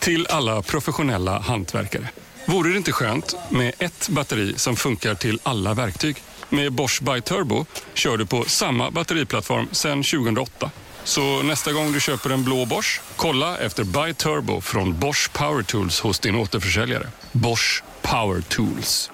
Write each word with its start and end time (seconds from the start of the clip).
Till 0.00 0.26
alla 0.26 0.62
professionella 0.62 1.38
hantverkare. 1.38 2.08
Vore 2.46 2.70
det 2.70 2.76
inte 2.76 2.92
skönt 2.92 3.36
med 3.50 3.72
ett 3.78 4.08
batteri 4.08 4.54
som 4.56 4.76
funkar 4.76 5.14
till 5.14 5.40
alla 5.42 5.74
verktyg? 5.74 6.16
Med 6.48 6.72
Bosch 6.72 7.02
By 7.02 7.20
Turbo 7.20 7.66
kör 7.94 8.16
du 8.16 8.26
på 8.26 8.44
samma 8.44 8.90
batteriplattform 8.90 9.68
sedan 9.72 10.02
2008. 10.02 10.70
Så 11.04 11.42
nästa 11.42 11.72
gång 11.72 11.92
du 11.92 12.00
köper 12.00 12.30
en 12.30 12.44
blå 12.44 12.66
Bosch, 12.66 13.00
kolla 13.16 13.58
efter 13.58 13.84
By 13.84 14.14
Turbo 14.14 14.60
från 14.60 14.98
Bosch 14.98 15.32
Power 15.32 15.62
Tools 15.62 16.00
hos 16.00 16.18
din 16.18 16.36
återförsäljare. 16.36 17.06
Bosch 17.32 17.82
Power 18.02 18.40
Tools. 18.40 19.10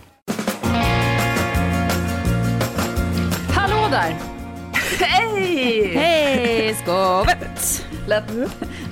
Hallå 3.55 3.89
där! 3.91 4.17
Hej! 5.01 5.95
Hej 5.95 6.77
skåpet! 6.83 7.86
Lät, 8.07 8.25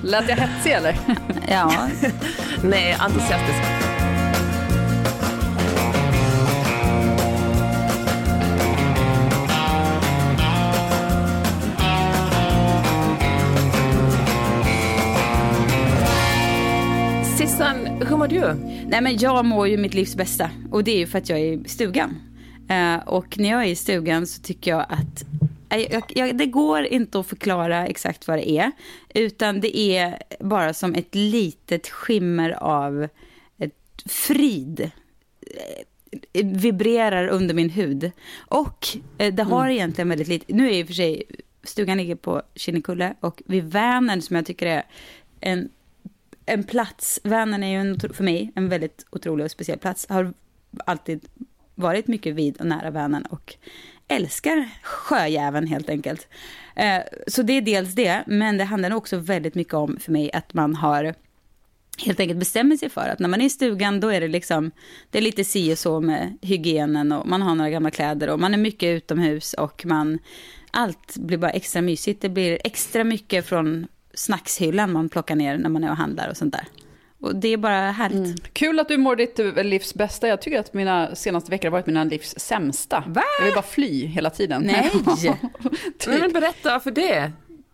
lät 0.03 0.29
jag 0.29 0.35
hetsig 0.35 0.71
eller? 0.71 0.95
Ja, 1.47 1.89
Nej, 2.63 2.95
entusiastisk. 2.99 3.59
Sissan, 17.37 17.75
hur 18.07 18.17
mår 18.17 18.27
du? 18.27 18.53
nej 18.87 19.01
men 19.01 19.17
jag 19.17 19.45
mår 19.45 19.67
ju 19.67 19.77
mitt 19.77 19.93
livs 19.93 20.15
bästa 20.15 20.49
och 20.71 20.83
det 20.83 20.91
är 20.91 20.97
ju 20.97 21.07
för 21.07 21.17
att 21.17 21.29
jag 21.29 21.39
är 21.39 21.43
i 21.43 21.63
stugan. 21.65 22.21
Eh, 22.69 22.95
och 23.07 23.37
när 23.37 23.49
jag 23.49 23.61
är 23.63 23.67
i 23.67 23.75
stugan 23.75 24.27
så 24.27 24.41
tycker 24.41 24.71
jag 24.71 24.85
att 24.89 25.25
jag, 25.69 26.03
jag, 26.09 26.37
det 26.37 26.45
går 26.45 26.83
inte 26.83 27.19
att 27.19 27.27
förklara 27.27 27.87
exakt 27.87 28.27
vad 28.27 28.37
det 28.37 28.49
är, 28.49 28.71
utan 29.13 29.61
det 29.61 29.77
är 29.77 30.17
bara 30.39 30.73
som 30.73 30.95
ett 30.95 31.15
litet 31.15 31.87
skimmer 31.87 32.49
av 32.63 33.07
ett 33.57 34.03
frid 34.05 34.91
eh, 36.33 36.45
vibrerar 36.45 37.27
under 37.27 37.53
min 37.53 37.69
hud. 37.69 38.11
Och 38.37 38.87
eh, 39.17 39.33
det 39.33 39.43
har 39.43 39.69
egentligen 39.69 40.09
väldigt 40.09 40.27
lite, 40.27 40.53
nu 40.53 40.67
är 40.67 40.73
i 40.73 40.83
och 40.83 40.87
för 40.87 40.93
sig, 40.93 41.23
stugan 41.63 41.97
ligger 41.97 42.15
på 42.15 42.41
Kinnekulle 42.55 43.15
och 43.19 43.41
vid 43.45 43.63
Vänern 43.63 44.21
som 44.21 44.35
jag 44.35 44.45
tycker 44.45 44.65
är 44.65 44.83
en, 45.39 45.69
en 46.45 46.63
plats, 46.63 47.19
Vänern 47.23 47.63
är 47.63 47.67
ju 47.67 47.91
en, 47.91 47.99
för 47.99 48.23
mig 48.23 48.51
en 48.55 48.69
väldigt 48.69 49.05
otrolig 49.09 49.45
och 49.45 49.51
speciell 49.51 49.79
plats, 49.79 50.05
har 50.09 50.33
alltid 50.85 51.27
varit 51.75 52.07
mycket 52.07 52.35
vid 52.35 52.57
och 52.57 52.65
nära 52.65 52.91
Vänern 52.91 53.25
och 53.25 53.55
älskar 54.07 54.69
sjöjäveln 54.81 55.67
helt 55.67 55.89
enkelt. 55.89 56.27
Eh, 56.75 57.01
så 57.27 57.41
det 57.41 57.53
är 57.53 57.61
dels 57.61 57.93
det, 57.93 58.23
men 58.27 58.57
det 58.57 58.63
handlar 58.63 58.93
också 58.93 59.17
väldigt 59.17 59.55
mycket 59.55 59.73
om 59.73 59.97
för 59.99 60.11
mig 60.11 60.31
att 60.33 60.53
man 60.53 60.75
har 60.75 61.15
helt 61.97 62.19
enkelt 62.19 62.39
bestämmer 62.39 62.77
sig 62.77 62.89
för 62.89 63.09
att 63.09 63.19
när 63.19 63.29
man 63.29 63.41
är 63.41 63.45
i 63.45 63.49
stugan 63.49 63.99
då 63.99 64.09
är 64.09 64.21
det 64.21 64.27
liksom, 64.27 64.71
det 65.09 65.17
är 65.17 65.21
lite 65.21 65.43
si 65.43 65.73
och 65.73 65.79
så 65.79 66.01
med 66.01 66.37
hygienen 66.41 67.11
och 67.11 67.27
man 67.27 67.41
har 67.41 67.55
några 67.55 67.69
gamla 67.69 67.91
kläder 67.91 68.29
och 68.29 68.39
man 68.39 68.53
är 68.53 68.57
mycket 68.57 68.87
utomhus 68.87 69.53
och 69.53 69.85
man, 69.85 70.19
allt 70.71 71.17
blir 71.17 71.37
bara 71.37 71.51
extra 71.51 71.81
mysigt. 71.81 72.21
Det 72.21 72.29
blir 72.29 72.59
extra 72.63 73.03
mycket 73.03 73.45
från 73.45 73.87
snackshyllan 74.13 74.91
man 74.91 75.09
plockar 75.09 75.35
ner 75.35 75.57
när 75.57 75.69
man 75.69 75.83
är 75.83 75.89
och 75.89 75.97
handlar 75.97 76.29
och 76.29 76.37
sånt 76.37 76.53
där. 76.53 76.67
Och 77.25 77.35
det 77.35 77.47
är 77.47 77.57
bara 77.57 77.91
härligt. 77.91 78.53
Kul 78.53 78.79
att 78.79 78.87
du 78.87 78.97
mår 78.97 79.15
ditt 79.15 79.39
eh, 79.39 79.63
livs 79.63 79.93
bästa. 79.93 80.27
Jag 80.27 80.41
tycker 80.41 80.59
att 80.59 80.73
mina 80.73 81.15
senaste 81.15 81.51
veckor 81.51 81.67
har 81.67 81.71
varit 81.71 81.85
mina 81.85 82.03
livs 82.03 82.35
sämsta. 82.37 83.03
Va? 83.07 83.23
Jag 83.39 83.45
vill 83.45 83.53
bara 83.53 83.63
fly 83.65 84.05
hela 84.05 84.29
tiden. 84.29 84.61
Nej! 84.61 84.91
Typ. 85.99 86.19
Men 86.19 86.33
berätta 86.33 86.79
för 86.79 86.91
det. 86.91 87.31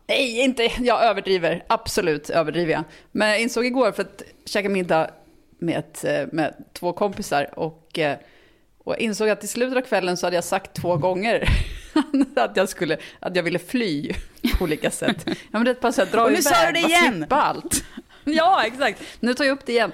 Nej, 0.08 0.40
inte. 0.40 0.70
Jag 0.80 1.04
överdriver. 1.04 1.64
Absolut 1.68 2.30
överdriver 2.30 2.74
jag. 2.74 2.84
Men 3.12 3.30
jag 3.30 3.42
insåg 3.42 3.66
igår 3.66 3.92
för 3.92 4.02
att 4.02 4.22
käka 4.46 4.70
middag 4.70 5.10
med, 5.60 5.80
ett, 5.80 6.04
eh, 6.04 6.28
med 6.32 6.54
två 6.74 6.94
kompisar 6.94 7.60
och, 7.60 8.00
eh, 8.00 8.18
och 8.84 8.98
insåg 8.98 9.30
att 9.30 9.44
i 9.44 9.48
slutet 9.48 9.78
av 9.78 9.82
kvällen 9.82 10.18
så 10.18 10.26
hade 10.26 10.36
jag 10.38 10.44
sagt 10.44 10.74
två 10.74 10.98
gånger 10.98 11.50
att 12.36 12.58
jag, 12.58 12.70
skulle, 12.70 12.98
att 13.20 13.36
jag 13.36 13.44
ville 13.44 13.60
fly 13.60 14.14
på 14.58 14.64
olika 14.64 14.92
sätt. 14.92 15.26
Ja, 15.26 15.36
men 15.60 15.66
det 15.66 15.74
passar 15.74 16.04
att 16.04 16.12
dra 16.12 16.24
Och 16.24 16.32
nu 16.32 16.38
iväg, 16.38 16.44
sa 16.56 16.66
du 16.66 16.72
det 16.72 16.80
igen. 16.80 17.26
allt. 17.30 17.84
Ja, 18.34 18.64
exakt. 18.66 19.02
Nu 19.20 19.34
tar 19.34 19.44
jag 19.46 19.52
upp 19.54 19.66
det 19.66 19.72
igen. 19.72 19.92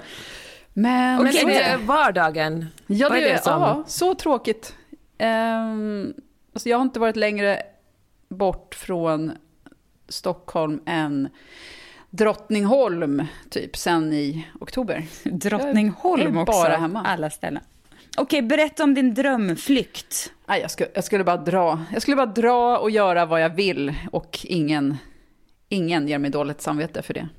Men, 0.73 1.23
Men 1.23 1.33
så- 1.33 1.49
är 1.49 1.77
det 1.77 1.85
vardagen? 1.85 2.65
Ja, 2.87 3.09
Vad 3.09 3.17
det, 3.17 3.29
är 3.29 3.33
det 3.33 3.43
som- 3.43 3.61
ja, 3.61 3.83
så 3.87 4.15
tråkigt. 4.15 4.75
Um, 5.19 6.13
alltså 6.53 6.69
jag 6.69 6.77
har 6.77 6.81
inte 6.83 6.99
varit 6.99 7.15
längre 7.15 7.61
bort 8.29 8.75
från 8.75 9.31
Stockholm 10.09 10.81
än 10.85 11.29
Drottningholm, 12.09 13.23
typ, 13.49 13.77
sen 13.77 14.13
i 14.13 14.47
oktober. 14.59 15.05
Drottningholm 15.23 16.37
också. 16.37 16.51
bara 16.51 16.77
hemma. 16.77 17.03
Alla 17.05 17.29
ställen. 17.29 17.63
Okej, 18.17 18.41
berätta 18.41 18.83
om 18.83 18.93
din 18.93 19.13
drömflykt. 19.13 20.31
Nej, 20.47 20.61
jag, 20.61 20.71
skulle, 20.71 20.89
jag 20.93 21.03
skulle 21.03 21.23
bara 21.23 21.37
dra. 21.37 21.83
Jag 21.93 22.01
skulle 22.01 22.17
bara 22.17 22.25
dra 22.25 22.77
och 22.77 22.91
göra 22.91 23.25
vad 23.25 23.41
jag 23.41 23.49
vill 23.49 23.93
och 24.11 24.39
ingen, 24.43 24.97
ingen 25.69 26.07
ger 26.07 26.17
mig 26.19 26.31
dåligt 26.31 26.61
samvete 26.61 27.01
för 27.01 27.13
det. 27.13 27.29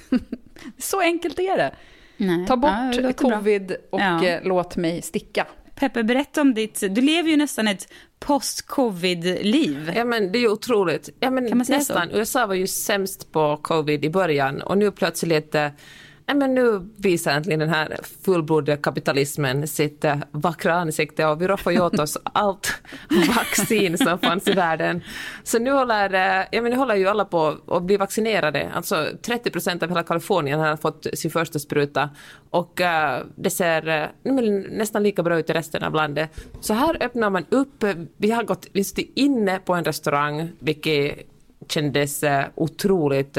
så 0.78 1.00
enkelt 1.00 1.38
är 1.38 1.56
det. 1.56 1.74
Nej. 2.16 2.46
Ta 2.46 2.56
bort 2.56 2.70
Ja, 2.70 2.90
det 2.96 3.00
låter 3.02 3.24
bra. 3.28 3.36
covid 3.38 3.76
och 3.92 4.00
Ja. 4.00 4.24
eh, 4.24 4.40
låt 4.44 4.76
mig 4.76 5.02
sticka. 5.02 5.46
Peppe, 5.74 6.02
berätta 6.02 6.40
om 6.40 6.54
ditt... 6.54 6.80
Du 6.90 7.00
lever 7.00 7.30
ju 7.30 7.36
nästan 7.36 7.68
ett 7.68 7.88
post-covid-liv. 8.18 9.92
Ja 9.96 10.04
men 10.04 10.32
det 10.32 10.38
är 10.38 10.40
ju 10.40 10.48
otroligt. 10.48 11.08
Ja, 11.20 11.30
men 11.30 11.48
Kan 11.48 11.58
man 11.58 11.64
säga 11.64 11.78
nästan. 11.78 12.10
USA 12.10 12.46
var 12.46 12.54
ju 12.54 12.66
sämst 12.66 13.32
på 13.32 13.56
covid 13.62 14.04
i 14.04 14.10
början 14.10 14.62
och 14.62 14.78
nu 14.78 14.90
plötsligt 14.90 15.54
men 16.26 16.54
nu 16.54 16.88
visar 16.96 17.32
äntligen 17.32 17.60
den 17.60 17.68
här 17.68 17.98
fullblodiga 18.24 18.76
kapitalismen 18.76 19.68
sitt 19.68 20.04
eh, 20.04 20.16
vackra 20.30 20.74
ansikte 20.74 21.26
och 21.26 21.42
vi 21.42 21.48
roffar 21.48 21.80
åt 21.80 21.98
oss 21.98 22.18
allt 22.22 22.74
vaccin 23.36 23.98
som 23.98 24.18
fanns 24.18 24.48
i 24.48 24.52
världen. 24.52 25.02
Så 25.42 25.58
nu 25.58 25.70
håller, 25.70 26.14
eh, 26.14 26.46
ja, 26.50 26.62
men 26.62 26.70
nu 26.70 26.76
håller 26.76 26.94
ju 26.94 27.08
alla 27.08 27.24
på 27.24 27.56
att 27.66 27.82
bli 27.82 27.96
vaccinerade. 27.96 28.70
Alltså 28.74 29.06
30 29.22 29.50
procent 29.50 29.82
av 29.82 29.88
hela 29.88 30.02
Kalifornien 30.02 30.60
har 30.60 30.76
fått 30.76 31.06
sin 31.14 31.30
första 31.30 31.58
spruta 31.58 32.10
och 32.50 32.80
eh, 32.80 33.22
det 33.36 33.50
ser 33.50 34.10
nästan 34.76 35.02
lika 35.02 35.22
bra 35.22 35.38
ut 35.38 35.50
i 35.50 35.52
resten 35.52 35.82
av 35.82 35.94
landet. 35.94 36.30
Så 36.60 36.74
här 36.74 37.02
öppnar 37.02 37.30
man 37.30 37.44
upp. 37.50 37.84
Vi 38.16 38.30
har 38.30 38.42
gått, 38.42 38.66
vi 38.72 38.84
sitter 38.84 39.04
inne 39.14 39.58
på 39.58 39.74
en 39.74 39.84
restaurang, 39.84 40.48
vilket 40.58 41.18
kändes 41.68 42.24
otroligt 42.54 43.38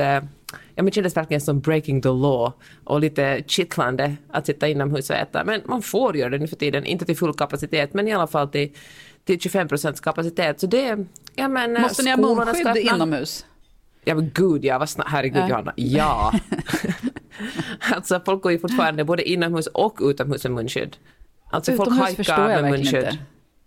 Ja, 0.75 0.83
men 0.83 0.91
kändes 0.91 1.17
verkligen 1.17 1.41
som 1.41 1.59
breaking 1.59 2.01
the 2.01 2.09
law 2.09 2.51
och 2.83 2.99
lite 2.99 3.43
kittlande 3.47 4.15
att 4.31 4.45
sitta 4.45 4.67
inomhus 4.67 5.09
och 5.09 5.15
äta. 5.15 5.43
Men 5.43 5.61
man 5.65 5.81
får 5.81 6.17
göra 6.17 6.29
det 6.29 6.37
nu 6.37 6.47
för 6.47 6.55
tiden, 6.55 6.85
inte 6.85 7.05
till 7.05 7.17
full 7.17 7.33
kapacitet, 7.33 7.93
men 7.93 8.07
i 8.07 8.13
alla 8.13 8.27
fall 8.27 8.47
till, 8.49 8.71
till 9.25 9.39
25 9.39 9.67
procents 9.67 9.99
kapacitet. 9.99 10.59
Så 10.59 10.67
det, 10.67 11.05
ja 11.35 11.47
men 11.47 11.81
Måste 11.81 12.03
ni 12.03 12.09
ha 12.09 12.17
munskydd 12.17 12.77
inomhus? 12.77 13.45
Ja 14.05 14.15
men 14.15 14.31
gud 14.33 14.65
ja, 14.65 14.79
vad 14.79 14.89
snabbt, 14.89 15.09
herregud 15.09 15.41
Ja. 15.41 15.47
Johanna, 15.49 15.73
ja. 15.75 16.33
alltså 17.93 18.21
folk 18.25 18.41
går 18.43 18.51
ju 18.51 18.59
fortfarande 18.59 19.03
både 19.03 19.29
inomhus 19.29 19.67
och 19.67 19.97
utomhus 20.01 20.43
med 20.43 20.51
munskydd. 20.51 20.97
Alltså 21.49 21.71
folk 21.71 21.81
Utomhus 21.87 22.03
hajkar 22.03 22.23
förstår 22.23 22.49
jag 22.51 22.61
med 22.61 22.71
munskydd. 22.71 22.99
inte. 23.03 23.17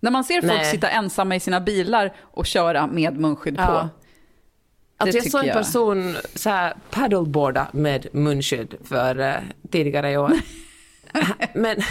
När 0.00 0.10
man 0.10 0.24
ser 0.24 0.40
folk 0.40 0.52
Nej. 0.52 0.64
sitta 0.64 0.88
ensamma 0.88 1.36
i 1.36 1.40
sina 1.40 1.60
bilar 1.60 2.14
och 2.20 2.46
köra 2.46 2.86
med 2.86 3.16
munskydd 3.20 3.54
Ja. 3.58 3.66
på. 3.66 4.05
Alltså 4.96 5.18
jag 5.18 5.30
såg 5.30 5.44
en 5.44 5.52
person 5.54 6.16
så 6.34 6.50
här 6.50 6.74
paddleboarda 6.90 7.66
med 7.72 8.06
munskydd 8.12 8.74
för 8.84 9.20
uh, 9.20 9.34
tidigare 9.70 10.10
i 10.10 10.16
år. 10.16 10.32
men, 11.54 11.82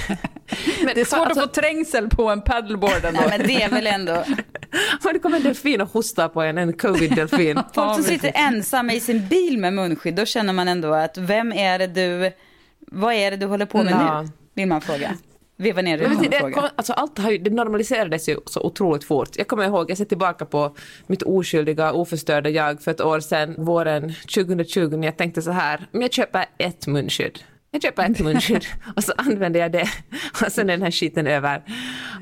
men 0.84 0.96
Det 0.96 1.02
är 1.02 1.06
svårt 1.06 1.20
alltså, 1.20 1.44
att 1.44 1.56
få 1.56 1.62
trängsel 1.62 2.10
på 2.10 2.30
en 2.30 2.42
paddleboard 2.42 3.06
ändå. 3.06 3.20
Nej, 3.20 3.38
men 3.38 3.48
det 3.48 3.64
är 3.64 3.70
väl 3.70 3.88
ändå... 3.88 4.24
Men 5.04 5.14
det 5.14 5.20
kommer 5.20 5.38
en 5.38 5.44
delfin 5.44 5.82
och 5.82 5.90
hostar 5.90 6.30
på 6.30 6.42
en, 6.42 6.58
en 6.58 6.74
covid-delfin. 6.74 7.60
Folk 7.74 7.96
som 7.96 8.04
sitter 8.04 8.32
ensamma 8.36 8.94
i 8.94 9.00
sin 9.00 9.28
bil 9.28 9.58
med 9.58 9.74
munskydd, 9.74 10.16
då 10.16 10.26
känner 10.26 10.54
man 10.54 10.68
ändå 10.68 10.94
att 10.94 11.18
vem 11.18 11.54
är 11.54 11.80
det 11.80 11.88
du... 11.88 12.32
Vad 12.80 13.14
är 13.14 13.32
det 13.32 13.38
du 13.38 13.46
håller 13.46 13.66
på 13.66 13.84
med 13.84 13.94
Ja. 13.94 14.22
nu? 14.22 14.30
Vill 14.54 14.68
man 14.68 14.82
fråga. 14.82 15.18
Veva 15.58 15.82
ner 15.82 15.98
Men 15.98 16.10
vet 16.10 16.12
utan 16.12 16.22
du, 16.22 16.28
att 16.28 16.32
det, 16.32 16.56
fråga. 16.56 16.72
alltså, 16.76 16.94
allt 16.94 17.18
har 17.18 17.32
ju, 17.32 17.38
det 17.38 17.50
normaliserades 17.50 18.30
ju 18.30 18.38
så 18.46 18.62
otroligt 18.62 19.04
fort. 19.04 19.30
Jag 19.38 19.48
kommer 19.48 19.66
ihåg, 19.66 19.92
jag 19.92 19.98
ser 19.98 20.06
tillbaka 20.06 20.46
på 20.46 20.76
mitt 21.08 21.22
oskyldiga, 21.22 21.94
oförstörda 21.94 22.50
jag 22.50 22.82
för 22.82 22.92
ett 22.92 23.02
år 23.02 23.20
sedan, 23.20 23.56
våren 23.58 24.14
2020, 24.36 24.98
när 24.98 25.08
jag 25.08 25.18
tänkte 25.18 25.42
så 25.42 25.52
här, 25.52 25.88
men 25.92 26.02
jag 26.02 26.14
köper 26.14 26.46
ett 26.58 26.88
munskydd. 26.88 27.40
Jag 27.72 27.82
köper 27.82 28.12
ett 28.12 28.20
munskydd 28.24 28.66
och 28.96 29.04
så 29.04 29.14
använder 29.18 29.60
jag 29.60 29.72
det 29.72 29.88
och 30.46 30.52
sen 30.52 30.70
är 30.70 30.74
den 30.74 30.82
här 30.82 30.92
skiten 30.92 31.28
över. 31.28 31.64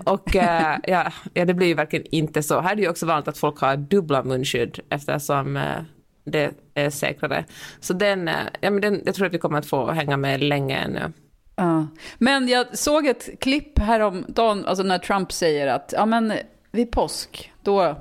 Och 0.05 0.35
eh, 0.35 0.77
ja, 0.83 1.11
ja, 1.33 1.45
det 1.45 1.53
blir 1.53 1.67
ju 1.67 1.73
verkligen 1.73 2.05
inte 2.11 2.43
så. 2.43 2.61
Här 2.61 2.71
är 2.71 2.75
det 2.75 2.81
ju 2.81 2.89
också 2.89 3.05
vanligt 3.05 3.27
att 3.27 3.37
folk 3.37 3.59
har 3.59 3.77
dubbla 3.77 4.23
munskydd 4.23 4.79
eftersom 4.89 5.57
eh, 5.57 5.81
det 6.25 6.51
är 6.73 6.89
säkrare. 6.89 7.45
Så 7.79 7.93
den, 7.93 8.27
eh, 8.27 8.35
ja, 8.61 8.69
men 8.69 8.81
den, 8.81 9.01
jag 9.05 9.15
tror 9.15 9.27
att 9.27 9.33
vi 9.33 9.37
kommer 9.37 9.57
att 9.57 9.65
få 9.65 9.91
hänga 9.91 10.17
med 10.17 10.43
länge 10.43 10.77
ännu. 10.77 11.11
Ja. 11.55 11.87
Men 12.17 12.47
jag 12.47 12.77
såg 12.77 13.07
ett 13.07 13.39
klipp 13.39 13.79
häromdagen, 13.79 14.65
alltså 14.65 14.83
när 14.83 14.97
Trump 14.99 15.31
säger 15.31 15.67
att 15.67 15.93
ja, 15.97 16.05
men 16.05 16.33
vid 16.71 16.91
påsk, 16.91 17.51
då, 17.61 17.95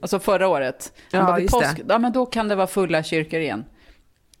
alltså 0.00 0.18
förra 0.18 0.48
året, 0.48 0.92
Ja, 1.10 1.22
bara, 1.22 1.36
vid 1.36 1.46
det. 1.46 1.50
påsk, 1.50 1.80
ja, 1.88 1.98
men 1.98 2.12
då 2.12 2.26
kan 2.26 2.48
det 2.48 2.54
vara 2.54 2.66
fulla 2.66 3.02
kyrkor 3.02 3.40
igen. 3.40 3.64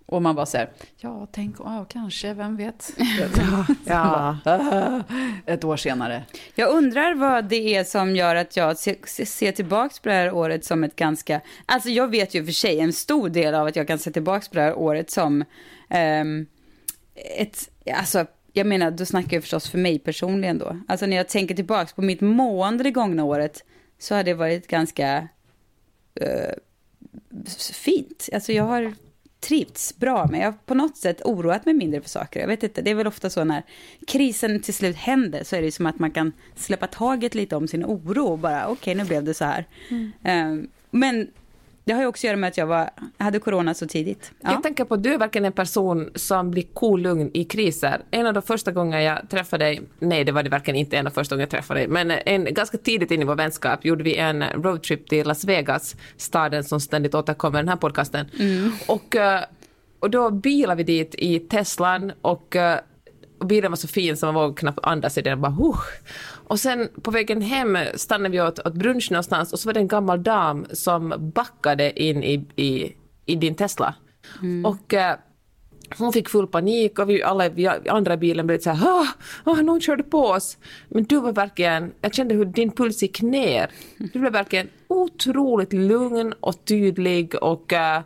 Och 0.08 0.22
man 0.22 0.34
bara 0.34 0.46
säger, 0.46 0.70
ja, 0.96 1.26
tänk, 1.32 1.56
ja, 1.58 1.86
kanske, 1.88 2.34
vem 2.34 2.56
vet? 2.56 2.92
Ja. 3.84 4.36
Ett 5.46 5.64
år 5.64 5.76
senare. 5.76 6.22
Jag 6.54 6.70
undrar 6.70 7.14
vad 7.14 7.44
det 7.44 7.74
är 7.76 7.84
som 7.84 8.16
gör 8.16 8.36
att 8.36 8.56
jag 8.56 8.76
ser, 8.76 9.24
ser 9.24 9.52
tillbaka 9.52 9.94
på 10.02 10.08
det 10.08 10.14
här 10.14 10.32
året 10.32 10.64
som 10.64 10.84
ett 10.84 10.96
ganska... 10.96 11.40
Alltså 11.66 11.88
jag 11.88 12.10
vet 12.10 12.34
ju 12.34 12.44
för 12.44 12.52
sig 12.52 12.80
en 12.80 12.92
stor 12.92 13.28
del 13.28 13.54
av 13.54 13.66
att 13.66 13.76
jag 13.76 13.86
kan 13.86 13.98
se 13.98 14.10
tillbaka 14.10 14.46
på 14.48 14.54
det 14.54 14.62
här 14.62 14.74
året 14.74 15.10
som 15.10 15.44
ehm, 15.88 16.46
ett... 17.38 17.70
Alltså, 17.98 18.26
jag 18.56 18.66
menar, 18.66 18.90
då 18.90 19.06
snackar 19.06 19.36
jag 19.36 19.42
förstås 19.42 19.70
för 19.70 19.78
mig 19.78 19.98
personligen 19.98 20.58
då. 20.58 20.80
Alltså 20.88 21.06
när 21.06 21.16
jag 21.16 21.28
tänker 21.28 21.54
tillbaka 21.54 21.92
på 21.94 22.02
mitt 22.02 22.20
mående 22.20 22.84
det 22.84 22.90
gångna 22.90 23.24
året 23.24 23.64
så 23.98 24.14
har 24.14 24.24
det 24.24 24.34
varit 24.34 24.66
ganska 24.66 25.28
eh, 26.14 26.52
fint. 27.72 28.28
Alltså 28.32 28.52
jag 28.52 28.64
har 28.64 28.94
trivts 29.40 29.96
bra 29.96 30.26
med. 30.26 30.40
Jag 30.40 30.46
har 30.46 30.58
på 30.66 30.74
något 30.74 30.96
sätt 30.96 31.20
oroat 31.24 31.64
mig 31.64 31.74
mindre 31.74 32.00
för 32.00 32.08
saker. 32.08 32.40
Jag 32.40 32.48
vet 32.48 32.62
inte, 32.62 32.82
det 32.82 32.90
är 32.90 32.94
väl 32.94 33.06
ofta 33.06 33.30
så 33.30 33.44
när 33.44 33.62
krisen 34.06 34.60
till 34.60 34.74
slut 34.74 34.96
händer 34.96 35.44
så 35.44 35.56
är 35.56 35.62
det 35.62 35.72
som 35.72 35.86
att 35.86 35.98
man 35.98 36.10
kan 36.10 36.32
släppa 36.54 36.86
taget 36.86 37.34
lite 37.34 37.56
om 37.56 37.68
sin 37.68 37.84
oro 37.84 38.24
och 38.24 38.38
bara 38.38 38.68
okej, 38.68 38.94
nu 38.94 39.04
blev 39.04 39.24
det 39.24 39.34
så 39.34 39.44
här. 39.44 39.64
Eh, 40.24 40.56
men 40.90 41.30
det 41.86 41.92
har 41.92 42.00
ju 42.00 42.06
också 42.06 42.20
att 42.20 42.24
göra 42.24 42.36
med 42.36 42.48
att 42.48 42.56
jag 42.56 42.66
var, 42.66 42.90
hade 43.18 43.38
corona 43.38 43.74
så 43.74 43.86
tidigt. 43.86 44.32
Ja. 44.40 44.52
Jag 44.52 44.62
tänker 44.62 44.84
på 44.84 44.94
att 44.94 45.02
du 45.02 45.14
är 45.14 45.18
verkligen 45.18 45.44
en 45.44 45.52
person 45.52 46.10
som 46.14 46.50
blir 46.50 46.62
kolugn 46.62 47.30
i 47.34 47.44
kriser. 47.44 48.02
En 48.10 48.26
av 48.26 48.34
de 48.34 48.42
första 48.42 48.72
gångerna 48.72 49.02
jag 49.02 49.30
träffade 49.30 49.64
dig, 49.64 49.82
nej 49.98 50.24
det 50.24 50.32
var 50.32 50.42
det 50.42 50.50
verkligen 50.50 50.80
inte 50.80 50.96
en 50.96 51.06
av 51.06 51.10
första 51.10 51.34
gångerna 51.34 51.42
jag 51.42 51.50
träffade 51.50 51.80
dig, 51.80 51.88
men 51.88 52.10
en, 52.10 52.54
ganska 52.54 52.78
tidigt 52.78 53.10
in 53.10 53.22
i 53.22 53.24
vår 53.24 53.34
vänskap 53.34 53.84
gjorde 53.84 54.04
vi 54.04 54.16
en 54.16 54.44
roadtrip 54.44 55.08
till 55.08 55.26
Las 55.26 55.44
Vegas, 55.44 55.96
staden 56.16 56.64
som 56.64 56.80
ständigt 56.80 57.14
återkommer 57.14 57.58
i 57.58 57.62
den 57.62 57.68
här 57.68 57.76
podcasten. 57.76 58.26
Och, 58.86 59.16
eh, 59.16 59.44
och 60.00 60.10
då 60.10 60.30
bilade 60.30 60.76
vi 60.76 60.82
dit 60.82 61.14
i 61.18 61.38
Teslan 61.38 62.12
och 62.22 62.56
eh, 62.56 62.78
och 63.38 63.46
bilen 63.46 63.70
var 63.70 63.76
så 63.76 63.88
fin 63.88 64.16
så 64.16 64.26
man 64.26 64.34
vågade 64.34 64.54
knappt 64.54 64.78
andas 64.82 65.18
i 65.18 65.22
den. 65.22 65.40
Bara, 65.40 65.52
huh. 65.52 65.78
Och 66.48 66.60
sen 66.60 66.88
på 67.02 67.10
vägen 67.10 67.42
hem 67.42 67.78
stannade 67.94 68.32
vi 68.32 68.40
åt, 68.40 68.58
åt 68.66 68.74
brunch 68.74 69.10
någonstans 69.10 69.52
och 69.52 69.58
så 69.58 69.68
var 69.68 69.72
det 69.74 69.80
en 69.80 69.88
gammal 69.88 70.22
dam 70.22 70.66
som 70.72 71.32
backade 71.34 72.02
in 72.02 72.22
i, 72.22 72.46
i, 72.56 72.92
i 73.26 73.36
din 73.36 73.54
Tesla. 73.54 73.94
Och 74.64 74.94
eh, 74.94 75.16
hon 75.98 76.12
fick 76.12 76.28
full 76.28 76.46
panik 76.46 76.98
och 76.98 77.10
vi 77.10 77.22
alla 77.22 77.48
vi 77.48 77.66
andra 77.88 78.14
i 78.14 78.16
bilen 78.16 78.46
blev 78.46 78.58
så 78.58 78.70
här, 78.70 78.88
ah, 78.88 79.06
ah, 79.44 79.54
någon 79.54 79.80
körde 79.80 80.02
på 80.02 80.18
oss. 80.18 80.58
Men 80.88 81.04
du 81.04 81.20
var 81.20 81.32
verkligen, 81.32 81.92
jag 82.00 82.14
kände 82.14 82.34
hur 82.34 82.44
din 82.44 82.70
puls 82.70 83.02
gick 83.02 83.22
ner. 83.22 83.70
Du 84.12 84.18
blev 84.18 84.32
verkligen 84.32 84.68
otroligt 84.88 85.72
lugn 85.72 86.34
och 86.40 86.64
tydlig 86.64 87.42
och 87.42 87.72
uh, 87.72 88.00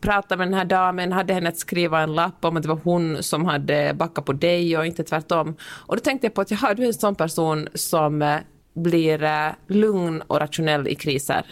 pratade 0.00 0.38
med 0.38 0.46
den 0.46 0.54
här 0.54 0.64
damen, 0.64 1.12
hade 1.12 1.34
henne 1.34 1.48
att 1.48 1.58
skriva 1.58 2.00
en 2.00 2.14
lapp 2.14 2.44
om 2.44 2.56
att 2.56 2.62
det 2.62 2.68
var 2.68 2.80
hon 2.84 3.22
som 3.22 3.44
hade 3.44 3.94
backat 3.94 4.24
på 4.24 4.32
dig 4.32 4.78
och 4.78 4.86
inte 4.86 5.04
tvärtom. 5.04 5.56
Och 5.62 5.96
då 5.96 6.00
tänkte 6.00 6.26
jag 6.26 6.34
på 6.34 6.40
att 6.40 6.50
jaha, 6.50 6.74
du 6.74 6.82
är 6.82 6.86
en 6.86 6.94
sån 6.94 7.14
person 7.14 7.68
som 7.74 8.22
eh, 8.22 8.36
blir 8.74 9.22
eh, 9.22 9.48
lugn 9.66 10.20
och 10.20 10.40
rationell 10.40 10.88
i 10.88 10.94
kriser. 10.94 11.46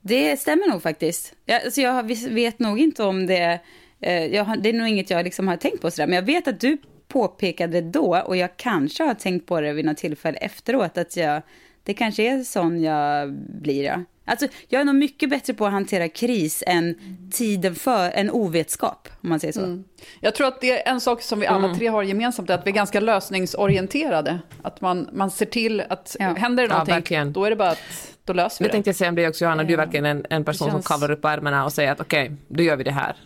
Det 0.00 0.40
stämmer 0.40 0.68
nog 0.68 0.82
faktiskt. 0.82 1.34
Jag, 1.44 1.64
alltså 1.64 1.80
jag 1.80 2.02
vet 2.30 2.58
nog 2.58 2.80
inte 2.80 3.02
om 3.02 3.26
det... 3.26 3.60
Eh, 4.00 4.26
jag 4.26 4.44
har, 4.44 4.56
det 4.56 4.68
är 4.68 4.72
nog 4.72 4.88
inget 4.88 5.10
jag 5.10 5.24
liksom 5.24 5.48
har 5.48 5.56
tänkt 5.56 5.80
på 5.80 5.90
sådär. 5.90 6.06
Men 6.06 6.16
jag 6.16 6.22
vet 6.22 6.48
att 6.48 6.60
du 6.60 6.78
påpekade 7.08 7.80
det 7.80 7.90
då 7.90 8.22
och 8.26 8.36
jag 8.36 8.56
kanske 8.56 9.04
har 9.04 9.14
tänkt 9.14 9.46
på 9.46 9.60
det 9.60 9.72
vid 9.72 9.84
något 9.84 9.96
tillfälle 9.96 10.38
efteråt. 10.38 10.98
Att 10.98 11.16
jag, 11.16 11.42
det 11.88 11.94
kanske 11.94 12.22
är 12.22 12.42
sån 12.42 12.82
jag 12.82 13.32
blir. 13.32 13.84
Ja. 13.84 14.02
Alltså, 14.24 14.46
jag 14.68 14.80
är 14.80 14.84
nog 14.84 14.94
mycket 14.94 15.30
bättre 15.30 15.54
på 15.54 15.66
att 15.66 15.72
hantera 15.72 16.08
kris 16.08 16.64
än 16.66 16.94
tiden 17.32 17.74
för 17.74 18.10
en 18.10 18.30
ovetskap, 18.30 19.08
om 19.22 19.28
man 19.28 19.40
säger 19.40 19.52
så. 19.52 19.82
Jag 20.20 20.34
tror 20.34 20.46
att 20.46 20.60
det 20.60 20.86
är 20.86 20.92
en 20.92 21.00
sak 21.00 21.22
som 21.22 21.40
vi 21.40 21.46
alla 21.46 21.74
tre 21.74 21.86
har 21.88 22.02
gemensamt, 22.02 22.50
är 22.50 22.54
att 22.54 22.66
vi 22.66 22.70
är 22.70 22.74
ganska 22.74 23.00
lösningsorienterade. 23.00 24.38
Att 24.62 24.80
man, 24.80 25.08
man 25.12 25.30
ser 25.30 25.46
till 25.46 25.80
att 25.88 26.16
Ja. 26.18 26.34
händer 26.34 26.62
det 26.62 26.66
Ja, 26.68 26.72
någonting, 26.74 26.94
verkligen. 26.94 27.32
då 27.32 27.44
är 27.44 27.50
det 27.50 27.56
bara 27.56 27.70
att 27.70 27.78
då 28.24 28.32
löser 28.32 28.58
vi 28.58 28.64
Det 28.64 28.68
det. 28.68 28.72
tänkte 28.72 28.88
jag 28.88 28.96
säga 28.96 29.08
om 29.08 29.14
dig 29.14 29.28
också 29.28 29.44
Johanna, 29.44 29.64
du 29.64 29.72
är 29.72 29.76
verkligen 29.76 30.06
en, 30.06 30.26
en 30.30 30.44
person 30.44 30.66
Det 30.68 30.72
känns- 30.72 30.84
som 30.86 30.94
kavlar 30.98 31.10
upp 31.10 31.24
ärmarna 31.24 31.64
och 31.64 31.72
säger 31.72 31.92
att 31.92 32.00
okej, 32.00 32.32
då 32.48 32.62
gör 32.62 32.76
vi 32.76 32.84
det 32.84 32.92
här. 32.92 33.16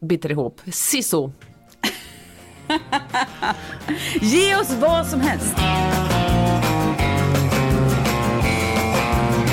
Biter 0.00 0.30
ihop. 0.30 0.60
Sisu. 0.72 1.28
Ge 4.20 4.56
oss 4.56 4.76
vad 4.80 5.06
som 5.06 5.20
helst! 5.20 5.56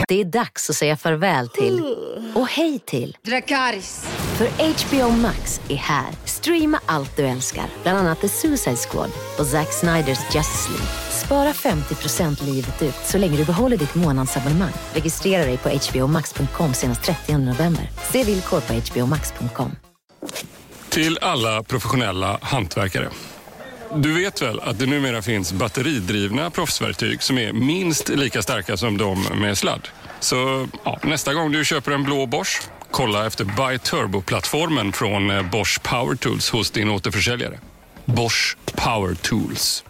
Det 0.08 0.22
är 0.22 0.26
dags 0.26 0.70
att 0.70 0.76
säga 0.76 0.98
farväl 0.98 1.50
till 1.50 1.96
och 2.36 2.48
hej 2.48 2.80
till. 2.80 3.18
Dracarys. 3.22 4.06
För 4.38 4.48
HBO 4.48 5.10
Max 5.12 5.62
är 5.70 5.76
här. 5.76 6.08
Streama 6.26 6.80
allt 6.86 7.18
du 7.18 7.24
älskar, 7.24 7.66
bland 7.84 7.98
annat 7.98 8.22
The 8.22 8.30
Suicide 8.30 8.76
Squad 8.76 9.12
och 9.40 9.46
Zack 9.46 9.74
Sniders 9.74 10.20
Justice 10.36 10.70
League. 10.70 10.88
Spara 11.26 11.52
50% 11.54 12.46
livet 12.46 12.82
ut 12.82 12.96
så 13.06 13.18
länge 13.18 13.38
du 13.38 13.46
behåller 13.46 13.78
ditt 13.78 13.96
månadsabonnemang. 13.96 14.74
Registrera 14.94 15.46
dig 15.46 15.58
på 15.58 15.70
hbomax.com 15.70 16.74
senast 16.74 17.04
30 17.04 17.38
november. 17.38 17.90
Se 18.12 18.24
villkor 18.24 18.60
på 18.60 18.74
hbomax.com. 18.74 19.72
Till 20.90 21.18
alla 21.22 21.64
professionella 21.64 22.40
hantverkare. 22.42 23.10
Du 23.96 24.14
vet 24.14 24.42
väl 24.42 24.60
att 24.60 24.80
det 24.80 24.86
numera 24.86 25.22
finns 25.22 25.54
batteridrivna 25.54 26.50
proffsverktyg 26.50 27.24
som 27.24 27.38
är 27.38 27.54
minst 27.54 28.10
lika 28.10 28.42
starka 28.42 28.78
som 28.78 28.98
de 28.98 29.24
med 29.42 29.58
sladd? 29.58 29.88
Så 30.20 30.68
ja, 30.84 31.00
nästa 31.04 31.34
gång 31.34 31.52
du 31.52 31.66
köper 31.66 31.92
en 31.92 32.04
blå 32.04 32.26
Bosch, 32.26 32.62
kolla 32.92 33.28
efter 33.28 33.46
Buy 33.46 33.78
Turbo-plattformen 33.78 34.92
från 34.92 35.30
eh, 35.30 35.52
Bosch 35.52 35.82
Power 35.84 36.16
Tools 36.16 36.50
hos 36.50 36.72
din 36.72 36.90
återförsäljare. 36.90 37.60
Bosch 38.06 38.58
Power 38.76 39.16
Tools. 39.16 39.84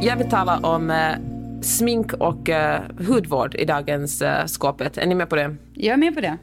Jag 0.00 0.16
vill 0.16 0.30
tala 0.30 0.58
om 0.58 0.90
eh, 0.90 1.14
smink 1.62 2.12
och 2.12 2.48
eh, 2.48 2.82
hudvård 3.08 3.54
i 3.54 3.64
dagens 3.64 4.22
eh, 4.22 4.46
skåpet. 4.46 4.98
Är 4.98 5.06
ni 5.06 5.14
med 5.14 5.28
på 5.28 5.36
det? 5.36 5.56
Jag 5.74 5.92
är 5.92 5.96
med 5.96 6.14
på 6.14 6.20
det. 6.20 6.38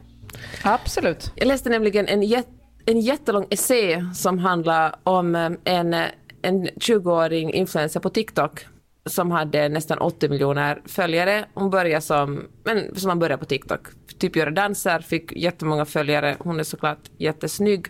Absolut. 0.62 1.32
Jag 1.34 1.46
läste 1.46 1.68
nämligen 1.68 2.08
en, 2.08 2.22
jät 2.22 2.46
en 2.86 3.00
jättelång 3.00 3.46
essä 3.50 4.10
som 4.14 4.38
handlar 4.38 4.94
om 5.02 5.34
eh, 5.34 5.50
en, 5.64 5.94
eh, 5.94 6.06
en 6.42 6.68
20-åring 6.68 7.52
influencer 7.52 8.00
på 8.00 8.10
TikTok 8.10 8.66
som 9.06 9.30
hade 9.30 9.68
nästan 9.68 9.98
80 9.98 10.28
miljoner 10.28 10.82
följare. 10.84 11.44
Hon 11.54 11.70
började 11.70 12.00
som, 12.00 12.48
men 12.64 12.96
som 12.96 13.08
man 13.08 13.18
började 13.18 13.40
på 13.40 13.44
TikTok, 13.44 13.88
typ 14.18 14.36
göra 14.36 14.50
danser, 14.50 15.00
fick 15.00 15.32
jättemånga 15.32 15.84
följare. 15.84 16.36
Hon 16.38 16.60
är 16.60 16.64
såklart 16.64 17.10
jättesnygg. 17.18 17.86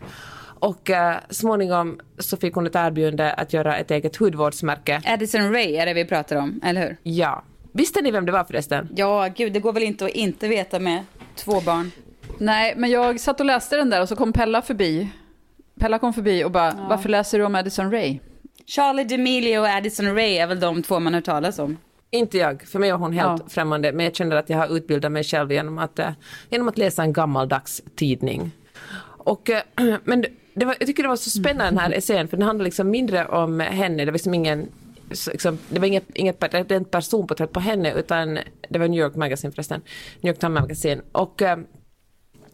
Och 0.62 0.90
eh, 0.90 1.16
småningom 1.30 2.00
så 2.18 2.36
fick 2.36 2.54
hon 2.54 2.66
ett 2.66 2.74
erbjudande 2.76 3.32
att 3.32 3.52
göra 3.52 3.76
ett 3.76 3.90
eget 3.90 4.16
hudvårdsmärke. 4.16 5.02
Addison 5.04 5.52
Ray 5.52 5.76
är 5.76 5.86
det 5.86 5.94
vi 5.94 6.04
pratar 6.04 6.36
om, 6.36 6.60
eller 6.64 6.80
hur? 6.80 6.96
Ja. 7.02 7.44
Visste 7.72 8.00
ni 8.02 8.10
vem 8.10 8.26
det 8.26 8.32
var 8.32 8.44
förresten? 8.44 8.88
Ja, 8.96 9.28
gud, 9.36 9.52
det 9.52 9.60
går 9.60 9.72
väl 9.72 9.82
inte 9.82 10.04
att 10.04 10.10
inte 10.10 10.48
veta 10.48 10.78
med 10.78 11.04
två 11.36 11.60
barn. 11.60 11.90
Nej, 12.42 12.74
men 12.76 12.90
jag 12.90 13.20
satt 13.20 13.40
och 13.40 13.46
läste 13.46 13.76
den 13.76 13.90
där 13.90 14.02
och 14.02 14.08
så 14.08 14.16
kom 14.16 14.32
Pella 14.32 14.62
förbi. 14.62 15.08
Pella 15.80 15.98
kom 15.98 16.12
förbi 16.14 16.44
och 16.44 16.50
bara, 16.50 16.86
varför 16.88 17.08
läser 17.08 17.38
du 17.38 17.44
om 17.44 17.54
Addison 17.54 17.90
Ray? 17.92 18.18
Charlie 18.66 19.04
D'Amelio 19.04 19.58
och 19.58 19.66
Addison 19.68 20.14
Ray 20.14 20.36
är 20.36 20.46
väl 20.46 20.60
de 20.60 20.82
två 20.82 21.00
man 21.00 21.14
har 21.14 21.20
talas 21.20 21.58
om. 21.58 21.76
Inte 22.10 22.38
jag, 22.38 22.62
för 22.62 22.78
mig 22.78 22.90
var 22.92 22.98
hon 22.98 23.12
helt 23.12 23.40
Ja. 23.40 23.48
främmande, 23.48 23.92
men 23.92 24.04
jag 24.04 24.14
känner 24.14 24.36
att 24.36 24.50
jag 24.50 24.58
har 24.58 24.76
utbildat 24.76 25.12
mig 25.12 25.24
själv 25.24 25.52
genom 25.52 25.78
att, 25.78 25.98
eh, 25.98 26.10
genom 26.50 26.68
att 26.68 26.78
läsa 26.78 27.02
en 27.02 27.12
gammaldags 27.12 27.82
tidning. 27.96 28.50
Och, 29.04 29.50
eh, 29.50 29.62
men 30.04 30.24
det- 30.54 30.64
var, 30.64 30.76
jag 30.78 30.86
tycker 30.86 31.02
det 31.02 31.08
var 31.08 31.16
så 31.16 31.30
spännande 31.30 31.70
den 31.70 31.78
här 31.78 31.90
essän, 31.92 32.28
för 32.28 32.36
den 32.36 32.46
handlar 32.46 32.64
liksom 32.64 32.90
mindre 32.90 33.26
om 33.26 33.60
henne, 33.60 33.96
det 34.04 34.10
var 34.10 34.12
liksom 34.12 34.34
ingen 34.34 34.68
liksom, 35.32 35.58
det 35.68 35.78
var 35.78 35.86
inget, 35.86 36.10
inget 36.14 36.54
rent 36.70 36.90
personporträtt 36.90 37.52
på 37.52 37.60
henne, 37.60 37.92
utan 37.94 38.38
det 38.68 38.78
var 38.78 38.88
New 38.88 39.00
York 39.00 39.14
Magazine 39.14 39.52
förresten, 39.52 39.80
New 40.20 40.30
York 40.30 40.38
Times 40.40 40.60
Magazine. 40.60 41.02
Och, 41.12 41.42
eh, 41.42 41.58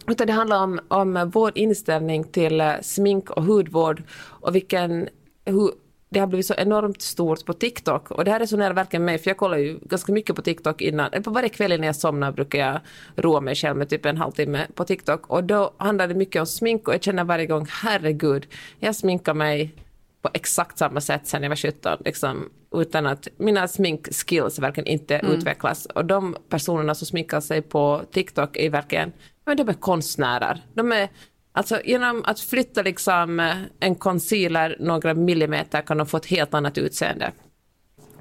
utan 0.09 0.27
det 0.27 0.33
handlar 0.33 0.62
om, 0.62 0.81
om 0.88 1.31
vår 1.35 1.53
inställning 1.55 2.25
till 2.25 2.61
eh, 2.61 2.73
smink 2.83 3.31
och 3.31 3.45
hudvård 3.45 4.03
och 4.19 4.55
vilken, 4.55 5.09
hur, 5.45 5.71
det 6.11 6.21
har 6.21 6.27
blivit 6.27 6.47
så 6.47 6.55
enormt 6.55 7.03
stort 7.03 7.45
på 7.45 7.53
TikTok. 7.53 8.11
Och 8.11 8.25
det 8.25 8.31
här 8.31 8.38
resonerar 8.38 8.75
verkligen 8.75 9.05
mig, 9.05 9.19
för 9.19 9.31
jag 9.31 9.37
kollar 9.37 9.59
ju 9.59 9.79
ganska 9.83 10.12
mycket 10.12 10.37
på 10.37 10.43
TikTok 10.43 10.81
innan. 10.81 11.23
På 11.23 11.31
varje 11.31 11.49
kväll 11.49 11.73
innan 11.73 11.87
jag 11.87 11.97
somnar 11.97 12.33
brukar 12.33 12.59
jag 12.59 12.81
roa 13.17 13.41
mig 13.41 13.55
själv 13.55 13.77
med 13.77 13.88
typ 13.88 14.07
en 14.07 14.17
halvtimme 14.17 14.67
på 14.75 14.85
TikTok. 14.85 15.27
Och 15.27 15.45
då 15.45 15.75
handlar 15.77 16.09
det 16.09 16.15
mycket 16.15 16.41
om 16.41 16.47
smink 16.47 16.88
och 16.88 16.95
jag 16.95 17.03
känner 17.03 17.25
varje 17.25 17.47
gång, 17.47 17.67
herregud, 17.71 18.47
jag 18.79 18.97
sminkar 18.97 19.35
mig 19.35 19.75
på 20.23 20.31
exakt 20.35 20.79
samma 20.79 21.00
sätt 21.00 21.27
sen 21.27 21.43
jag 21.43 21.50
var 21.50 21.57
17. 21.57 21.99
Liksom, 22.05 22.50
utan 22.75 23.07
att 23.07 23.29
mina 23.37 23.69
sminkskills 23.69 24.59
verkligen 24.59 24.87
inte 24.87 25.17
mm. 25.19 25.33
utvecklas. 25.33 25.87
Och 25.87 26.05
de 26.05 26.37
personerna 26.49 26.95
som 26.95 27.07
sminkar 27.07 27.41
sig 27.41 27.62
på 27.62 28.03
TikTok 28.12 28.57
är 28.57 28.71
verkligen, 28.71 29.12
men 29.49 29.57
de 29.57 29.69
är 29.69 29.75
konstnärer. 29.75 30.64
De 30.75 30.93
är 30.93 31.09
Alltså 31.52 31.81
genom 31.85 32.23
att 32.26 32.40
flytta 32.40 32.83
liksom 32.83 33.40
eh, 33.40 33.57
en 33.81 33.95
concealer 33.95 34.76
några 34.81 35.14
millimeter 35.14 35.83
kan 35.83 35.99
de 35.99 36.07
få 36.07 36.17
ett 36.17 36.26
helt 36.26 36.55
annat 36.55 36.78
utseende. 36.78 37.33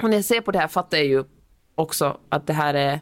Och 0.01 0.09
när 0.09 0.17
jag 0.17 0.25
ser 0.25 0.41
på 0.41 0.51
det 0.51 0.59
här 0.59 0.67
fattar 0.67 0.97
jag 0.97 1.07
ju 1.07 1.23
också 1.75 2.17
att 2.29 2.47
det 2.47 2.53
här 2.53 2.73
är, 2.73 2.99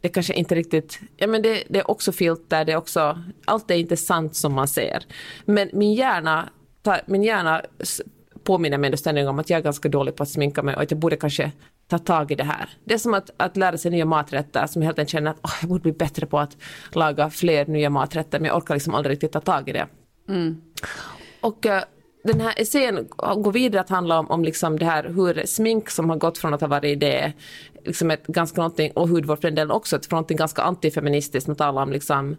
det 0.00 0.08
kanske 0.08 0.34
inte 0.34 0.54
riktigt, 0.54 1.00
ja 1.16 1.26
men 1.26 1.42
det, 1.42 1.64
det 1.68 1.78
är 1.78 1.90
också 1.90 2.12
filter, 2.12 2.64
det 2.64 2.72
är 2.72 2.76
också, 2.76 3.22
allt 3.44 3.70
är 3.70 3.74
inte 3.74 3.96
sant 3.96 4.36
som 4.36 4.52
man 4.52 4.68
ser. 4.68 5.04
Men 5.44 5.70
min 5.72 5.94
hjärna, 5.94 6.48
min 7.06 7.22
hjärna 7.22 7.62
påminner 8.44 8.78
mig 8.78 8.96
ständigt 8.96 9.28
om 9.28 9.38
att 9.38 9.50
jag 9.50 9.58
är 9.58 9.62
ganska 9.62 9.88
dålig 9.88 10.16
på 10.16 10.22
att 10.22 10.28
sminka 10.28 10.62
mig 10.62 10.76
och 10.76 10.82
att 10.82 10.90
jag 10.90 11.00
borde 11.00 11.16
kanske 11.16 11.52
ta 11.88 11.98
tag 11.98 12.32
i 12.32 12.34
det 12.34 12.44
här. 12.44 12.68
Det 12.84 12.94
är 12.94 12.98
som 12.98 13.14
att, 13.14 13.30
att 13.36 13.56
lära 13.56 13.78
sig 13.78 13.90
nya 13.90 14.04
maträtter 14.04 14.66
som 14.66 14.82
jag 14.82 14.86
helt 14.86 14.98
enkelt 14.98 15.12
känner 15.12 15.30
att 15.30 15.44
oh, 15.44 15.52
jag 15.60 15.68
borde 15.68 15.82
bli 15.82 15.92
bättre 15.92 16.26
på 16.26 16.38
att 16.38 16.56
laga 16.92 17.30
fler 17.30 17.66
nya 17.66 17.90
maträtter 17.90 18.40
men 18.40 18.48
jag 18.48 18.56
orkar 18.56 18.74
liksom 18.74 18.94
aldrig 18.94 19.12
riktigt 19.12 19.32
ta 19.32 19.40
tag 19.40 19.68
i 19.68 19.72
det. 19.72 19.86
Mm. 20.28 20.60
Och 21.40 21.66
uh, 21.66 21.80
den 22.24 22.40
här 22.40 22.54
essän 22.56 23.08
går 23.36 23.52
vidare 23.52 23.80
att 23.80 23.88
handla 23.88 24.18
om, 24.18 24.30
om 24.30 24.44
liksom 24.44 24.78
det 24.78 24.84
här 24.84 25.04
hur 25.04 25.46
smink 25.46 25.90
som 25.90 26.10
har 26.10 26.16
gått 26.16 26.38
från 26.38 26.54
att 26.54 26.60
ha 26.60 26.68
varit 26.68 27.00
det, 27.00 27.32
liksom 27.84 28.10
ett 28.10 28.26
ganska 28.26 28.60
någonting, 28.60 28.92
och 28.94 29.08
hudvård 29.08 29.40
för 29.40 29.48
den 29.48 29.54
delen 29.54 29.70
också, 29.70 30.00
från 30.00 30.16
någonting 30.16 30.36
ganska 30.36 30.62
antifeministiskt, 30.62 31.46
man 31.46 31.56
talar 31.56 31.82
om 31.82 31.92
liksom 31.92 32.36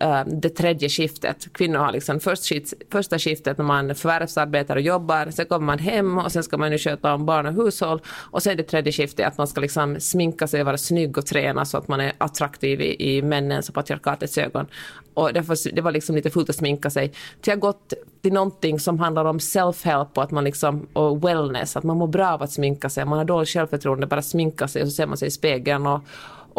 Eh, 0.00 0.22
det 0.26 0.48
tredje 0.48 0.88
skiftet. 0.88 1.52
Kvinnor 1.52 1.78
har 1.78 1.92
liksom 1.92 2.20
först 2.20 2.48
skift, 2.48 2.72
första 2.92 3.18
skiftet 3.18 3.58
när 3.58 3.64
man 3.64 3.94
förvärvsarbetar 3.94 4.76
och 4.76 4.82
jobbar, 4.82 5.30
sen 5.30 5.46
kommer 5.46 5.66
man 5.66 5.78
hem 5.78 6.18
och 6.18 6.32
sen 6.32 6.42
ska 6.42 6.56
man 6.56 6.72
ju 6.72 6.78
sköta 6.78 7.14
om 7.14 7.26
barn 7.26 7.46
och 7.46 7.64
hushåll 7.64 8.00
och 8.06 8.42
sen 8.42 8.56
det 8.56 8.62
tredje 8.62 8.92
skiftet 8.92 9.26
att 9.26 9.38
man 9.38 9.46
ska 9.46 9.60
liksom 9.60 10.00
sminka 10.00 10.46
sig 10.46 10.62
vara 10.62 10.78
snygg 10.78 11.18
och 11.18 11.26
träna 11.26 11.64
så 11.64 11.78
att 11.78 11.88
man 11.88 12.00
är 12.00 12.12
attraktiv 12.18 12.80
i, 12.80 13.16
i 13.16 13.22
männens 13.22 13.68
och 13.68 13.74
patriarkatets 13.74 14.38
ögon. 14.38 14.66
Och 15.14 15.32
därför, 15.32 15.72
det 15.72 15.80
var 15.80 15.92
liksom 15.92 16.16
lite 16.16 16.30
fullt 16.30 16.50
att 16.50 16.56
sminka 16.56 16.90
sig. 16.90 17.08
Till 17.08 17.16
jag 17.44 17.56
har 17.56 17.60
gått 17.60 17.92
till 18.22 18.32
någonting 18.32 18.80
som 18.80 18.98
handlar 18.98 19.24
om 19.24 19.38
self-help 19.38 20.08
och, 20.14 20.22
att 20.22 20.30
man 20.30 20.44
liksom, 20.44 20.86
och 20.92 21.24
wellness, 21.24 21.76
att 21.76 21.84
man 21.84 21.96
mår 21.96 22.06
bra 22.06 22.28
av 22.28 22.42
att 22.42 22.52
sminka 22.52 22.88
sig. 22.88 23.04
Man 23.04 23.18
har 23.18 23.24
dåligt 23.24 23.48
självförtroende, 23.48 24.06
bara 24.06 24.22
sminka 24.22 24.68
sig 24.68 24.82
och 24.82 24.88
så 24.88 24.94
ser 24.94 25.06
man 25.06 25.16
sig 25.16 25.28
i 25.28 25.30
spegeln 25.30 25.86
och, 25.86 26.00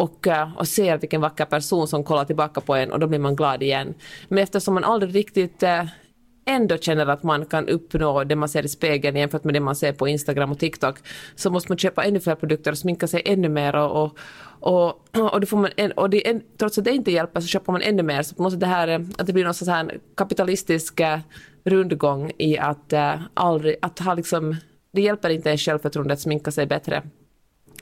och, 0.02 0.26
eh, 0.26 0.58
och 0.58 0.68
ser 0.68 0.98
vilken 0.98 1.20
vacker 1.20 1.44
person 1.44 1.88
som 1.88 2.04
kollar 2.04 2.24
tillbaka 2.24 2.60
på 2.60 2.74
en 2.74 2.92
och 2.92 2.98
då 2.98 3.06
blir 3.06 3.18
man 3.18 3.36
glad 3.36 3.62
igen. 3.62 3.94
Men 4.28 4.38
eftersom 4.38 4.74
man 4.74 4.84
aldrig 4.84 5.14
riktigt 5.14 5.62
eh, 5.62 5.84
ändå 6.46 6.76
känner 6.76 7.06
att 7.06 7.22
man 7.22 7.46
kan 7.46 7.68
uppnå 7.68 8.24
det 8.24 8.36
man 8.36 8.48
ser 8.48 8.64
i 8.64 8.68
spegeln 8.68 9.16
jämfört 9.16 9.44
med 9.44 9.54
det 9.54 9.60
man 9.60 9.76
ser 9.76 9.92
på 9.92 10.08
Instagram 10.08 10.52
och 10.52 10.58
TikTok 10.58 10.98
så 11.34 11.50
måste 11.50 11.70
man 11.72 11.78
köpa 11.78 12.04
ännu 12.04 12.20
fler 12.20 12.34
produkter 12.34 12.70
och 12.70 12.78
sminka 12.78 13.06
sig 13.06 13.22
ännu 13.24 13.48
mer 13.48 13.76
och, 13.76 14.00
och, 14.00 14.18
och, 14.60 15.32
och, 15.32 15.40
det 15.40 15.46
får 15.46 15.56
man, 15.56 15.70
och 15.96 16.10
det, 16.10 16.40
trots 16.58 16.78
att 16.78 16.84
det 16.84 16.90
inte 16.90 17.12
hjälper 17.12 17.40
så 17.40 17.46
köper 17.46 17.72
man 17.72 17.82
ännu 17.82 18.02
mer 18.02 18.22
så 18.22 18.34
på 18.34 18.42
något 18.42 18.60
det 18.60 18.66
här, 18.66 18.88
eh, 18.88 19.00
att 19.18 19.26
det 19.26 19.32
blir 19.32 19.44
någon 19.44 19.54
sån 19.54 19.68
här 19.68 19.98
kapitalistisk 20.16 21.00
rundgång 21.64 22.32
i 22.38 22.58
att 22.58 22.92
aldrig, 23.34 23.76
att 23.82 23.98
ha 23.98 24.14
liksom, 24.14 24.56
det 24.92 25.00
hjälper 25.02 25.30
inte 25.30 25.48
ens 25.48 25.60
självförtroende 25.60 26.14
att 26.14 26.20
sminka 26.20 26.50
sig 26.50 26.66
bättre 26.66 27.02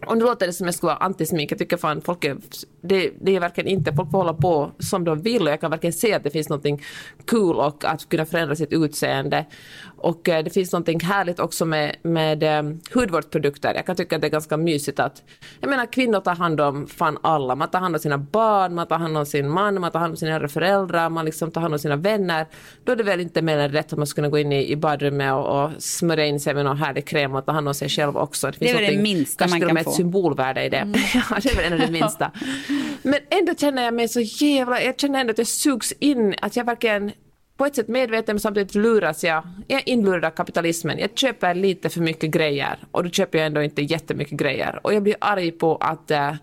och 0.07 0.19
nu 0.19 0.25
låter 0.25 0.47
det 0.47 0.53
som 0.53 0.67
jag 0.67 0.75
skulle 0.75 0.89
vara 0.89 0.99
antismink. 0.99 1.53
Jag 1.53 1.59
tycker 1.59 1.77
fan 1.77 2.01
folk 2.01 2.25
är, 2.25 2.37
det, 2.81 3.11
det 3.21 3.37
är 3.37 3.41
verkligen 3.41 3.71
inte, 3.71 3.93
folk 3.93 4.11
får 4.11 4.19
hålla 4.19 4.35
på 4.35 4.73
som 4.79 5.05
de 5.05 5.23
vill 5.23 5.43
och 5.43 5.49
jag 5.49 5.61
kan 5.61 5.71
verkligen 5.71 5.93
se 5.93 6.15
att 6.15 6.25
det 6.25 6.31
finns 6.31 6.49
någonting 6.49 6.83
cool 7.31 7.57
och 7.57 7.85
att 7.85 8.09
kunna 8.09 8.27
förändra 8.27 8.57
sitt 8.57 8.73
utseende. 8.73 9.47
Och 10.01 10.29
eh, 10.29 10.45
det 10.45 10.51
finns 10.51 10.73
någonting 10.73 11.01
härligt 11.01 11.41
också 11.41 11.65
med, 11.65 11.97
med 12.03 12.43
eh, 12.43 12.63
hudvårdsprodukter. 12.95 13.75
Jag 13.75 13.87
kan 13.87 13.97
tycka 13.97 14.17
att 14.17 14.23
det 14.23 14.29
är 14.29 14.31
ganska 14.31 14.57
mysigt 14.57 15.01
att, 15.01 15.23
jag 15.61 15.71
menar 15.71 15.93
kvinnor 15.93 16.21
tar 16.21 16.35
hand 16.35 16.61
om 16.61 16.87
fan 16.87 17.19
alla. 17.23 17.55
Man 17.55 17.71
tar 17.71 17.79
hand 17.79 17.95
om 17.95 18.01
sina 18.01 18.19
barn, 18.19 18.75
man 18.75 18.87
tar 18.87 18.99
hand 18.99 19.17
om 19.17 19.27
sin 19.27 19.49
man, 19.49 19.81
man 19.81 19.91
tar 19.91 20.01
hand 20.01 20.11
om 20.11 20.17
sina 20.17 20.49
föräldrar, 20.49 21.11
man 21.11 21.25
liksom 21.25 21.51
tar 21.51 21.61
hand 21.61 21.75
om 21.75 21.79
sina 21.79 21.97
vänner. 21.97 22.47
Då 22.85 22.93
är 22.93 22.97
det 22.97 23.03
väl 23.03 23.21
inte 23.21 23.43
mer 23.43 23.59
än 23.59 23.73
rätt 23.73 23.93
att 23.93 23.99
man 23.99 24.07
kunna 24.07 24.29
gå 24.29 24.39
in 24.39 24.53
i, 24.53 24.73
i 24.73 24.77
badrummet 24.77 25.33
och, 25.33 25.65
och 25.65 25.71
smörja 25.79 26.27
in 26.27 26.41
sig 26.41 26.55
med 26.55 26.65
någon 26.65 26.79
härlig 26.79 27.07
kräm 27.07 27.35
och 27.35 27.47
ta 27.47 27.53
hand 27.53 27.69
om 27.69 27.75
sig 27.75 27.89
själv 27.89 28.17
också. 28.17 28.47
Det, 28.47 28.53
finns 28.53 28.73
det 28.73 28.79
är 28.79 28.87
väl 28.87 28.97
det 28.97 29.03
minsta 29.03 29.47
man 29.47 29.61
kan 29.61 29.71
få 29.71 29.91
ett 29.91 29.93
symbolvärde 29.93 30.65
i 30.65 30.69
det. 30.69 30.77
Mm. 30.77 31.01
ja, 31.15 31.37
det 31.43 31.51
är 31.51 31.57
väl 31.57 31.73
ändå 31.73 31.87
det 31.87 31.93
minsta. 31.93 32.31
Men 33.03 33.21
ändå 33.31 33.55
känner 33.55 33.85
jag 33.85 33.95
mig 33.95 34.09
så 34.09 34.21
jävla, 34.21 34.83
jag 34.83 35.01
känner 35.01 35.21
ändå 35.21 35.31
att 35.31 35.39
jag 35.39 35.47
sugs 35.47 35.93
in, 35.93 36.35
att 36.43 36.57
jag 36.57 36.65
verkligen 36.65 37.13
på 37.61 37.67
ett 37.67 37.77
sätt 37.77 37.89
medveten 37.89 38.35
men 38.35 38.41
samtidigt 38.41 38.75
luras 38.75 39.25
jag. 39.25 39.43
Jag 39.67 39.81
är 39.81 39.89
inlurad 39.89 40.25
av 40.25 40.31
kapitalismen. 40.31 40.99
Jag 40.99 41.19
köper 41.19 41.55
lite 41.55 41.89
för 41.89 42.01
mycket 42.01 42.31
grejer 42.31 42.79
och 42.91 43.05
då 43.05 43.11
köper 43.11 43.39
jag 43.39 43.47
ändå 43.47 43.63
inte 43.63 43.83
jättemycket 43.83 44.39
grejer. 44.39 44.81
Och 44.83 44.95
jag 44.95 45.03
blir 45.03 45.17
arg 45.21 45.51
på 45.51 45.77
att... 45.77 46.11
Äh, 46.11 46.35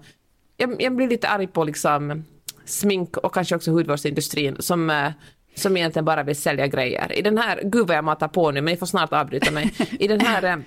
jag, 0.58 0.82
jag, 0.82 0.96
blir 0.96 1.08
lite 1.08 1.28
arg 1.28 1.48
på 1.48 1.64
liksom 1.64 2.24
smink 2.66 3.18
och 3.18 3.34
kanske 3.34 3.56
också 3.56 3.72
hudvårdsindustrin 3.72 4.56
som 4.60 4.90
äh, 4.90 5.12
som 5.56 5.78
egentligen 5.78 6.06
bara 6.06 6.24
vill 6.24 6.36
sälja 6.36 6.68
grejer. 6.68 7.20
I 7.20 7.22
den 7.22 7.38
här, 7.38 7.62
gud 7.64 7.88
vad 7.88 7.98
jag 7.98 8.04
matar 8.04 8.28
på 8.28 8.52
nu 8.52 8.62
men 8.62 8.72
jag 8.72 8.80
får 8.80 8.86
snart 8.86 9.14
avbryta 9.14 9.52
mig. 9.52 9.74
I 10.00 10.08
den 10.08 10.20
här 10.20 10.44
äh, 10.44 10.58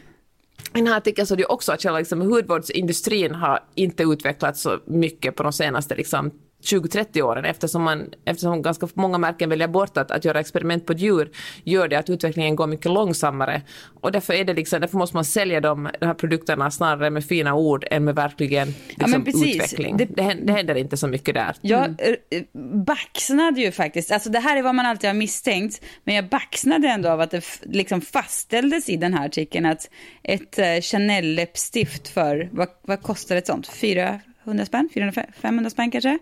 i 0.74 0.78
den 0.78 0.86
här 0.86 0.96
artikeln 0.96 1.26
så 1.26 1.34
är 1.34 1.38
det 1.38 1.44
också 1.44 1.72
att 1.72 1.82
själva 1.82 1.98
liksom, 1.98 2.20
hudvårdsindustrin 2.20 3.34
har 3.34 3.60
inte 3.74 4.02
utvecklats 4.02 4.62
så 4.62 4.78
mycket 4.86 5.36
på 5.36 5.42
de 5.42 5.52
senaste 5.52 5.94
liksom, 5.94 6.30
20-30 6.62 7.22
åren 7.22 7.44
eftersom, 7.44 7.82
man, 7.82 8.10
eftersom 8.24 8.62
ganska 8.62 8.88
många 8.94 9.18
märken 9.18 9.50
väljer 9.50 9.68
bort 9.68 9.96
att, 9.96 10.10
att 10.10 10.24
göra 10.24 10.40
experiment 10.40 10.86
på 10.86 10.92
djur 10.92 11.30
gör 11.64 11.88
det 11.88 11.96
att 11.96 12.10
utvecklingen 12.10 12.56
går 12.56 12.66
mycket 12.66 12.92
långsammare. 12.92 13.62
Och 14.00 14.12
därför, 14.12 14.34
är 14.34 14.44
det 14.44 14.54
liksom, 14.54 14.80
därför 14.80 14.98
måste 14.98 15.16
man 15.16 15.24
sälja 15.24 15.60
de, 15.60 15.88
de 16.00 16.06
här 16.06 16.14
produkterna 16.14 16.70
snarare 16.70 17.10
med 17.10 17.24
fina 17.24 17.54
ord 17.54 17.86
än 17.90 18.04
med 18.04 18.14
verkligen 18.14 18.68
liksom, 18.88 19.24
ja, 19.26 19.46
utveckling. 19.46 19.96
Det, 19.96 20.04
det, 20.04 20.22
händer, 20.22 20.46
det, 20.46 20.52
händer 20.52 20.74
inte 20.74 20.96
så 20.96 21.08
mycket 21.08 21.34
där. 21.34 21.56
Jag 21.60 21.84
mm. 21.84 21.96
Eh, 22.30 22.42
baxnade 22.84 23.60
ju 23.60 23.72
faktiskt, 23.72 24.12
alltså 24.12 24.30
det 24.30 24.38
här 24.38 24.56
är 24.56 24.62
vad 24.62 24.74
man 24.74 24.86
alltid 24.86 25.10
har 25.10 25.14
misstänkt, 25.14 25.84
men 26.04 26.14
jag 26.14 26.28
baxnade 26.28 26.88
ändå 26.88 27.08
av 27.08 27.20
att 27.20 27.30
det 27.30 27.44
liksom 27.62 28.00
fastställdes 28.00 28.88
i 28.88 28.96
den 28.96 29.14
här 29.14 29.26
artikeln 29.26 29.66
att 29.66 29.90
ett 30.22 30.58
uh, 30.58 30.80
Chanel 30.80 31.34
läppstift 31.34 32.08
för, 32.08 32.48
vad, 32.52 32.68
vad 32.82 33.02
kostar 33.02 33.36
ett 33.36 33.46
sånt? 33.46 33.68
400 33.68 34.20
spänn? 34.66 34.88
400-500 34.94 35.68
spänn 35.68 35.90
kanske? 35.90 36.18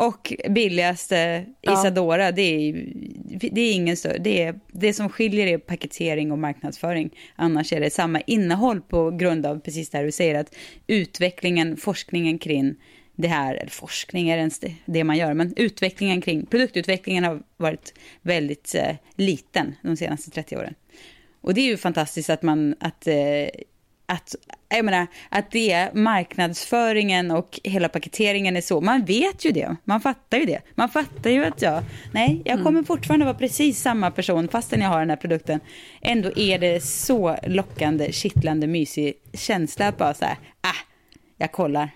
Och 0.00 0.32
billigaste 0.48 1.44
Isadora, 1.62 2.24
ja. 2.24 2.32
det, 2.32 2.42
är, 2.42 2.72
det 3.50 3.60
är 3.60 3.72
ingen 3.72 3.96
större, 3.96 4.18
det, 4.18 4.42
är, 4.42 4.60
det 4.72 4.92
som 4.92 5.08
skiljer 5.08 5.46
är 5.46 5.58
paketering 5.58 6.32
och 6.32 6.38
marknadsföring. 6.38 7.10
Annars 7.36 7.72
är 7.72 7.80
det 7.80 7.90
samma 7.90 8.20
innehåll 8.20 8.80
på 8.80 9.10
grund 9.10 9.46
av 9.46 9.60
precis 9.60 9.90
det 9.90 9.98
här 9.98 10.04
du 10.04 10.12
säger, 10.12 10.34
att 10.34 10.54
utvecklingen, 10.86 11.76
forskningen 11.76 12.38
kring 12.38 12.74
det 13.16 13.28
här, 13.28 13.54
eller 13.54 13.70
forskning 13.70 14.28
är 14.28 14.38
ens 14.38 14.58
det, 14.58 14.74
det 14.84 15.04
man 15.04 15.16
gör, 15.16 15.34
men 15.34 15.54
utvecklingen 15.56 16.20
kring, 16.20 16.46
produktutvecklingen 16.46 17.24
har 17.24 17.42
varit 17.56 17.94
väldigt 18.22 18.74
eh, 18.74 18.96
liten 19.16 19.74
de 19.82 19.96
senaste 19.96 20.30
30 20.30 20.56
åren. 20.56 20.74
Och 21.40 21.54
det 21.54 21.60
är 21.60 21.66
ju 21.66 21.76
fantastiskt 21.76 22.30
att 22.30 22.42
man, 22.42 22.74
att 22.80 23.06
eh, 23.06 23.14
att, 24.10 24.34
jag 24.68 24.84
menar, 24.84 25.06
att 25.28 25.50
det 25.50 25.94
marknadsföringen 25.94 27.30
och 27.30 27.60
hela 27.64 27.88
paketeringen 27.88 28.56
är 28.56 28.60
så. 28.60 28.80
Man 28.80 29.04
vet 29.04 29.44
ju 29.44 29.52
det, 29.52 29.76
man 29.84 30.00
fattar 30.00 30.38
ju 30.38 30.44
det. 30.44 30.60
Man 30.74 30.88
fattar 30.88 31.30
ju 31.30 31.44
att 31.44 31.62
jag, 31.62 31.82
nej, 32.12 32.42
jag 32.44 32.52
mm. 32.52 32.64
kommer 32.64 32.82
fortfarande 32.82 33.26
vara 33.26 33.34
precis 33.34 33.82
samma 33.82 34.10
person 34.10 34.48
fastän 34.48 34.80
jag 34.80 34.88
har 34.88 35.00
den 35.00 35.10
här 35.10 35.16
produkten. 35.16 35.60
Ändå 36.00 36.30
är 36.36 36.58
det 36.58 36.84
så 36.84 37.36
lockande, 37.42 38.12
kittlande, 38.12 38.66
mysig 38.66 39.14
känsla 39.32 39.88
att 39.88 39.98
bara 39.98 40.14
så 40.14 40.24
här, 40.24 40.36
ah, 40.60 40.86
jag 41.36 41.52
kollar 41.52 41.90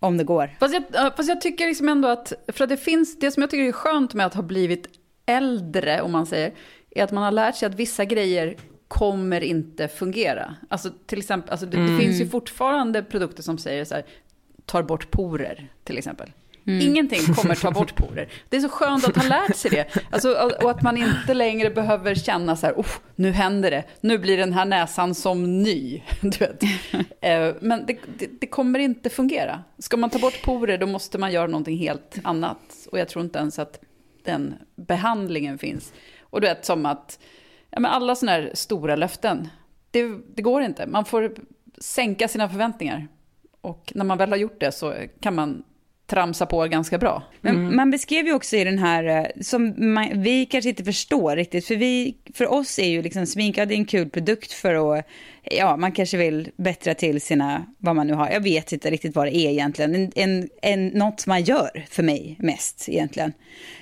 om 0.00 0.16
det 0.16 0.24
går. 0.24 0.56
Fast 0.60 0.74
jag, 0.74 1.16
fast 1.16 1.28
jag 1.28 1.40
tycker 1.40 1.66
liksom 1.66 1.88
ändå 1.88 2.08
att, 2.08 2.32
för 2.48 2.64
att 2.64 2.70
det 2.70 2.76
finns, 2.76 3.18
det 3.18 3.30
som 3.30 3.40
jag 3.40 3.50
tycker 3.50 3.64
är 3.64 3.72
skönt 3.72 4.14
med 4.14 4.26
att 4.26 4.34
ha 4.34 4.42
blivit 4.42 4.86
äldre, 5.26 6.00
om 6.00 6.12
man 6.12 6.26
säger, 6.26 6.52
är 6.90 7.04
att 7.04 7.12
man 7.12 7.24
har 7.24 7.32
lärt 7.32 7.56
sig 7.56 7.66
att 7.66 7.74
vissa 7.74 8.04
grejer 8.04 8.56
kommer 8.88 9.40
inte 9.40 9.88
fungera. 9.88 10.54
Alltså 10.68 10.90
till 11.06 11.18
exempel, 11.18 11.50
alltså 11.50 11.66
det, 11.66 11.76
mm. 11.76 11.92
det, 11.92 12.02
finns 12.02 12.20
ju 12.20 12.28
fortfarande 12.28 13.02
produkter 13.02 13.42
som 13.42 13.58
säger 13.58 13.84
så 13.84 13.94
här, 13.94 14.04
tar 14.64 14.82
bort 14.82 15.10
porer 15.10 15.68
till 15.84 15.98
exempel. 15.98 16.32
Mm. 16.66 16.86
Ingenting 16.86 17.34
kommer 17.34 17.54
ta 17.54 17.70
bort 17.70 17.96
porer. 17.96 18.28
Det 18.48 18.56
är 18.56 18.60
så 18.60 18.68
skönt 18.68 19.08
att 19.08 19.16
ha 19.16 19.28
lärt 19.28 19.56
sig 19.56 19.70
det. 19.70 19.86
Alltså, 20.10 20.50
och 20.62 20.70
att 20.70 20.82
man 20.82 20.96
inte 20.96 21.34
längre 21.34 21.70
behöver 21.70 22.14
känna 22.14 22.56
så 22.56 22.66
här, 22.66 22.74
oh, 22.74 22.88
nu 23.16 23.30
händer 23.30 23.70
det, 23.70 23.84
nu 24.00 24.18
blir 24.18 24.36
den 24.36 24.52
här 24.52 24.64
näsan 24.64 25.14
som 25.14 25.62
ny. 25.62 26.02
Du 26.20 26.38
vet. 26.38 26.62
Eh, 27.20 27.54
men 27.60 27.86
det, 27.86 27.98
det, 28.18 28.28
det, 28.40 28.46
kommer 28.46 28.78
inte 28.78 29.10
fungera. 29.10 29.62
Ska 29.78 29.96
man 29.96 30.10
ta 30.10 30.18
bort 30.18 30.42
porer 30.42 30.78
då 30.78 30.86
måste 30.86 31.18
man 31.18 31.32
göra 31.32 31.46
någonting 31.46 31.78
helt 31.78 32.18
annat. 32.24 32.88
Och 32.92 32.98
jag 32.98 33.08
tror 33.08 33.24
inte 33.24 33.38
ens 33.38 33.58
att 33.58 33.80
den 34.24 34.54
behandlingen 34.76 35.58
finns. 35.58 35.92
Och 36.20 36.40
du 36.40 36.46
vet 36.46 36.64
som 36.64 36.86
att 36.86 37.18
ja, 37.70 37.80
men 37.80 37.90
alla 37.90 38.14
sådana 38.14 38.32
här 38.32 38.50
stora 38.54 38.96
löften, 38.96 39.48
det 39.90 40.02
det, 40.08 40.20
det 40.34 40.42
går 40.42 40.62
inte. 40.62 40.86
Man 40.86 41.04
får 41.04 41.34
sänka 41.78 42.28
sina 42.28 42.48
förväntningar. 42.48 43.08
Och 43.60 43.92
när 43.94 44.04
man 44.04 44.18
väl 44.18 44.30
har 44.30 44.36
gjort 44.36 44.60
det 44.60 44.72
så 44.72 44.94
kan 45.20 45.34
man 45.34 45.64
tramsa 46.08 46.46
på 46.46 46.66
ganska 46.66 46.98
bra. 46.98 47.22
Men 47.40 47.76
man 47.76 47.90
beskrev 47.90 48.26
ju 48.26 48.32
också 48.32 48.56
i 48.56 48.64
den 48.64 48.78
här, 48.78 49.04
eh, 49.04 49.42
som 49.42 49.74
man, 49.94 50.22
vi 50.22 50.46
kanske 50.46 50.68
inte 50.68 50.84
förstår 50.84 51.36
riktigt, 51.36 51.66
för, 51.66 51.76
vi, 51.76 52.16
för 52.34 52.52
oss 52.52 52.78
är 52.78 52.88
ju 52.88 53.02
liksom 53.02 53.26
smink, 53.26 53.58
ja, 53.58 53.66
det 53.66 53.74
är 53.74 53.78
en 53.78 53.84
kul 53.84 54.10
produkt 54.10 54.52
för 54.52 54.98
att, 54.98 55.04
ja, 55.42 55.76
man 55.76 55.92
kanske 55.92 56.16
vill 56.16 56.50
bättra 56.56 56.94
till 56.94 57.20
sina, 57.20 57.66
vad 57.78 57.96
man 57.96 58.06
nu 58.06 58.12
har, 58.12 58.30
jag 58.30 58.40
vet 58.40 58.72
inte 58.72 58.90
riktigt 58.90 59.14
vad 59.14 59.26
det 59.26 59.36
är 59.36 59.50
egentligen, 59.50 59.94
en, 59.94 60.12
en, 60.14 60.48
en, 60.62 60.86
något 60.86 61.26
man 61.26 61.42
gör 61.42 61.86
för 61.90 62.02
mig 62.02 62.36
mest 62.38 62.88
egentligen. 62.88 63.32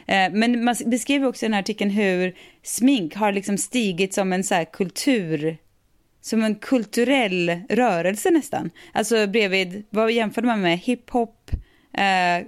Eh, 0.06 0.30
men 0.32 0.64
man 0.64 0.76
beskrev 0.86 1.26
också 1.26 1.44
i 1.44 1.48
den 1.48 1.54
här 1.54 1.60
artikeln 1.60 1.90
hur 1.90 2.34
smink 2.62 3.14
har 3.14 3.32
liksom 3.32 3.58
stigit 3.58 4.14
som 4.14 4.32
en 4.32 4.44
så 4.44 4.54
här 4.54 4.64
kultur 4.64 5.56
som 6.20 6.44
en 6.44 6.54
kulturell 6.54 7.60
rörelse 7.68 8.30
nästan. 8.30 8.70
Alltså 8.92 9.26
bredvid, 9.26 9.84
vad 9.90 10.12
jämförde 10.12 10.46
man 10.46 10.60
med? 10.60 10.78
Hiphop, 10.78 11.50
eh, 11.96 12.46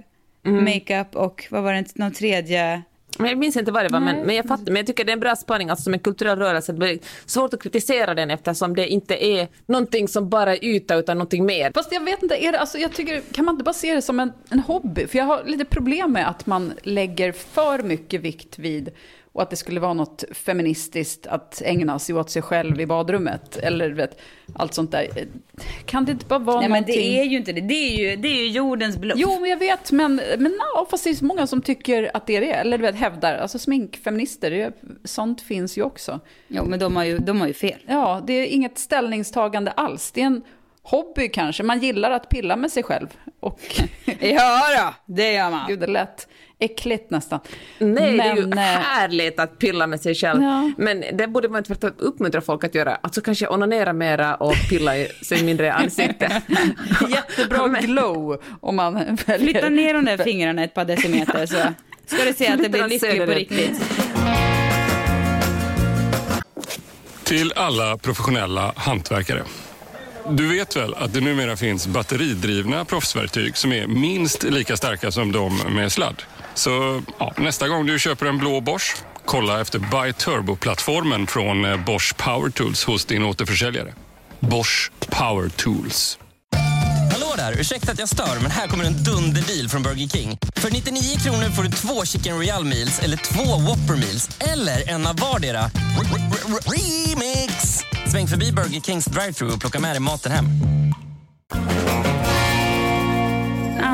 makeup 0.51 1.15
och 1.15 1.47
vad 1.51 1.63
var 1.63 1.73
det, 1.73 1.95
någon 1.95 2.13
tredje? 2.13 2.83
Men 3.17 3.29
jag 3.29 3.37
minns 3.37 3.57
inte 3.57 3.71
vad 3.71 3.85
det 3.85 3.89
var, 3.89 3.99
men, 3.99 4.21
men 4.21 4.35
jag 4.35 4.45
fattar. 4.45 4.65
Men 4.65 4.75
jag 4.75 4.87
tycker 4.87 5.05
det 5.05 5.11
är 5.11 5.13
en 5.13 5.19
bra 5.19 5.35
spaning, 5.35 5.69
alltså 5.69 5.83
som 5.83 5.93
en 5.93 5.99
kulturell 5.99 6.39
rörelse. 6.39 6.71
Det 6.71 6.77
blir 6.77 6.99
svårt 7.25 7.53
att 7.53 7.63
kritisera 7.63 8.13
den 8.13 8.31
eftersom 8.31 8.75
det 8.75 8.87
inte 8.87 9.25
är 9.25 9.47
någonting 9.65 10.07
som 10.07 10.29
bara 10.29 10.55
är 10.55 10.65
yta 10.65 10.95
utan 10.95 11.17
någonting 11.17 11.45
mer. 11.45 11.71
Fast 11.73 11.91
jag 11.91 12.03
vet 12.03 12.23
inte, 12.23 12.45
är 12.45 12.51
det, 12.51 12.59
alltså 12.59 12.77
jag 12.77 12.93
tycker, 12.93 13.21
kan 13.31 13.45
man 13.45 13.55
inte 13.55 13.63
bara 13.63 13.73
se 13.73 13.95
det 13.95 14.01
som 14.01 14.19
en, 14.19 14.31
en 14.49 14.59
hobby? 14.59 15.07
För 15.07 15.17
jag 15.17 15.25
har 15.25 15.43
lite 15.45 15.65
problem 15.65 16.11
med 16.11 16.29
att 16.29 16.45
man 16.45 16.73
lägger 16.83 17.31
för 17.31 17.83
mycket 17.83 18.21
vikt 18.21 18.59
vid 18.59 18.89
och 19.31 19.41
att 19.41 19.49
det 19.49 19.55
skulle 19.55 19.79
vara 19.79 19.93
något 19.93 20.23
feministiskt 20.31 21.27
att 21.27 21.61
ägna 21.65 21.99
sig 21.99 22.15
åt 22.15 22.29
sig 22.29 22.41
själv 22.41 22.81
i 22.81 22.85
badrummet. 22.85 23.57
Eller 23.57 23.89
vet, 23.89 24.21
allt 24.55 24.73
sånt 24.73 24.91
där. 24.91 25.07
Kan 25.85 26.05
det 26.05 26.11
inte 26.11 26.25
bara 26.25 26.39
vara 26.39 26.59
Nej 26.59 26.69
någonting... 26.69 26.95
men 26.95 27.03
det 27.05 27.19
är 27.19 27.23
ju 27.23 27.37
inte 27.37 27.51
det, 27.51 27.61
det 27.61 27.73
är 27.73 27.97
ju, 27.97 28.15
det 28.15 28.27
är 28.27 28.43
ju 28.43 28.47
jordens 28.47 28.97
bluff. 28.97 29.17
Jo, 29.19 29.39
men 29.39 29.49
jag 29.49 29.57
vet, 29.57 29.91
men, 29.91 30.15
men 30.15 30.51
no, 30.51 30.85
fast 30.89 31.03
det 31.03 31.09
är 31.09 31.13
så 31.13 31.25
många 31.25 31.47
som 31.47 31.61
tycker 31.61 32.11
att 32.13 32.27
det 32.27 32.35
är 32.35 32.41
det. 32.41 32.53
Eller 32.53 32.77
du 32.77 32.81
vet, 32.81 32.95
hävdar. 32.95 33.37
Alltså 33.37 33.59
sminkfeminister, 33.59 34.51
det, 34.51 34.73
sånt 35.03 35.41
finns 35.41 35.77
ju 35.77 35.83
också. 35.83 36.19
Jo 36.47 36.65
men 36.65 36.79
de 36.79 36.95
har 36.95 37.03
ju, 37.03 37.17
de 37.17 37.39
har 37.41 37.47
ju 37.47 37.53
fel. 37.53 37.79
Ja, 37.87 38.23
det 38.27 38.33
är 38.33 38.45
inget 38.45 38.77
ställningstagande 38.77 39.71
alls. 39.71 40.11
Det 40.11 40.21
är 40.21 40.25
en 40.25 40.41
hobby 40.81 41.29
kanske. 41.29 41.63
Man 41.63 41.79
gillar 41.79 42.11
att 42.11 42.29
pilla 42.29 42.55
med 42.55 42.71
sig 42.71 42.83
själv. 42.83 43.07
Och 43.39 43.59
Ja 44.19 44.61
då, 44.77 45.13
det 45.13 45.33
gör 45.33 45.49
man. 45.49 45.67
gud, 45.67 45.79
det 45.79 45.87
lät 45.87 46.27
äckligt 46.59 47.09
nästan. 47.11 47.39
Nej, 47.77 48.17
det 48.17 48.23
är 48.23 48.35
ju 48.35 48.47
Men, 48.47 48.57
eh, 48.57 48.63
härligt 48.63 49.39
att 49.39 49.59
pilla 49.59 49.87
med 49.87 50.01
sig 50.01 50.15
själv. 50.15 50.43
Ja. 50.43 50.71
Men 50.77 51.03
det 51.13 51.27
borde 51.27 51.49
man 51.49 51.63
tvärtom 51.63 51.91
uppmuntra 51.97 52.41
folk 52.41 52.63
att 52.63 52.75
göra. 52.75 52.95
Alltså 52.95 53.21
kanske 53.21 53.47
onanera 53.47 53.93
mera 53.93 54.35
och 54.35 54.55
pilla 54.69 54.97
i 54.97 55.07
sig 55.21 55.43
mindre 55.43 55.67
i 55.67 55.69
ansiktet. 55.69 56.31
Jättebra 57.09 57.67
glow 57.67 58.41
om 58.61 58.75
man 58.75 58.93
väljer. 58.93 59.37
Flytta 59.37 59.69
ner 59.69 59.93
de 59.93 60.05
där 60.05 60.17
fingrarna 60.17 60.63
ett 60.63 60.73
par 60.73 60.85
decimeter 60.85 61.45
så 61.45 61.55
ska 62.05 62.25
du 62.25 62.33
se 62.33 62.47
att 62.47 62.63
det 62.63 62.69
blir 62.69 62.87
lyckligt 62.87 63.25
på 63.25 63.31
riktigt. 63.31 63.81
Till 67.23 67.53
alla 67.55 67.97
professionella 67.97 68.73
hantverkare. 68.75 69.43
Du 70.29 70.47
vet 70.47 70.75
väl 70.75 70.93
att 70.93 71.13
det 71.13 71.21
numera 71.21 71.57
finns 71.57 71.87
batteridrivna 71.87 72.85
proffsverktyg 72.85 73.57
som 73.57 73.71
är 73.71 73.87
minst 73.87 74.43
lika 74.43 74.77
starka 74.77 75.11
som 75.11 75.31
de 75.31 75.57
med 75.57 75.91
sladd? 75.91 76.23
Så 76.59 77.01
ja, 77.19 77.33
nästa 77.37 77.67
gång 77.67 77.85
du 77.85 77.99
köper 77.99 78.25
en 78.25 78.37
blå 78.37 78.61
Bosch, 78.61 78.95
kolla 79.25 79.61
efter 79.61 79.79
Buy 79.79 80.13
Turbo-plattformen 80.13 81.27
från 81.27 81.65
eh, 81.65 81.85
Bosch 81.85 82.17
Power 82.17 82.49
Tools 82.49 82.83
hos 82.83 83.05
din 83.05 83.23
återförsäljare. 83.23 83.93
Bosch 84.39 84.91
Power 85.09 85.49
Tools. 85.49 86.19
Hallå 87.11 87.33
där! 87.37 87.59
Ursäkta 87.59 87.91
att 87.91 87.99
jag 87.99 88.09
stör, 88.09 88.39
men 88.41 88.51
här 88.51 88.67
kommer 88.67 88.83
en 88.83 89.03
dunderdeal 89.03 89.69
från 89.69 89.83
Burger 89.83 90.07
King. 90.07 90.37
För 90.55 90.71
99 90.71 91.01
kronor 91.19 91.49
får 91.49 91.63
du 91.63 91.69
två 91.69 92.05
Chicken 92.05 92.37
Royal 92.37 92.65
Meals 92.65 92.99
eller 92.99 93.17
två 93.17 93.43
Whopper 93.43 93.95
Meals 93.95 94.29
eller 94.39 94.89
en 94.89 95.07
av 95.07 95.15
vardera. 95.15 95.61
Remix! 96.65 97.83
Sväng 98.11 98.27
förbi 98.27 98.51
Burger 98.51 98.81
Kings 98.81 99.05
drive-thru 99.05 99.51
och 99.51 99.59
plocka 99.59 99.79
med 99.79 99.91
dig 99.91 99.99
maten 99.99 100.31
hem. 100.31 100.45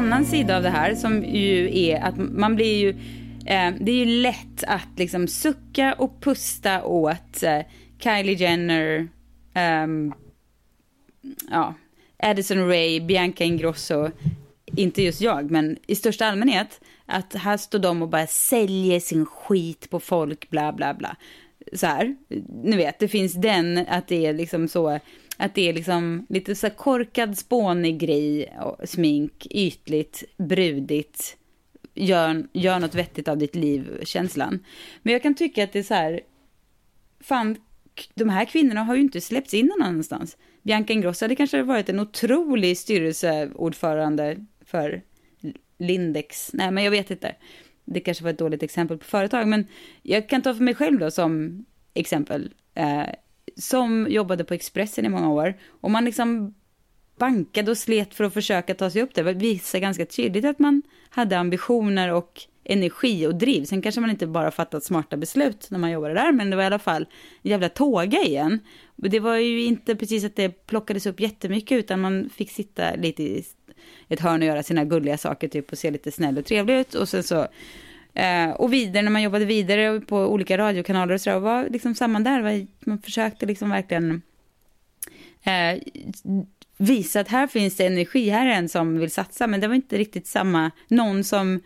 Annan 0.05 0.25
sida 0.25 0.57
av 0.57 0.63
det 0.63 0.69
här 0.69 0.95
som 0.95 1.23
ju 1.23 1.79
är 1.79 2.01
att 2.01 2.17
man 2.17 2.55
blir 2.55 2.77
ju, 2.77 2.89
eh, 3.45 3.73
det 3.79 3.91
är 3.91 3.95
ju 3.95 4.05
lätt 4.05 4.63
att 4.67 4.87
liksom 4.97 5.27
sucka 5.27 5.93
och 5.93 6.21
pusta 6.21 6.83
åt 6.83 7.43
eh, 7.43 7.59
Kylie 7.99 8.33
Jenner, 8.33 9.07
eh, 9.53 9.87
ja, 11.51 11.73
Addison 12.17 12.67
Ray, 12.67 12.99
Bianca 12.99 13.43
Ingrosso, 13.43 14.11
inte 14.65 15.01
just 15.01 15.21
jag, 15.21 15.51
men 15.51 15.77
i 15.87 15.95
största 15.95 16.25
allmänhet, 16.25 16.81
att 17.05 17.33
här 17.33 17.57
står 17.57 17.79
de 17.79 18.01
och 18.01 18.09
bara 18.09 18.27
säljer 18.27 18.99
sin 18.99 19.25
skit 19.25 19.89
på 19.89 19.99
folk, 19.99 20.49
bla 20.49 20.73
bla 20.73 20.93
bla. 20.93 21.15
Så 21.73 21.87
här, 21.87 22.15
ni 22.63 22.77
vet, 22.77 22.99
det 22.99 23.07
finns 23.07 23.33
den, 23.33 23.85
att 23.89 24.07
det 24.07 24.25
är 24.25 24.33
liksom 24.33 24.67
så, 24.67 24.99
att 25.37 25.55
det 25.55 25.69
är 25.69 25.73
liksom 25.73 26.25
lite 26.29 26.55
så 26.55 26.69
korkad, 26.69 27.37
spånig 27.37 27.99
grej, 27.99 28.57
och 28.61 28.89
smink, 28.89 29.47
ytligt, 29.49 30.23
brudigt, 30.37 31.37
gör, 31.93 32.47
gör 32.53 32.79
något 32.79 32.95
vettigt 32.95 33.27
av 33.27 33.37
ditt 33.37 33.55
liv, 33.55 34.03
känslan. 34.03 34.59
Men 35.01 35.13
jag 35.13 35.23
kan 35.23 35.35
tycka 35.35 35.63
att 35.63 35.73
det 35.73 35.79
är 35.79 35.83
så 35.83 35.93
här, 35.93 36.21
fan, 37.19 37.57
de 38.13 38.29
här 38.29 38.45
kvinnorna 38.45 38.83
har 38.83 38.95
ju 38.95 39.01
inte 39.01 39.21
släppts 39.21 39.53
in 39.53 39.65
någon 39.65 39.87
annanstans. 39.87 40.37
Bianca 40.61 40.93
Ingrosso 40.93 41.25
hade 41.25 41.35
kanske 41.35 41.63
varit 41.63 41.89
en 41.89 41.99
otrolig 41.99 42.77
styrelseordförande 42.77 44.45
för 44.65 45.01
Lindex. 45.77 46.49
Nej, 46.53 46.71
men 46.71 46.83
jag 46.83 46.91
vet 46.91 47.11
inte. 47.11 47.35
Det 47.85 47.99
kanske 47.99 48.23
var 48.23 48.31
ett 48.31 48.39
dåligt 48.39 48.63
exempel 48.63 48.97
på 48.97 49.05
företag, 49.05 49.47
men 49.47 49.67
jag 50.01 50.29
kan 50.29 50.41
ta 50.41 50.53
för 50.53 50.63
mig 50.63 50.75
själv 50.75 50.99
då 50.99 51.11
som 51.11 51.65
exempel. 51.93 52.53
Eh, 52.73 53.05
som 53.57 54.07
jobbade 54.09 54.43
på 54.43 54.53
Expressen 54.53 55.05
i 55.05 55.09
många 55.09 55.29
år. 55.29 55.53
Och 55.81 55.91
man 55.91 56.05
liksom 56.05 56.53
bankade 57.17 57.71
och 57.71 57.77
slet 57.77 58.13
för 58.13 58.23
att 58.23 58.33
försöka 58.33 58.75
ta 58.75 58.89
sig 58.89 59.01
upp 59.01 59.13
där. 59.13 59.23
Det 59.23 59.33
visar 59.33 59.79
ganska 59.79 60.05
tydligt 60.05 60.45
att 60.45 60.59
man 60.59 60.81
hade 61.09 61.37
ambitioner 61.37 62.13
och 62.13 62.41
energi 62.63 63.27
och 63.27 63.35
driv. 63.35 63.65
Sen 63.65 63.81
kanske 63.81 64.01
man 64.01 64.09
inte 64.09 64.27
bara 64.27 64.51
fattat 64.51 64.83
smarta 64.83 65.17
beslut 65.17 65.67
när 65.71 65.79
man 65.79 65.91
jobbade 65.91 66.13
där, 66.13 66.31
men 66.31 66.49
det 66.49 66.55
var 66.55 66.63
i 66.63 66.65
alla 66.65 66.79
fall 66.79 67.01
en 67.41 67.51
jävla 67.51 67.69
tåga 67.69 68.23
igen. 68.23 68.59
Och 68.95 69.09
Det 69.09 69.19
var 69.19 69.35
ju 69.35 69.63
inte 69.63 69.95
precis 69.95 70.25
att 70.25 70.35
det 70.35 70.49
plockades 70.49 71.05
upp 71.05 71.19
jättemycket, 71.19 71.79
utan 71.79 72.01
man 72.01 72.29
fick 72.29 72.51
sitta 72.51 72.95
lite 72.95 73.23
i 73.23 73.45
ett 74.07 74.19
hörn 74.19 74.41
och 74.41 74.47
göra 74.47 74.63
sina 74.63 74.85
gulliga 74.85 75.17
saker, 75.17 75.47
typ 75.47 75.71
och 75.71 75.77
se 75.77 75.91
lite 75.91 76.11
snäll 76.11 76.37
och 76.37 76.45
trevlig 76.45 76.79
ut. 76.79 76.93
Och 76.93 77.09
sen 77.09 77.23
så 77.23 77.47
Eh, 78.15 78.51
och 78.51 78.73
vidare 78.73 79.03
när 79.03 79.11
man 79.11 79.21
jobbade 79.21 79.45
vidare 79.45 79.99
på 79.99 80.17
olika 80.17 80.57
radiokanaler 80.57 81.13
och 81.13 81.21
sådär, 81.21 81.39
var 81.39 81.69
liksom 81.69 81.95
samma 81.95 82.19
där. 82.19 82.41
Var, 82.41 82.67
man 82.79 83.01
försökte 83.01 83.45
liksom 83.45 83.69
verkligen 83.69 84.21
eh, 85.43 85.81
visa 86.77 87.19
att 87.19 87.27
här 87.27 87.47
finns 87.47 87.75
det 87.75 87.85
energi, 87.85 88.29
här 88.29 88.47
är 88.47 88.51
en 88.51 88.69
som 88.69 88.99
vill 88.99 89.11
satsa. 89.11 89.47
Men 89.47 89.59
det 89.59 89.67
var 89.67 89.75
inte 89.75 89.97
riktigt 89.97 90.27
samma, 90.27 90.71
någon 90.87 91.23
som 91.23 91.61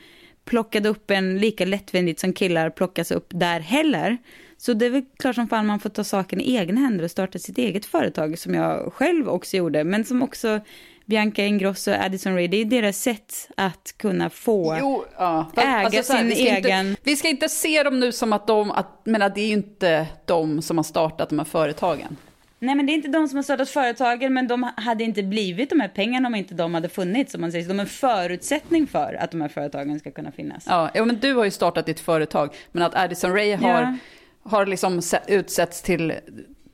plockade 0.46 0.90
upp 0.90 1.12
en 1.12 1.38
lika 1.38 1.66
lättvindigt 1.66 2.20
som 2.20 2.34
killar 2.34 2.70
plockas 2.70 3.12
upp 3.12 3.28
där 3.30 3.60
heller. 3.60 4.18
Så 4.62 4.74
det 4.74 4.86
är 4.86 4.90
väl 4.90 5.06
klart 5.18 5.36
som 5.36 5.48
fan 5.48 5.66
man 5.66 5.80
får 5.80 5.90
ta 5.90 6.04
saken 6.04 6.42
i 6.42 6.56
egna 6.56 6.82
händer 6.82 7.04
och 7.04 7.12
starta 7.12 7.40
sitt 7.40 7.58
eget 7.58 7.86
företag 7.86 8.40
som 8.40 8.54
jag 8.54 8.94
själv 8.94 9.30
också 9.30 9.58
gjorde. 9.58 9.84
Men 9.84 10.06
som 10.06 10.24
också 10.24 10.60
Bianca 11.06 11.44
Ingrosso 11.46 11.92
och 11.92 11.98
Addison 11.98 12.34
Rae, 12.36 12.48
det 12.48 12.58
är 12.58 12.66
deras 12.66 12.98
sätt 12.98 13.50
att 13.58 13.94
kunna 13.98 14.30
få 14.30 14.78
Jo, 14.80 15.06
ja. 15.18 15.52
äga 15.58 16.04
så 16.04 16.14
här, 16.14 16.20
sin 16.20 16.28
vi 16.28 16.48
egen... 16.48 16.88
Inte, 16.88 17.02
vi 17.04 17.16
ska 17.16 17.28
inte 17.28 17.50
se 17.50 17.84
dem 17.84 18.00
nu 18.00 18.12
som 18.12 18.34
att 18.34 18.48
de, 18.48 18.72
att, 18.72 19.02
men 19.04 19.22
att 19.22 19.36
det 19.36 19.42
är 19.42 19.48
ju 19.48 19.54
inte 19.54 20.08
de 20.26 20.62
som 20.62 20.78
har 20.78 20.84
startat 20.84 21.30
de 21.30 21.40
här 21.40 21.46
företagen. 21.46 22.18
Nej 22.60 22.76
men 22.76 22.86
det 22.86 22.92
är 22.92 22.94
inte 22.94 23.08
de 23.08 23.28
som 23.28 23.36
har 23.36 23.44
startat 23.44 23.70
företagen 23.70 24.34
men 24.34 24.48
de 24.48 24.72
hade 24.78 25.04
inte 25.04 25.24
blivit 25.24 25.70
de 25.70 25.80
här 25.80 25.88
pengarna 25.88 26.28
om 26.28 26.36
inte 26.36 26.54
de 26.54 26.74
hade 26.74 26.90
funnits. 26.90 27.36
Om 27.36 27.42
man 27.42 27.52
säger 27.52 27.64
så. 27.64 27.70
De 27.70 27.80
är 27.80 27.84
en 27.84 27.90
förutsättning 27.90 28.88
för 28.88 29.18
att 29.20 29.32
de 29.32 29.42
här 29.42 29.48
företagen 29.48 30.00
ska 30.00 30.12
kunna 30.12 30.32
finnas. 30.32 30.64
Ja, 30.68 30.90
ja, 30.94 31.06
men 31.06 31.20
du 31.20 31.34
har 31.34 31.46
ju 31.46 31.52
startat 31.52 31.86
ditt 31.86 32.00
företag, 32.00 32.56
men 32.72 32.84
att 32.84 32.96
Addison 32.96 33.32
Rae 33.32 33.56
har, 33.56 33.82
Ja. 33.82 33.98
Har 34.50 34.66
liksom 34.66 35.02
se- 35.02 35.20
utsetts 35.28 35.82
till, 35.82 36.14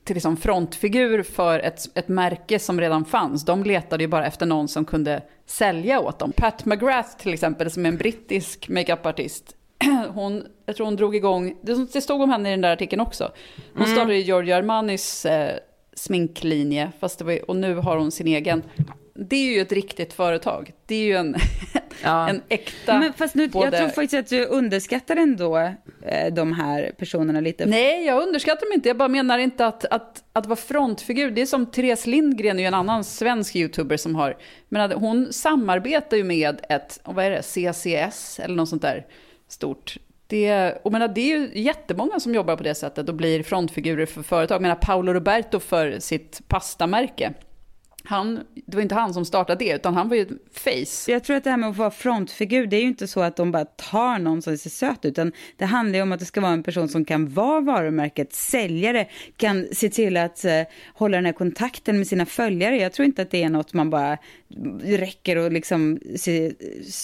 till 0.04 0.14
liksom 0.14 0.38
frontfigur 0.38 1.24
för 1.24 1.60
ett, 1.60 1.98
ett 1.98 2.08
märke 2.08 2.60
som 2.60 2.82
redan 2.82 3.06
fanns. 3.06 3.46
De 3.46 3.64
letade 3.64 4.04
ju 4.04 4.08
bara 4.08 4.26
efter 4.28 4.46
någon 4.46 4.68
som 4.68 4.86
kunde 4.86 5.22
sälja 5.46 6.00
åt 6.00 6.20
dem. 6.20 6.32
Pat 6.32 6.66
McGrath 6.66 7.18
till 7.18 7.34
exempel, 7.34 7.72
som 7.72 7.86
är 7.86 7.90
en 7.90 7.98
brittisk 7.98 8.70
makeupartist, 8.70 9.56
hon, 10.14 10.46
jag 10.66 10.76
tror 10.76 10.86
hon 10.86 10.96
drog 10.96 11.16
igång, 11.16 11.56
det, 11.62 12.02
stod 12.02 12.22
om 12.22 12.30
henne 12.30 12.50
i 12.50 12.52
den 12.52 12.62
där 12.62 12.74
artikeln 12.74 13.02
också. 13.02 13.32
Hon 13.74 13.88
startade 13.88 14.16
ju 14.16 14.22
Giorgio 14.22 14.56
Armanis 14.56 15.26
eh, 15.26 15.56
sminklinje, 15.96 16.92
fast 17.00 17.22
var, 17.22 17.50
och 17.50 17.56
nu 17.56 17.76
har 17.76 17.98
hon 17.98 18.12
sin 18.12 18.28
egen. 18.28 18.64
Det 19.14 19.36
är 19.36 19.54
ju 19.54 19.62
ett 19.62 19.72
riktigt 19.72 20.14
företag. 20.14 20.74
Det 20.86 20.96
är 20.96 21.06
ju 21.06 21.16
en, 21.16 21.36
Ja. 22.03 22.29
En 22.29 22.41
äkta... 22.49 22.99
Men 22.99 23.13
fast 23.13 23.36
nu, 23.36 23.47
både... 23.47 23.65
Jag 23.65 23.77
tror 23.77 23.88
faktiskt 23.88 24.13
att 24.13 24.29
du 24.29 24.45
underskattar 24.45 25.15
ändå 25.15 25.58
eh, 26.01 26.34
de 26.34 26.53
här 26.53 26.91
personerna 26.97 27.39
lite. 27.39 27.65
Nej, 27.65 28.05
jag 28.05 28.23
underskattar 28.23 28.62
dem 28.62 28.73
inte. 28.73 28.89
Jag 28.89 28.97
bara 28.97 29.10
menar 29.10 29.38
inte 29.38 29.65
att, 29.65 29.86
att, 29.86 30.23
att 30.34 30.45
vara 30.45 30.55
frontfigur. 30.55 31.31
Det 31.31 31.41
är 31.41 31.45
som 31.45 31.65
Therese 31.65 32.05
Lindgren, 32.05 32.60
är 32.60 32.67
en 32.67 32.73
annan 32.73 33.03
svensk 33.03 33.55
youtuber 33.55 33.97
som 33.97 34.15
har... 34.15 34.38
Men 34.69 34.91
hon 34.91 35.34
samarbetar 35.34 36.17
ju 36.17 36.23
med 36.23 36.62
ett, 36.69 36.99
vad 37.03 37.25
är 37.25 37.31
det, 37.31 37.43
CCS 37.43 38.39
eller 38.39 38.55
något 38.55 38.69
sånt 38.69 38.81
där 38.81 39.05
stort 39.47 39.97
det, 40.27 40.73
och 40.84 40.91
menar, 40.91 41.08
det 41.08 41.21
är 41.21 41.38
ju 41.38 41.49
jättemånga 41.53 42.19
som 42.19 42.36
jobbar 42.36 42.55
på 42.55 42.63
det 42.63 42.75
sättet 42.75 43.10
och 43.10 43.15
blir 43.15 43.43
frontfigurer 43.43 44.05
för 44.05 44.23
företag. 44.23 44.55
Jag 44.55 44.62
menar 44.62 44.75
Paolo 44.75 45.13
Roberto 45.13 45.60
för 45.60 45.99
sitt 45.99 46.41
pastamärke 46.47 47.34
han, 48.08 48.39
det 48.54 48.78
var 48.78 48.82
inte 48.82 48.96
han 48.96 49.13
som 49.13 49.26
startade 49.26 49.65
det, 49.65 49.76
utan 49.76 49.94
han 49.94 50.10
var 50.10 50.15
ju 50.15 50.22
ett 50.22 50.30
face. 50.52 51.12
Jag 51.12 51.24
tror 51.24 51.36
att 51.38 51.44
det 51.44 51.50
här 51.50 51.58
med 51.58 51.70
att 51.70 51.78
vara 51.78 51.91
frontfigur, 51.91 52.68
det 52.68 52.78
är 52.78 52.82
ju 52.82 52.88
inte 52.88 53.08
så 53.08 53.22
att 53.22 53.36
de 53.36 53.52
bara 53.52 53.65
tar 53.65 54.20
någon 54.20 54.41
som 54.41 54.58
ser 54.58 54.70
söt 54.70 55.06
ut, 55.06 55.12
utan 55.12 55.32
det 55.58 55.65
handlar 55.65 55.96
ju 55.96 56.04
om 56.04 56.12
att 56.12 56.20
det 56.20 56.26
ska 56.26 56.41
vara 56.41 56.52
en 56.52 56.63
person 56.63 56.89
som 56.89 57.06
kan 57.06 57.34
vara 57.34 57.62
varumärket, 57.62 58.34
säljare, 58.34 59.08
kan 59.38 59.68
se 59.72 59.89
till 59.89 60.18
att 60.18 60.46
eh, 60.46 60.62
hålla 60.94 61.18
den 61.18 61.26
här 61.26 61.34
kontakten 61.34 61.98
med 61.98 62.08
sina 62.08 62.26
följare. 62.26 62.78
Jag 62.78 62.94
tror 62.94 63.06
inte 63.06 63.22
att 63.22 63.32
det 63.32 63.44
är 63.44 63.50
något 63.50 63.74
man 63.74 63.89
bara 63.89 64.18
räcker 64.84 65.36
och 65.38 65.52
liksom, 65.52 66.00
se, 66.15 66.54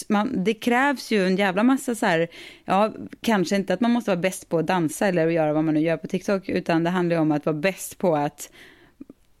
man, 0.08 0.44
det 0.44 0.54
krävs 0.54 1.10
ju 1.10 1.26
en 1.26 1.36
jävla 1.36 1.62
massa 1.62 1.94
så 1.94 2.06
här, 2.06 2.28
ja, 2.64 2.92
kanske 3.20 3.56
inte 3.56 3.74
att 3.74 3.80
man 3.80 3.90
måste 3.90 4.10
vara 4.10 4.20
bäst 4.20 4.48
på 4.48 4.58
att 4.58 4.66
dansa 4.66 5.06
eller 5.06 5.26
att 5.26 5.32
göra 5.32 5.52
vad 5.52 5.64
man 5.64 5.74
nu 5.74 5.80
gör 5.80 5.96
på 5.96 6.06
TikTok, 6.06 6.48
utan 6.48 6.84
det 6.84 6.90
handlar 6.90 7.16
ju 7.16 7.22
om 7.22 7.32
att 7.32 7.46
vara 7.46 7.56
bäst 7.56 7.98
på 7.98 8.16
att 8.16 8.50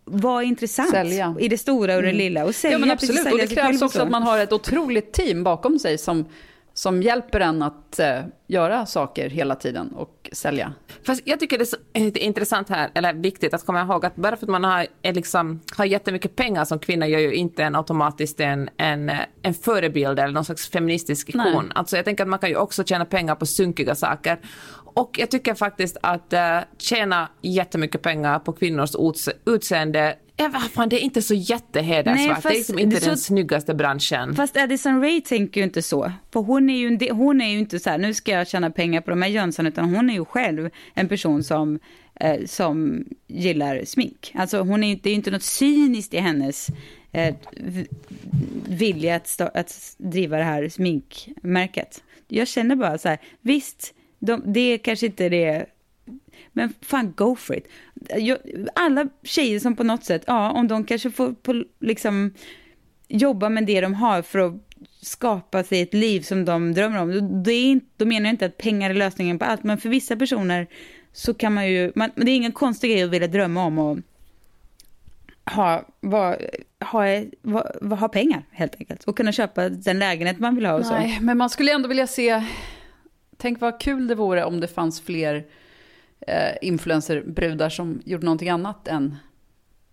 vara 0.04 0.42
intressant 0.42 0.90
sälja. 0.90 1.34
i 1.40 1.48
det 1.48 1.58
stora 1.58 1.96
och 1.96 2.02
det 2.02 2.08
mm. 2.08 2.18
lilla. 2.18 2.44
Och 2.44 2.54
sälja, 2.54 2.74
ja, 2.74 2.78
men 2.78 2.90
absolut. 2.90 3.32
Och 3.32 3.38
det 3.38 3.46
krävs 3.46 3.82
också 3.82 4.02
att 4.02 4.10
man 4.10 4.22
har 4.22 4.38
ett 4.38 4.52
otroligt 4.52 5.12
team 5.12 5.44
bakom 5.44 5.78
sig 5.78 5.98
som, 5.98 6.24
som 6.74 7.02
hjälper 7.02 7.40
en 7.40 7.62
att 7.62 8.00
uh, 8.00 8.28
göra 8.46 8.86
saker 8.86 9.30
hela 9.30 9.54
tiden 9.54 9.92
och 9.92 10.30
sälja. 10.32 10.72
Fast 11.06 11.22
jag 11.24 11.40
tycker 11.40 11.58
det 11.58 11.62
är 11.62 12.10
så 12.10 12.18
intressant 12.18 12.68
här, 12.68 12.90
eller 12.94 13.12
viktigt 13.12 13.54
att 13.54 13.66
komma 13.66 13.82
ihåg 13.82 14.06
att 14.06 14.16
bara 14.16 14.36
för 14.36 14.46
att 14.46 14.50
man 14.50 14.64
har, 14.64 14.86
är 15.02 15.12
liksom, 15.12 15.60
har 15.76 15.84
jättemycket 15.84 16.36
pengar 16.36 16.64
som 16.64 16.78
kvinna 16.78 17.06
gör 17.06 17.18
ju 17.18 17.34
inte 17.34 17.62
en 17.62 17.76
automatiskt 17.76 18.40
en, 18.40 18.70
en, 18.76 19.12
en 19.42 19.54
förebild 19.54 20.18
eller 20.18 20.32
någon 20.32 20.44
slags 20.44 20.70
feministisk 20.70 21.28
ikon. 21.28 21.72
Alltså 21.74 21.96
jag 21.96 22.04
tänker 22.04 22.24
att 22.24 22.30
man 22.30 22.38
kan 22.38 22.48
ju 22.48 22.56
också 22.56 22.84
tjäna 22.84 23.04
pengar 23.04 23.34
på 23.34 23.46
sunkiga 23.46 23.94
saker. 23.94 24.38
Och 24.94 25.18
jag 25.18 25.30
tycker 25.30 25.54
faktiskt 25.54 25.96
att 26.02 26.32
uh, 26.32 26.38
tjäna 26.78 27.28
jättemycket 27.42 28.02
pengar 28.02 28.38
på 28.38 28.52
kvinnors 28.52 28.90
utseende 29.46 30.16
fan, 30.72 30.88
det 30.88 30.96
är 30.96 31.00
inte 31.00 31.22
så 31.22 31.34
jättehedersvärt. 31.34 32.42
Det 32.42 32.48
är 32.48 32.54
liksom 32.54 32.78
inte 32.78 33.00
så, 33.00 33.06
den 33.06 33.18
snyggaste 33.18 33.74
branschen. 33.74 34.34
Fast 34.34 34.56
Addison 34.56 35.00
Ray 35.00 35.20
tänker 35.20 35.60
ju 35.60 35.64
inte 35.64 35.82
så. 35.82 36.12
För 36.32 36.40
hon 36.40 36.70
är 36.70 36.76
ju, 36.76 37.12
hon 37.12 37.40
är 37.40 37.50
ju 37.50 37.58
inte 37.58 37.78
så 37.78 37.90
här, 37.90 37.98
nu 37.98 38.14
ska 38.14 38.32
jag 38.32 38.48
tjäna 38.48 38.70
pengar 38.70 39.00
på 39.00 39.10
de 39.10 39.22
här 39.22 39.28
Jönsson, 39.28 39.66
utan 39.66 39.94
hon 39.94 40.10
är 40.10 40.14
ju 40.14 40.24
själv 40.24 40.70
en 40.94 41.08
person 41.08 41.44
som, 41.44 41.78
eh, 42.20 42.44
som 42.46 43.04
gillar 43.26 43.84
smink. 43.84 44.32
Alltså 44.34 44.60
hon 44.60 44.84
är, 44.84 44.98
det 45.02 45.08
är 45.08 45.10
ju 45.10 45.16
inte 45.16 45.30
något 45.30 45.42
cyniskt 45.42 46.14
i 46.14 46.18
hennes 46.18 46.68
eh, 47.12 47.34
vilja 48.68 49.16
att, 49.16 49.40
att 49.40 49.94
driva 49.98 50.36
det 50.36 50.44
här 50.44 50.68
sminkmärket. 50.68 52.02
Jag 52.28 52.48
känner 52.48 52.76
bara 52.76 52.98
så 52.98 53.08
här, 53.08 53.18
visst, 53.40 53.94
de, 54.26 54.42
det 54.52 54.60
är 54.60 54.78
kanske 54.78 55.06
inte 55.06 55.28
det 55.28 55.66
men 56.52 56.74
fan, 56.80 57.12
go 57.16 57.36
for 57.36 57.56
it. 57.56 57.68
Alla 58.74 59.08
tjejer 59.22 59.60
som 59.60 59.76
på 59.76 59.84
något 59.84 60.04
sätt, 60.04 60.24
ja, 60.26 60.50
om 60.50 60.68
de 60.68 60.84
kanske 60.84 61.10
får 61.10 61.32
på, 61.32 61.64
liksom 61.80 62.34
jobba 63.08 63.48
med 63.48 63.66
det 63.66 63.80
de 63.80 63.94
har 63.94 64.22
för 64.22 64.38
att 64.38 64.54
skapa 65.00 65.64
sig 65.64 65.80
ett 65.80 65.94
liv 65.94 66.20
som 66.20 66.44
de 66.44 66.74
drömmer 66.74 66.98
om. 66.98 67.42
Det 67.42 67.52
är 67.52 67.64
inte, 67.64 67.86
då 67.96 68.04
menar 68.04 68.26
jag 68.26 68.32
inte 68.32 68.46
att 68.46 68.58
pengar 68.58 68.90
är 68.90 68.94
lösningen 68.94 69.38
på 69.38 69.44
allt, 69.44 69.62
men 69.64 69.78
för 69.78 69.88
vissa 69.88 70.16
personer 70.16 70.66
så 71.12 71.34
kan 71.34 71.54
man 71.54 71.68
ju, 71.68 71.92
man, 71.94 72.10
det 72.14 72.30
är 72.30 72.36
ingen 72.36 72.52
konstig 72.52 72.90
grej 72.90 73.02
att 73.02 73.10
vilja 73.10 73.28
drömma 73.28 73.64
om 73.64 73.78
och 73.78 73.98
ha, 75.44 75.88
va, 76.00 76.36
ha, 76.80 77.04
va, 77.42 77.96
ha 77.96 78.08
pengar 78.08 78.42
helt 78.50 78.76
enkelt. 78.78 79.04
Och 79.04 79.16
kunna 79.16 79.32
köpa 79.32 79.68
den 79.68 79.98
lägenhet 79.98 80.38
man 80.38 80.54
vill 80.54 80.66
ha 80.66 80.74
och 80.74 80.86
Nej, 80.90 81.18
men 81.20 81.38
man 81.38 81.50
skulle 81.50 81.72
ändå 81.72 81.88
vilja 81.88 82.06
se, 82.06 82.44
tänk 83.42 83.60
vad 83.60 83.80
kul 83.80 84.06
det 84.06 84.14
vore 84.14 84.44
om 84.44 84.60
det 84.60 84.68
fanns 84.68 85.00
fler 85.00 85.44
eh, 86.26 86.52
influencerbrudar 86.62 87.68
som 87.68 88.02
gjorde 88.04 88.24
någonting 88.24 88.48
annat 88.48 88.88
än, 88.88 89.16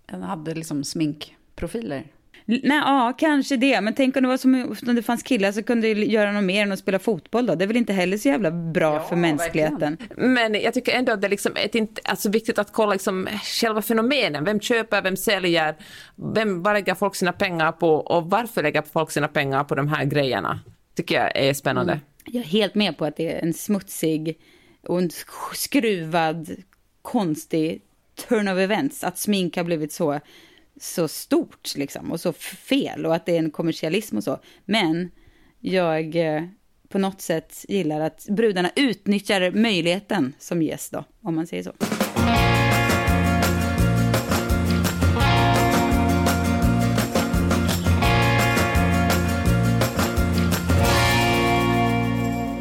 än 0.08 0.22
hade 0.22 0.56
liksom 0.56 0.84
sminkprofiler. 0.84 2.04
Nej, 2.46 2.62
ja, 2.78 3.14
kanske 3.18 3.58
det. 3.58 3.82
Men 3.82 3.94
tänk 3.94 4.16
om 4.16 4.24
det 4.24 4.30
var 4.30 4.38
som 4.38 4.76
om 4.88 4.96
det 4.96 5.04
fanns 5.04 5.24
killar 5.24 5.52
som 5.52 5.64
kunde 5.64 5.88
göra 5.88 6.32
något 6.32 6.44
mer 6.44 6.64
än 6.64 6.72
att 6.72 6.80
spela 6.80 7.00
fotboll 7.00 7.46
då. 7.46 7.56
Det 7.56 7.66
är 7.66 7.68
väl 7.68 7.78
inte 7.78 7.94
heller 7.94 8.18
så 8.18 8.28
jävla 8.28 8.52
bra 8.52 8.94
ja, 8.94 9.04
för 9.04 9.16
mänskligheten. 9.16 9.98
Verkligen. 10.00 10.34
Men 10.34 10.62
jag 10.62 10.74
tycker 10.74 10.92
ändå 10.92 11.12
att 11.12 11.22
det 11.22 11.28
är 11.28 11.30
liksom 11.30 11.52
ett, 11.56 12.00
alltså 12.04 12.30
viktigt 12.30 12.60
att 12.60 12.74
kolla 12.74 12.94
liksom 12.94 13.28
själva 13.44 13.82
fenomenen. 13.82 14.44
Vem 14.44 14.60
köper, 14.60 15.02
vem 15.02 15.18
säljer, 15.18 15.76
vem, 16.16 16.64
vad 16.64 16.74
lägger 16.74 16.96
folk 16.96 17.16
sina 17.16 17.32
pengar 17.32 17.72
på 17.72 17.96
och 17.96 18.30
varför 18.30 18.64
lägger 18.64 18.82
folk 18.82 19.12
sina 19.12 19.28
pengar 19.28 19.64
på 19.64 19.76
de 19.76 19.88
här 19.88 20.06
grejerna? 20.06 20.60
Tycker 20.96 21.16
jag 21.16 21.36
är 21.36 21.54
spännande. 21.54 21.94
Mm. 21.94 22.04
Jag 22.32 22.44
är 22.44 22.48
helt 22.48 22.76
med 22.76 22.98
på 22.98 23.06
att 23.06 23.16
det 23.16 23.34
är 23.34 23.44
en 23.44 23.54
smutsig 23.54 24.40
och 24.82 25.00
en 25.00 25.10
skruvad, 25.54 26.56
konstig 27.02 27.82
turn 28.28 28.48
of 28.48 28.58
events. 28.58 29.04
Att 29.04 29.18
smink 29.18 29.58
har 29.58 29.64
blivit 29.64 29.92
så, 29.92 30.20
så 30.80 31.08
stort 31.08 31.76
liksom, 31.76 32.12
och 32.12 32.22
så 32.22 32.34
fel 32.34 33.06
och 33.06 33.16
att 33.16 33.26
det 33.26 33.36
är 33.36 33.40
en 33.40 33.52
kommersialism 33.52 34.18
och 34.18 34.24
så. 34.24 34.40
Men 34.66 35.12
jag 35.60 36.16
eh, 36.16 36.44
på 36.90 36.98
något 36.98 37.22
sätt 37.22 37.66
gillar 37.68 38.00
att 38.00 38.26
brudarna 38.30 38.72
utnyttjar 38.76 39.52
möjligheten 39.52 40.34
som 40.40 40.62
ges 40.62 40.90
då, 40.90 41.04
om 41.22 41.36
man 41.36 41.48
säger 41.48 41.64
så. 41.64 41.74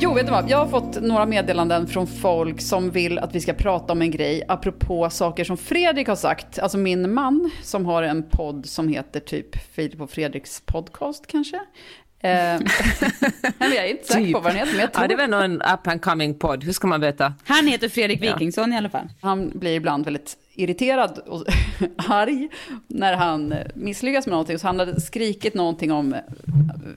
Vet 0.06 0.26
du 0.26 0.32
vad? 0.32 0.50
Jag 0.50 0.58
har 0.58 0.66
fått 0.66 1.02
några 1.02 1.26
meddelanden 1.26 1.86
från 1.86 2.06
folk 2.06 2.60
som 2.60 2.90
vill 2.90 3.18
att 3.18 3.34
vi 3.34 3.40
ska 3.40 3.52
prata 3.52 3.92
om 3.92 4.02
en 4.02 4.10
grej 4.10 4.42
apropå 4.48 5.10
saker 5.10 5.44
som 5.44 5.56
Fredrik 5.56 6.08
har 6.08 6.16
sagt. 6.16 6.58
Alltså 6.58 6.78
min 6.78 7.14
man 7.14 7.50
som 7.62 7.86
har 7.86 8.02
en 8.02 8.22
podd 8.22 8.66
som 8.66 8.88
heter 8.88 9.20
typ 9.20 9.74
Filip 9.74 10.00
och 10.00 10.10
Fredriks 10.10 10.62
podcast 10.66 11.26
kanske. 11.26 11.56
Eh, 12.20 12.30
jag 13.58 13.76
är 13.76 13.90
inte 13.90 14.04
säker 14.04 14.32
på 14.32 14.40
vad 14.40 14.52
den 14.52 14.58
heter, 14.58 14.72
men 14.72 14.80
jag 14.80 14.92
tror... 14.92 15.04
Ja, 15.04 15.08
det 15.08 15.14
är 15.14 15.16
väl 15.16 15.30
någon 15.30 15.62
up 15.62 15.86
and 15.86 16.02
coming 16.02 16.34
podd, 16.34 16.64
hur 16.64 16.72
ska 16.72 16.86
man 16.86 17.00
veta? 17.00 17.34
Han 17.44 17.66
heter 17.66 17.88
Fredrik 17.88 18.22
Wikingsson 18.22 18.70
ja. 18.70 18.74
i 18.74 18.78
alla 18.78 18.90
fall. 18.90 19.08
Han 19.20 19.52
blir 19.54 19.74
ibland 19.76 20.04
väldigt 20.04 20.36
irriterad 20.58 21.18
och 21.18 21.44
arg 21.96 22.48
när 22.86 23.16
han 23.16 23.54
misslyckas 23.74 24.26
med 24.26 24.30
någonting. 24.30 24.58
Så 24.58 24.66
han 24.66 24.78
hade 24.78 25.00
skrikit 25.00 25.54
någonting 25.54 25.92
om 25.92 26.16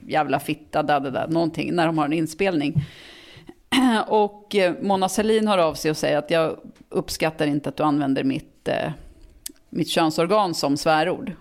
jävla 0.08 0.40
fitta, 0.40 0.82
da, 0.82 1.00
da, 1.00 1.10
da, 1.10 1.26
någonting, 1.26 1.74
när 1.74 1.86
de 1.86 1.98
har 1.98 2.04
en 2.04 2.12
inspelning. 2.12 2.74
Och 4.06 4.54
eh, 4.54 4.74
Mona 4.82 5.08
Sahlin 5.08 5.48
hör 5.48 5.58
av 5.58 5.74
sig 5.74 5.90
och 5.90 5.96
säger 5.96 6.18
att 6.18 6.30
jag 6.30 6.58
uppskattar 6.88 7.46
inte 7.46 7.68
att 7.68 7.76
du 7.76 7.82
använder 7.82 8.24
mitt, 8.24 8.68
eh, 8.68 8.92
mitt 9.70 9.88
könsorgan 9.88 10.54
som 10.54 10.76
svärord. 10.76 11.32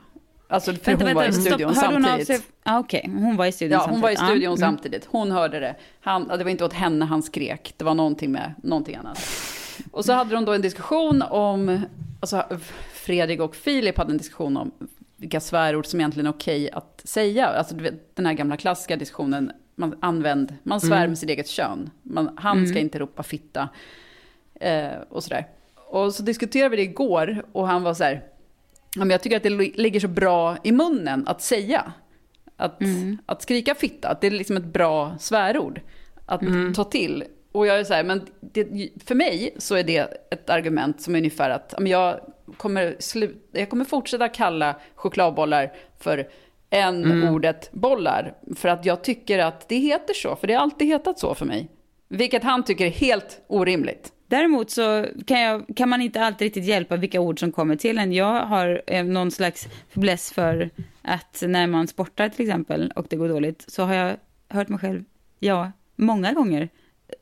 Alltså 0.47 0.73
för 0.73 0.91
vänta, 0.91 1.05
hon 1.05 1.15
var 1.15 1.25
i 1.25 1.33
studion 1.33 1.75
stopp, 1.75 1.91
samtidigt. 1.93 2.29
Hon, 2.29 2.73
ah, 2.73 2.79
okay. 2.79 3.01
hon 3.05 3.37
var 3.37 3.45
i 3.45 3.51
studion 3.51 3.73
ja, 3.73 3.79
samtidigt? 3.79 3.93
hon 3.93 4.01
var 4.01 4.09
i 4.09 4.15
studion 4.15 4.53
ah, 4.53 4.57
samtidigt. 4.57 5.07
Hon 5.11 5.31
hörde 5.31 5.59
det. 5.59 5.75
Han, 6.01 6.27
det 6.27 6.43
var 6.43 6.51
inte 6.51 6.65
åt 6.65 6.73
henne 6.73 7.05
han 7.05 7.23
skrek, 7.23 7.73
det 7.77 7.85
var 7.85 7.93
någonting 7.93 8.31
med 8.31 8.53
någonting 8.63 8.95
annat. 8.95 9.19
Och 9.91 10.05
så 10.05 10.13
hade 10.13 10.35
de 10.35 10.45
då 10.45 10.53
en 10.53 10.61
diskussion 10.61 11.21
om, 11.21 11.81
alltså 12.19 12.45
Fredrik 12.93 13.39
och 13.39 13.55
Filip 13.55 13.97
hade 13.97 14.11
en 14.11 14.17
diskussion 14.17 14.57
om 14.57 14.71
vilka 15.17 15.39
svärord 15.39 15.85
som 15.85 15.99
egentligen 15.99 16.27
är 16.27 16.31
okej 16.31 16.71
att 16.71 17.01
säga. 17.03 17.47
Alltså 17.47 17.75
den 18.13 18.25
här 18.25 18.33
gamla 18.33 18.57
klassiska 18.57 18.95
diskussionen, 18.95 19.51
man, 19.75 19.95
använd, 19.99 20.55
man 20.63 20.81
svär 20.81 20.97
mm. 20.97 21.09
med 21.09 21.17
sitt 21.17 21.29
eget 21.29 21.47
kön. 21.47 21.89
Man, 22.03 22.37
han 22.37 22.57
mm. 22.57 22.69
ska 22.69 22.79
inte 22.79 22.99
ropa 22.99 23.23
fitta. 23.23 23.69
Eh, 24.55 24.91
och 25.09 25.23
sådär. 25.23 25.47
Och 25.75 26.13
så 26.13 26.23
diskuterade 26.23 26.69
vi 26.69 26.75
det 26.75 26.91
igår 26.91 27.45
och 27.51 27.67
han 27.67 27.83
var 27.83 27.93
så 27.93 28.03
här, 28.03 28.23
jag 28.95 29.21
tycker 29.21 29.37
att 29.37 29.43
det 29.43 29.49
ligger 29.49 29.99
så 29.99 30.07
bra 30.07 30.57
i 30.63 30.71
munnen 30.71 31.27
att 31.27 31.41
säga. 31.41 31.93
Att, 32.57 32.81
mm. 32.81 33.17
att 33.25 33.41
skrika 33.41 33.75
fitta, 33.75 34.09
att 34.09 34.21
det 34.21 34.27
är 34.27 34.31
liksom 34.31 34.57
ett 34.57 34.65
bra 34.65 35.17
svärord 35.19 35.81
att 36.25 36.41
mm. 36.41 36.73
ta 36.73 36.83
till. 36.83 37.23
Och 37.51 37.67
jag 37.67 37.79
är 37.79 37.83
så 37.83 37.93
här, 37.93 38.03
men 38.03 38.27
det, 38.39 38.89
för 39.05 39.15
mig 39.15 39.55
så 39.57 39.75
är 39.75 39.83
det 39.83 40.27
ett 40.31 40.49
argument 40.49 41.01
som 41.01 41.15
är 41.15 41.19
ungefär 41.19 41.49
att 41.49 41.73
jag 41.79 42.19
kommer, 42.57 42.95
slut, 42.99 43.49
jag 43.51 43.69
kommer 43.69 43.85
fortsätta 43.85 44.29
kalla 44.29 44.75
chokladbollar 44.95 45.71
för 45.99 46.27
än 46.69 47.05
mm. 47.05 47.33
ordet 47.33 47.71
bollar. 47.71 48.33
För 48.55 48.69
att 48.69 48.85
jag 48.85 49.03
tycker 49.03 49.39
att 49.39 49.69
det 49.69 49.75
heter 49.75 50.13
så, 50.13 50.35
för 50.35 50.47
det 50.47 50.53
har 50.53 50.61
alltid 50.61 50.87
hetat 50.87 51.19
så 51.19 51.35
för 51.35 51.45
mig. 51.45 51.69
Vilket 52.07 52.43
han 52.43 52.63
tycker 52.63 52.85
är 52.85 52.89
helt 52.89 53.41
orimligt. 53.47 54.11
Däremot 54.27 54.71
så 54.71 55.05
kan, 55.27 55.39
jag, 55.41 55.65
kan 55.75 55.89
man 55.89 56.01
inte 56.01 56.21
alltid 56.21 56.45
riktigt 56.45 56.65
hjälpa 56.65 56.95
vilka 56.95 57.21
ord 57.21 57.39
som 57.39 57.51
kommer 57.51 57.75
till 57.75 57.97
en. 57.97 58.13
Jag 58.13 58.45
har 58.45 58.81
eh, 58.87 59.03
någon 59.03 59.31
slags 59.31 59.67
fäbless 59.89 60.31
för 60.31 60.69
att 61.01 61.43
när 61.47 61.67
man 61.67 61.87
sportar 61.87 62.29
till 62.29 62.45
exempel 62.45 62.91
och 62.95 63.05
det 63.09 63.15
går 63.15 63.29
dåligt 63.29 63.65
så 63.67 63.83
har 63.83 63.93
jag 63.93 64.15
hört 64.49 64.69
mig 64.69 64.79
själv, 64.79 65.03
ja, 65.39 65.71
många 65.95 66.33
gånger 66.33 66.69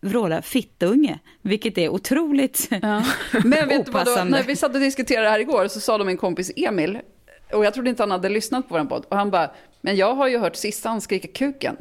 vråla 0.02 0.42
fittunge, 0.42 1.20
vilket 1.42 1.78
är 1.78 1.90
otroligt 1.90 2.68
Ja. 2.82 3.04
Men 3.44 3.68
vet 3.68 3.86
du 3.86 3.92
vad, 3.92 4.06
då, 4.06 4.24
när 4.24 4.44
vi 4.44 4.56
satt 4.56 4.74
och 4.74 4.80
diskuterade 4.82 5.26
det 5.26 5.32
här 5.32 5.40
igår 5.40 5.68
så 5.68 5.80
sa 5.80 5.98
då 5.98 6.04
min 6.06 6.18
kompis 6.18 6.52
Emil, 6.56 7.00
och 7.54 7.66
jag 7.66 7.74
trodde 7.74 7.90
inte 7.90 8.04
han 8.04 8.12
hade 8.12 8.30
lyssnat 8.30 8.70
på 8.70 8.78
vår 8.78 8.86
podd, 8.86 9.06
och 9.10 9.18
han 9.18 9.30
bara, 9.32 9.52
men 9.82 9.96
jag 9.96 10.16
har 10.16 10.28
ju 10.28 10.38
hört 10.38 10.56
Sissan 10.56 11.02
skrika 11.02 11.28
kuken. 11.28 11.78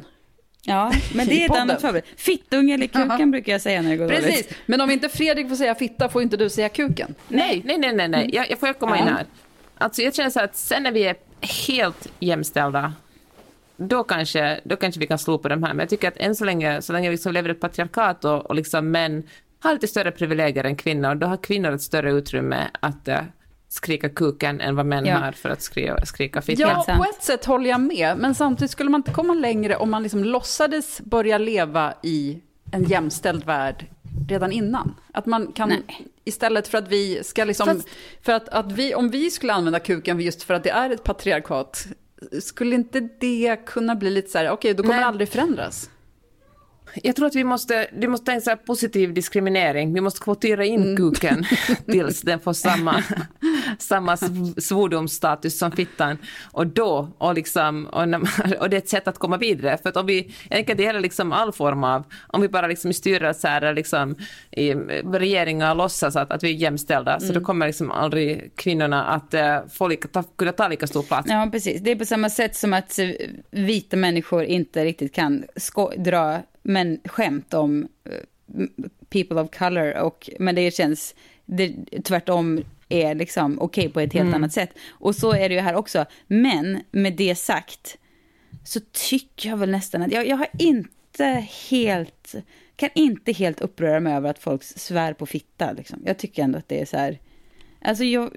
Ja, 0.63 0.91
men 1.15 1.27
det 1.27 1.33
är 1.43 1.45
ett 1.45 1.57
annat 1.57 1.81
favorit. 1.81 2.05
Fittunge 2.17 2.73
eller 2.73 2.87
kuken 2.87 3.31
brukar 3.31 3.51
jag 3.51 3.61
säga 3.61 3.81
när 3.81 3.89
det 3.89 3.97
går 3.97 4.07
Precis, 4.09 4.25
dåligt. 4.29 4.55
men 4.65 4.81
om 4.81 4.91
inte 4.91 5.09
Fredrik 5.09 5.49
får 5.49 5.55
säga 5.55 5.75
fitta 5.75 6.09
får 6.09 6.21
inte 6.21 6.37
du 6.37 6.49
säga 6.49 6.69
kuken. 6.69 7.15
Nej, 7.27 7.61
nej, 7.65 7.77
nej, 7.77 7.93
nej, 7.95 8.07
nej. 8.07 8.29
Jag, 8.33 8.51
jag 8.51 8.59
får 8.59 8.69
jag 8.69 8.79
komma 8.79 8.97
in 8.97 9.07
här. 9.07 9.25
Alltså 9.77 10.01
jag 10.01 10.15
känner 10.15 10.29
så 10.29 10.39
att 10.39 10.55
sen 10.55 10.83
när 10.83 10.91
vi 10.91 11.03
är 11.03 11.15
helt 11.65 12.07
jämställda, 12.19 12.93
då 13.79 14.03
kanske, 14.03 14.59
då 14.63 14.75
kanske 14.75 14.99
vi 14.99 15.07
kan 15.07 15.17
slå 15.19 15.37
på 15.37 15.47
de 15.49 15.63
här. 15.63 15.73
Men 15.73 15.79
jag 15.79 15.89
tycker 15.89 16.07
att 16.07 16.17
än 16.17 16.35
så 16.35 16.45
länge, 16.45 16.81
så 16.81 16.93
länge 16.93 17.09
vi 17.09 17.13
liksom 17.15 17.33
lever 17.33 17.49
i 17.49 17.51
ett 17.51 17.59
patriarkat 17.59 18.25
och, 18.25 18.45
och 18.45 18.55
liksom 18.55 18.91
män 18.91 19.23
har 19.63 19.73
lite 19.73 19.87
större 19.87 20.11
privilegier 20.11 20.63
än 20.63 20.75
kvinnor, 20.75 21.15
då 21.15 21.27
har 21.27 21.37
kvinnor 21.37 21.71
ett 21.71 21.81
större 21.81 22.11
utrymme 22.11 22.67
att 22.79 23.07
eh, 23.07 23.19
skrika 23.67 24.09
kuken 24.09 24.61
än 24.61 24.75
vad 24.75 24.85
män 24.85 25.05
Ja. 25.05 25.17
har 25.17 25.31
för 25.31 25.49
att 25.49 25.61
skrika, 25.61 26.05
skrika 26.05 26.41
fitta. 26.41 26.61
Ja, 26.61 26.95
på 26.97 27.03
ett 27.03 27.23
sätt 27.23 27.45
håller 27.45 27.69
jag 27.69 27.81
med, 27.81 28.17
men 28.17 28.35
samtidigt 28.35 28.71
skulle 28.71 28.89
man 28.89 28.99
inte 28.99 29.11
komma 29.11 29.33
längre 29.33 29.75
om 29.75 29.91
man 29.91 30.03
liksom 30.03 30.23
låtsades 30.23 31.01
börja 31.01 31.37
leva 31.37 31.93
i 32.03 32.39
en 32.71 32.83
jämställd 32.83 33.45
värld 33.45 33.85
redan 34.29 34.51
innan. 34.51 34.95
Att 35.13 35.25
man 35.25 35.51
kan, 35.51 35.69
Nej. 35.69 36.07
istället 36.23 36.67
för 36.67 36.77
att 36.77 36.87
vi 36.87 37.23
ska 37.23 37.43
liksom, 37.43 37.67
Fast- 37.67 37.89
för 38.21 38.31
att, 38.33 38.49
att 38.49 38.71
vi, 38.71 38.95
om 38.95 39.09
vi 39.09 39.31
skulle 39.31 39.53
använda 39.53 39.79
kuken 39.79 40.19
just 40.19 40.43
för 40.43 40.53
att 40.53 40.63
det 40.63 40.69
är 40.69 40.89
ett 40.89 41.03
patriarkat, 41.03 41.87
skulle 42.41 42.75
inte 42.75 43.09
det 43.19 43.55
kunna 43.65 43.95
bli 43.95 44.09
lite 44.09 44.29
så 44.29 44.37
här, 44.37 44.49
okej, 44.49 44.73
då 44.73 44.83
kommer 44.83 44.95
Nej. 44.95 45.01
det 45.01 45.07
aldrig 45.07 45.29
förändras? 45.29 45.89
Jag 47.03 47.15
tror 47.15 47.27
att 47.27 47.35
vi 47.35 47.43
måste, 47.43 47.87
vi 47.93 48.07
måste 48.07 48.25
tänka 48.25 48.41
så 48.41 48.49
här 48.49 48.57
positiv 48.57 49.13
diskriminering. 49.13 49.93
Vi 49.93 50.01
måste 50.01 50.19
kvotera 50.19 50.65
in 50.65 50.97
kuken 50.97 51.45
tills 51.85 52.21
den 52.21 52.39
får 52.39 52.53
samma, 52.53 53.03
samma 53.77 54.15
sv- 54.15 54.59
svordomsstatus 54.59 55.59
som 55.59 55.71
fittan. 55.71 56.17
Och 56.51 56.67
då, 56.67 57.09
och, 57.17 57.33
liksom, 57.33 57.85
och, 57.85 58.01
och 58.59 58.69
det 58.69 58.75
är 58.75 58.81
ett 58.81 58.89
sätt 58.89 59.07
att 59.07 59.17
komma 59.17 59.37
vidare. 59.37 59.77
För 59.77 59.89
att 59.89 59.97
om 59.97 60.05
vi, 60.05 60.33
jag 60.43 60.51
tänker 60.51 60.73
att 60.73 60.77
det 60.77 60.83
gäller 60.83 60.99
liksom 60.99 61.31
all 61.31 61.51
form 61.51 61.83
av, 61.83 62.03
om 62.27 62.41
vi 62.41 62.49
bara 62.49 62.67
liksom 62.67 62.91
i 62.91 62.93
styrelser 62.93 63.73
liksom 63.73 64.15
i 64.51 64.73
regeringar 65.03 65.75
låtsas 65.75 66.15
att, 66.15 66.31
att 66.31 66.43
vi 66.43 66.49
är 66.49 66.53
jämställda, 66.53 67.19
så 67.19 67.33
då 67.33 67.41
kommer 67.41 67.67
liksom 67.67 67.91
aldrig 67.91 68.51
kvinnorna 68.55 69.05
att 69.05 69.33
eh, 69.33 69.59
få 69.71 69.87
lika, 69.87 70.07
ta, 70.07 70.23
kunna 70.23 70.51
ta 70.51 70.67
lika 70.67 70.87
stor 70.87 71.03
plats. 71.03 71.29
Ja, 71.29 71.49
precis. 71.51 71.81
Det 71.81 71.91
är 71.91 71.95
på 71.95 72.05
samma 72.05 72.29
sätt 72.29 72.55
som 72.55 72.73
att 72.73 72.99
eh, 72.99 73.09
vita 73.51 73.97
människor 73.97 74.43
inte 74.43 74.85
riktigt 74.85 75.13
kan 75.13 75.45
dra 75.97 76.41
men 76.63 76.99
skämt 77.05 77.53
om 77.53 77.87
eh, 78.05 78.65
people 79.09 79.41
of 79.41 79.49
color. 79.57 79.97
Och, 79.97 80.29
men 80.39 80.55
det 80.55 80.71
känns 80.71 81.15
det, 81.45 81.75
tvärtom 82.03 82.63
är 82.89 83.15
liksom 83.15 83.61
okej 83.61 83.89
på 83.89 83.99
ett 83.99 84.13
helt 84.13 84.35
annat 84.35 84.53
sätt. 84.53 84.69
Och 84.89 85.15
så 85.15 85.33
är 85.33 85.49
det 85.49 85.55
ju 85.55 85.61
här 85.61 85.75
också. 85.75 86.05
Men 86.27 86.81
med 86.91 87.13
det 87.13 87.35
sagt 87.35 87.97
så 88.63 88.79
tycker 88.91 89.49
jag 89.49 89.57
väl 89.57 89.71
nästan 89.71 90.01
att 90.01 90.11
jag, 90.11 90.27
jag 90.27 90.37
har 90.37 90.47
inte 90.59 91.45
helt, 91.69 92.35
kan 92.75 92.89
inte 92.95 93.31
helt 93.31 93.61
uppröra 93.61 93.99
mig 93.99 94.13
över 94.13 94.29
att 94.29 94.39
folk 94.39 94.63
svär 94.63 95.13
på 95.13 95.25
fitta. 95.25 95.71
Liksom. 95.71 96.01
Jag 96.05 96.17
tycker 96.17 96.43
ändå 96.43 96.57
att 96.57 96.67
det 96.67 96.81
är 96.81 96.85
så 96.85 96.97
här, 96.97 97.19
alltså 97.81 98.03
jag, 98.03 98.31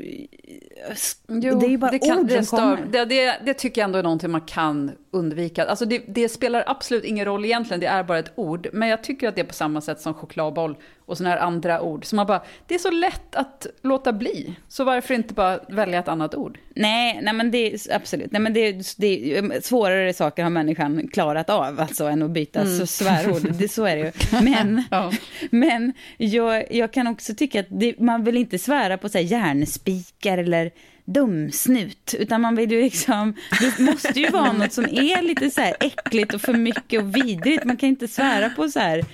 det 1.26 1.48
är 1.48 1.68
ju 1.68 1.78
bara 1.78 1.90
det, 1.90 1.98
kan, 1.98 2.18
ord 2.18 2.28
det, 2.28 2.44
stör, 2.44 2.88
det, 2.90 3.04
det, 3.04 3.38
det 3.44 3.54
tycker 3.54 3.80
jag 3.80 3.86
ändå 3.86 3.98
är 3.98 4.02
någonting 4.02 4.30
man 4.30 4.40
kan 4.40 4.90
undvika. 5.10 5.64
Alltså 5.64 5.84
det, 5.84 6.02
det 6.08 6.28
spelar 6.28 6.64
absolut 6.66 7.04
ingen 7.04 7.24
roll 7.24 7.44
egentligen, 7.44 7.80
det 7.80 7.86
är 7.86 8.04
bara 8.04 8.18
ett 8.18 8.32
ord. 8.34 8.68
Men 8.72 8.88
jag 8.88 9.04
tycker 9.04 9.28
att 9.28 9.34
det 9.34 9.40
är 9.40 9.46
på 9.46 9.54
samma 9.54 9.80
sätt 9.80 10.00
som 10.00 10.14
chokladboll 10.14 10.76
och 11.12 11.18
sådana 11.18 11.34
här 11.34 11.42
andra 11.42 11.80
ord. 11.80 12.04
Så 12.04 12.16
man 12.16 12.26
bara, 12.26 12.42
det 12.66 12.74
är 12.74 12.78
så 12.78 12.90
lätt 12.90 13.34
att 13.34 13.66
låta 13.82 14.12
bli. 14.12 14.54
Så 14.68 14.84
varför 14.84 15.14
inte 15.14 15.34
bara 15.34 15.60
välja 15.68 15.98
ett 15.98 16.08
annat 16.08 16.34
ord? 16.34 16.58
Nej, 16.74 17.20
nej 17.22 17.34
men 17.34 17.50
det 17.50 17.74
är 17.74 17.94
absolut. 17.94 18.32
Nej, 18.32 18.40
men 18.40 18.54
det, 18.54 18.96
det, 18.96 19.64
svårare 19.64 20.14
saker 20.14 20.42
har 20.42 20.50
människan 20.50 21.08
klarat 21.08 21.50
av 21.50 21.80
alltså, 21.80 22.04
än 22.04 22.22
att 22.22 22.30
byta 22.30 22.66
så 22.66 22.86
svärord. 22.86 23.52
Det, 23.52 23.68
så 23.68 23.84
är 23.84 23.96
det 23.96 24.02
ju. 24.02 24.12
Men, 24.42 24.84
Ja. 24.90 25.12
men 25.50 25.92
jag, 26.16 26.74
jag 26.74 26.92
kan 26.92 27.06
också 27.06 27.34
tycka 27.34 27.60
att 27.60 27.66
det, 27.68 28.00
man 28.00 28.24
vill 28.24 28.36
inte 28.36 28.58
svära 28.58 28.98
på 28.98 29.08
så 29.08 29.18
här, 29.18 29.24
järnspikar 29.24 30.38
eller 30.38 30.70
dumsnut, 31.04 32.14
utan 32.18 32.40
man 32.40 32.56
vill 32.56 32.72
ju 32.72 32.82
liksom, 32.82 33.34
det 33.60 33.82
måste 33.82 34.20
ju 34.20 34.30
vara 34.30 34.52
något 34.52 34.72
som 34.72 34.84
är 34.84 35.22
lite 35.22 35.50
så 35.50 35.60
här 35.60 35.76
äckligt 35.80 36.34
och 36.34 36.40
för 36.40 36.52
mycket 36.52 37.00
och 37.02 37.16
vidrigt. 37.16 37.64
Man 37.64 37.76
kan 37.76 37.88
inte 37.88 38.08
svära 38.08 38.50
på 38.50 38.68
så 38.68 38.80
här, 38.80 39.04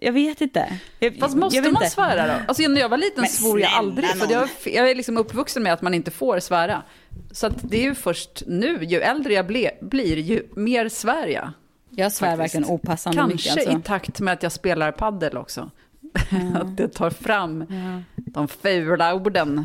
jag 0.00 0.12
vet 0.12 0.40
inte. 0.40 0.78
Jag, 0.98 1.16
Fast 1.16 1.36
måste 1.36 1.56
jag 1.56 1.62
vet 1.62 1.72
man 1.72 1.82
inte. 1.82 1.94
svära 1.94 2.26
då? 2.26 2.32
Alltså 2.48 2.62
när 2.62 2.80
jag 2.80 2.88
var 2.88 2.98
liten 2.98 3.20
Men 3.20 3.30
svor 3.30 3.60
jag 3.60 3.72
aldrig. 3.72 4.08
För 4.10 4.32
jag, 4.32 4.48
jag 4.64 4.90
är 4.90 4.94
liksom 4.94 5.16
uppvuxen 5.16 5.62
med 5.62 5.72
att 5.72 5.82
man 5.82 5.94
inte 5.94 6.10
får 6.10 6.40
svära. 6.40 6.82
Så 7.30 7.46
att 7.46 7.70
det 7.70 7.76
är 7.76 7.82
ju 7.82 7.94
först 7.94 8.42
nu, 8.46 8.84
ju 8.84 9.00
äldre 9.00 9.34
jag 9.34 9.46
ble, 9.46 9.70
blir, 9.80 10.16
ju 10.16 10.42
mer 10.56 10.88
svär 10.88 11.26
jag. 11.26 11.50
Jag 11.90 12.12
svär 12.12 12.36
faktiskt. 12.36 12.54
verkligen 12.54 12.74
opassande 12.74 13.18
Kanske 13.18 13.34
mycket. 13.34 13.68
Alltså. 13.68 13.78
i 13.78 13.82
takt 13.82 14.20
med 14.20 14.34
att 14.34 14.42
jag 14.42 14.52
spelar 14.52 14.92
paddel 14.92 15.36
också. 15.36 15.70
att 16.54 16.76
det 16.76 16.88
tar 16.88 17.10
fram 17.10 17.64
de 18.16 18.48
fula 18.48 19.14
orden. 19.14 19.64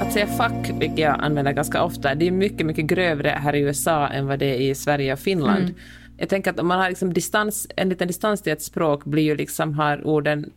Att 0.00 0.12
säga 0.12 0.26
fuck, 0.26 0.80
vilket 0.80 0.98
jag 0.98 1.20
använder 1.20 1.52
ganska 1.52 1.82
ofta, 1.82 2.14
det 2.14 2.26
är 2.26 2.30
mycket, 2.30 2.66
mycket 2.66 2.84
grövre 2.84 3.28
här 3.28 3.54
i 3.54 3.60
USA 3.60 4.08
än 4.08 4.26
vad 4.26 4.38
det 4.38 4.46
är 4.46 4.70
i 4.70 4.74
Sverige 4.74 5.12
och 5.12 5.18
Finland. 5.18 5.62
Mm. 5.62 5.74
Jag 6.18 6.28
tänker 6.28 6.50
att 6.50 6.60
om 6.60 6.66
man 6.66 6.78
har 6.80 6.88
liksom 6.88 7.12
distans, 7.12 7.66
en 7.76 7.88
liten 7.88 8.08
distans 8.08 8.42
till 8.42 8.52
ett 8.52 8.62
språk 8.62 9.04
blir 9.04 9.22
ju 9.22 9.36
liksom, 9.36 9.74
har 9.74 10.06
orden 10.06 10.50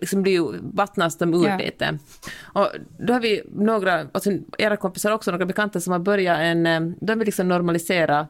liksom 0.00 0.22
blir 0.22 0.32
ju, 0.32 0.58
vattnas 0.62 1.18
de 1.18 1.34
ur 1.34 1.46
Ja. 1.46 1.56
lite. 1.58 1.98
Och 2.42 2.68
då 2.98 3.12
har 3.12 3.20
vi 3.20 3.42
några, 3.54 4.06
alltså 4.12 4.30
era 4.58 4.76
kompisar 4.76 5.10
också, 5.10 5.30
några 5.30 5.46
bekanta 5.46 5.80
som 5.80 5.92
har 5.92 5.98
börjat 5.98 6.38
en, 6.38 6.66
eh, 6.66 6.80
de 7.00 7.18
vill 7.18 7.26
liksom 7.26 7.48
normalisera 7.48 8.26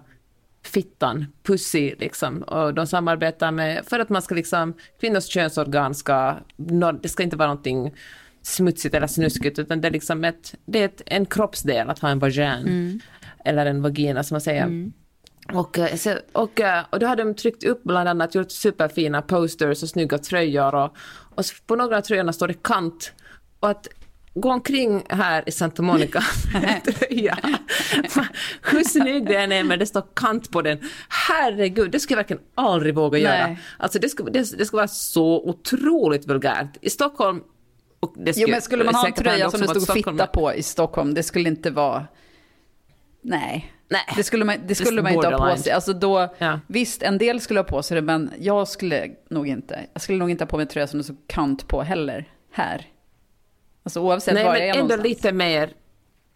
fittan, 0.63 1.27
pussy 1.43 1.95
liksom, 1.99 2.43
och 2.43 2.75
de 2.75 2.87
samarbetar 2.87 3.51
med, 3.51 3.85
för 3.87 4.01
att 4.01 4.09
man 4.09 4.23
ska 4.23 4.35
liksom, 4.35 4.75
kvinnors 5.01 5.25
könsorgan 5.25 5.95
ska, 5.95 6.37
det 7.03 7.09
ska 7.09 7.23
inte 7.23 7.37
vara 7.37 7.49
någonting 7.49 7.95
smutsigt 8.43 8.95
eller 8.95 9.07
snuskigt, 9.07 9.59
utan 9.59 9.81
det 9.81 9.89
är 9.89 9.93
liksom 9.93 10.25
ett, 10.25 10.55
det 10.67 10.81
är 10.81 10.85
ett, 10.85 11.03
en 11.07 11.27
kroppsdel 11.27 11.91
att 11.91 11.99
ha 11.99 12.09
en 12.09 12.19
vagin, 12.19 13.01
eller 13.45 13.67
en 13.67 13.83
vagina 13.83 14.23
som 14.23 14.35
man 14.35 14.41
säger. 14.41 14.91
Och, 15.53 15.79
eh, 15.79 16.17
och, 16.33 16.61
eh, 16.61 16.85
och 16.91 16.99
då 16.99 17.07
har 17.07 17.17
de 17.17 17.35
tryckt 17.35 17.65
upp 17.65 17.83
bland 17.83 18.09
annat, 18.09 18.35
gjort 18.35 18.51
superfina 18.51 19.23
posters 19.23 19.83
och 19.83 19.89
snygga 19.89 20.19
tröjor 20.19 20.75
och, 20.75 20.97
och 21.35 21.45
på 21.67 21.77
några 21.77 21.97
av 21.97 22.01
tröjorna 22.01 22.33
står 22.33 22.49
det 22.49 22.63
kant. 22.63 23.13
Och 23.61 23.71
att 23.71 23.89
gå 24.35 24.53
omkring 24.53 25.05
här 25.09 25.43
i 25.47 25.53
Santa 25.53 25.83
Monica 25.83 26.23
med 26.53 26.81
en 26.85 26.93
tröja, 26.93 27.39
hur 28.63 28.85
snygg 28.85 29.27
den 29.27 29.53
är 29.53 29.65
men 29.65 29.79
det 29.79 29.87
står 29.87 30.05
kant 30.15 30.51
på 30.51 30.63
den. 30.63 30.79
Herregud, 31.09 31.91
det 31.91 32.01
skulle 32.01 32.15
jag 32.15 32.19
verkligen 32.19 32.43
aldrig 32.55 32.95
våga 32.95 33.19
göra. 33.19 33.47
Nej. 33.47 33.59
Alltså 33.79 33.99
det 33.99 34.09
skulle, 34.09 34.31
det, 34.31 34.59
det 34.59 34.67
skulle 34.67 34.79
vara 34.79 34.89
så 34.89 35.49
otroligt 35.49 36.27
vulgärt. 36.27 36.77
I 36.81 36.91
Stockholm, 36.91 37.43
och 38.01 38.15
det 38.17 38.37
Jo, 38.37 38.49
men 38.51 38.63
skulle 38.63 38.85
man 38.85 38.95
ha 38.95 39.07
en 39.07 39.13
tröja 39.13 39.51
som 39.51 39.61
det 39.61 39.69
stod 39.69 39.93
fitta 39.93 40.27
på 40.27 40.55
i 40.55 40.63
Stockholm, 40.63 41.15
det 41.15 41.23
skulle 41.23 41.49
inte 41.49 41.71
vara... 41.71 42.07
Nej. 43.23 43.74
Nej. 43.89 44.01
Det 44.17 44.25
skulle 44.25 44.45
man, 44.45 44.57
det 44.67 44.75
skulle 44.75 45.03
man 45.03 45.13
inte 45.13 45.29
ha 45.29 45.51
på 45.51 45.57
sig. 45.57 45.73
Alltså 45.73 45.93
då, 45.93 46.35
Ja. 46.39 46.61
Visst, 46.67 47.03
en 47.03 47.19
del 47.19 47.41
skulle 47.41 47.61
ha 47.61 47.65
på 47.65 47.83
sig 47.83 47.95
det, 47.95 48.03
men 48.03 48.31
jag 48.39 48.69
skulle 48.69 49.11
nog 49.31 49.49
inte. 49.49 49.81
Jag 49.93 50.03
skulle 50.03 50.19
nog 50.19 50.31
inte 50.31 50.45
ha 50.45 50.49
på 50.49 50.57
mig 50.57 50.67
tröja 50.67 50.87
som 50.87 50.99
det 50.99 51.05
stod 51.05 51.29
kant 51.29 51.69
på 51.69 51.83
heller. 51.83 52.29
Här. 52.53 52.87
Alltså 53.83 54.01
oavsett 54.01 54.35
Nej, 54.35 54.45
var 54.45 54.53
men 54.53 54.61
jag 54.61 54.69
är 54.69 54.75
ändå 54.81 54.83
någonstans. 54.97 55.09
lite 55.09 55.33
mer. 55.33 55.71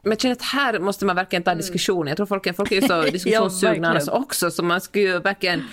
Men 0.03 0.11
jag 0.13 0.21
känner 0.21 0.35
att 0.35 0.43
här 0.43 0.79
måste 0.79 1.05
man 1.07 1.17
verkligen 1.17 1.43
ta 1.43 1.55
diskussion. 1.55 2.07
Jag 2.07 2.17
tror 2.17 2.27
folk, 2.27 2.47
är- 2.47 2.53
folk 2.53 2.73
är 2.73 2.77
ju 2.77 2.83
så 2.83 3.03
diskussionssugna 3.13 3.89
annars 3.89 4.09
också, 4.09 4.51
så 4.51 4.63
man 4.63 4.81
skulle 4.81 5.05
ju 5.05 5.19
verkligen... 5.19 5.65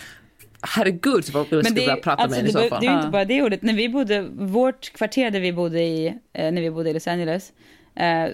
Herregud, 0.62 1.26
så 1.26 1.32
folk 1.32 1.48
skulle 1.48 1.64
Men 1.64 1.74
vilja 1.74 1.96
prata 1.96 2.24
alltså, 2.24 2.42
med 2.42 2.50
en 2.50 2.50
i 2.50 2.54
det, 2.54 2.62
så 2.64 2.70
fall. 2.70 2.82
det 2.82 2.88
är 2.88 2.92
ju 2.92 2.98
inte 2.98 3.10
bara 3.10 3.26
det 3.26 3.42
ordet. 3.44 3.62
När 3.62 3.74
vi 3.74 3.90
bodde, 3.90 4.22
vårt 4.36 4.94
kvarter 4.94 5.32
där 5.32 5.40
vi 5.40 5.54
bodde 5.54 5.82
i, 5.82 6.08
eh, 6.34 6.52
när 6.52 6.62
vi 6.62 6.72
bodde 6.72 6.90
i 6.90 6.94
Los 6.94 7.08
Angeles, 7.08 7.54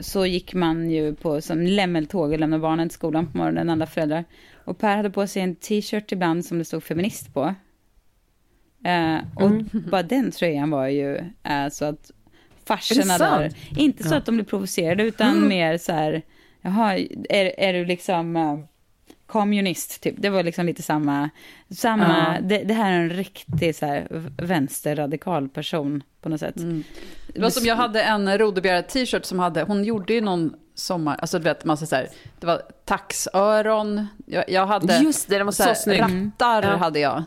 så 0.01 0.25
gick 0.25 0.53
man 0.53 0.91
ju 0.91 1.15
på 1.15 1.41
som 1.41 1.61
lämmeltåg 1.61 2.31
och 2.31 2.39
lämnade 2.39 2.61
barnen 2.61 2.89
till 2.89 2.95
skolan 2.95 3.31
på 3.31 3.37
morgonen, 3.37 3.69
alla 3.69 3.85
föräldrar. 3.85 4.25
Och 4.65 4.77
Per 4.77 4.97
hade 4.97 5.09
på 5.09 5.27
sig 5.27 5.41
en 5.41 5.55
t-shirt 5.55 6.11
ibland 6.11 6.45
som 6.45 6.57
det 6.57 6.65
stod 6.65 6.83
feminist 6.83 7.33
på. 7.33 7.55
Eh, 8.85 9.17
och 9.35 9.49
Mm. 9.49 9.69
bara 9.91 10.03
den 10.03 10.31
tröjan 10.31 10.69
var 10.69 10.87
ju 10.87 11.17
eh, 11.43 11.69
så 11.71 11.85
att 11.85 12.11
farsorna 12.65 13.13
Är 13.13 13.19
där, 13.19 13.51
inte 13.77 14.03
så 14.03 14.15
att 14.15 14.25
de 14.25 14.35
blev 14.35 14.45
provocerade 14.45 15.03
utan 15.03 15.47
mer 15.47 15.77
så 15.77 15.91
här, 15.91 16.21
jaha, 16.61 16.97
är, 17.29 17.59
är 17.59 17.73
du 17.73 17.85
liksom 17.85 18.35
eh, 18.35 18.59
kommunist 19.31 20.01
typ? 20.01 20.15
Det 20.17 20.29
var 20.29 20.43
liksom 20.43 20.65
lite 20.65 20.81
samma, 20.83 21.29
samma 21.69 22.35
Ja. 22.35 22.41
det, 22.41 22.63
det 22.63 22.73
här 22.73 22.91
är 22.91 22.99
en 22.99 23.09
riktig 23.09 23.75
så 23.75 23.85
här 23.85 24.07
vänsterradikal 24.37 25.49
person 25.49 26.03
på 26.21 26.29
något 26.29 26.39
sätt. 26.39 26.55
Det 27.33 27.41
var 27.41 27.49
som 27.49 27.65
jag 27.65 27.75
hade 27.75 28.03
en 28.03 28.37
Rodebjerg 28.37 28.83
t-shirt 28.87 29.25
som 29.25 29.39
hade, 29.39 29.61
hon 29.63 29.83
gjorde 29.83 30.13
ju 30.13 30.21
någon 30.21 30.53
sommar, 30.75 31.15
alltså 31.15 31.37
du 31.37 31.43
vet, 31.43 31.65
massa 31.65 31.85
så 31.85 31.95
här, 31.95 32.07
det 32.39 32.47
var 32.47 32.61
taxöron, 32.85 34.07
jag, 34.25 34.49
jag 34.49 34.65
hade 34.67 34.97
Just 34.97 35.29
det, 35.29 35.37
den 35.37 35.45
var 35.45 35.51
så 35.51 35.63
här, 35.63 35.97
rattar 35.97 36.63
Ja. 36.63 36.77
hade 36.77 36.99
jag. 36.99 37.23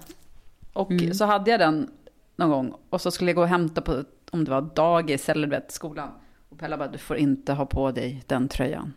Och 0.72 0.92
så 1.12 1.24
hade 1.24 1.50
jag 1.50 1.60
den 1.60 1.90
någon 2.36 2.50
gång 2.50 2.74
och 2.90 3.00
så 3.00 3.10
skulle 3.10 3.30
jag 3.30 3.36
gå 3.36 3.42
och 3.42 3.48
hämta 3.48 3.80
på, 3.80 4.04
om 4.30 4.44
det 4.44 4.50
var 4.50 4.62
dagis 4.74 5.28
eller 5.28 5.46
du 5.46 5.50
vet, 5.50 5.72
skolan. 5.72 6.08
Och 6.48 6.58
Pella 6.58 6.76
bara, 6.76 6.88
du 6.88 6.98
får 6.98 7.16
inte 7.16 7.52
ha 7.52 7.66
på 7.66 7.90
dig 7.90 8.22
den 8.26 8.48
tröjan. 8.48 8.92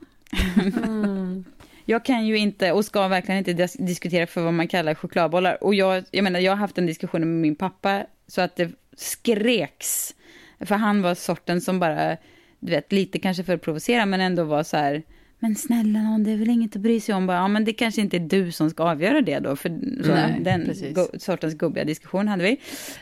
Jag 1.90 2.06
kan 2.06 2.28
ju 2.28 2.38
inte 2.38 2.72
och 2.72 2.86
ska 2.86 3.08
verkligen 3.08 3.38
inte 3.38 3.54
dis- 3.54 3.86
diskutera 3.86 4.28
för 4.28 4.42
vad 4.42 4.54
man 4.54 4.68
kallar 4.68 4.96
chokladbollar. 4.96 5.64
Och 5.64 5.76
jag, 5.76 6.04
jag 6.12 6.24
menar, 6.24 6.40
jag 6.40 6.52
har 6.52 6.58
haft 6.58 6.78
en 6.78 6.86
diskussion 6.86 7.20
med 7.22 7.28
min 7.42 7.56
pappa 7.56 8.06
så 8.28 8.42
att 8.42 8.56
det 8.56 8.72
skreks. 8.98 10.16
För 10.60 10.76
han 10.76 11.02
var 11.02 11.16
sorten 11.16 11.62
som 11.62 11.80
bara, 11.80 12.18
du 12.60 12.72
vet, 12.72 12.92
lite 12.92 13.20
kanske 13.20 13.44
för 13.44 13.54
att 13.54 13.62
provocera, 13.62 14.06
men 14.06 14.22
ändå 14.22 14.44
var 14.44 14.64
så 14.64 14.78
här, 14.78 15.04
men 15.40 15.56
snälla 15.56 16.00
nån, 16.00 16.24
det 16.24 16.32
är 16.32 16.38
väl 16.38 16.50
inget 16.50 16.76
att 16.76 16.82
bry 16.82 17.00
sig 17.00 17.16
om. 17.16 17.28
Bara, 17.28 17.38
ja, 17.38 17.48
men 17.48 17.66
det 17.66 17.74
kanske 17.74 18.02
inte 18.02 18.18
är 18.18 18.22
du 18.22 18.52
som 18.52 18.70
ska 18.70 18.84
avgöra 18.84 19.22
det 19.22 19.40
då. 19.40 19.56
För 19.56 19.70
så, 20.04 20.12
Nej, 20.14 20.40
den 20.42 20.74
go- 20.94 21.20
sortens 21.20 21.54
gubbiga 21.54 21.84
diskussion 21.86 22.28
hade 22.28 22.44
vi. 22.44 22.52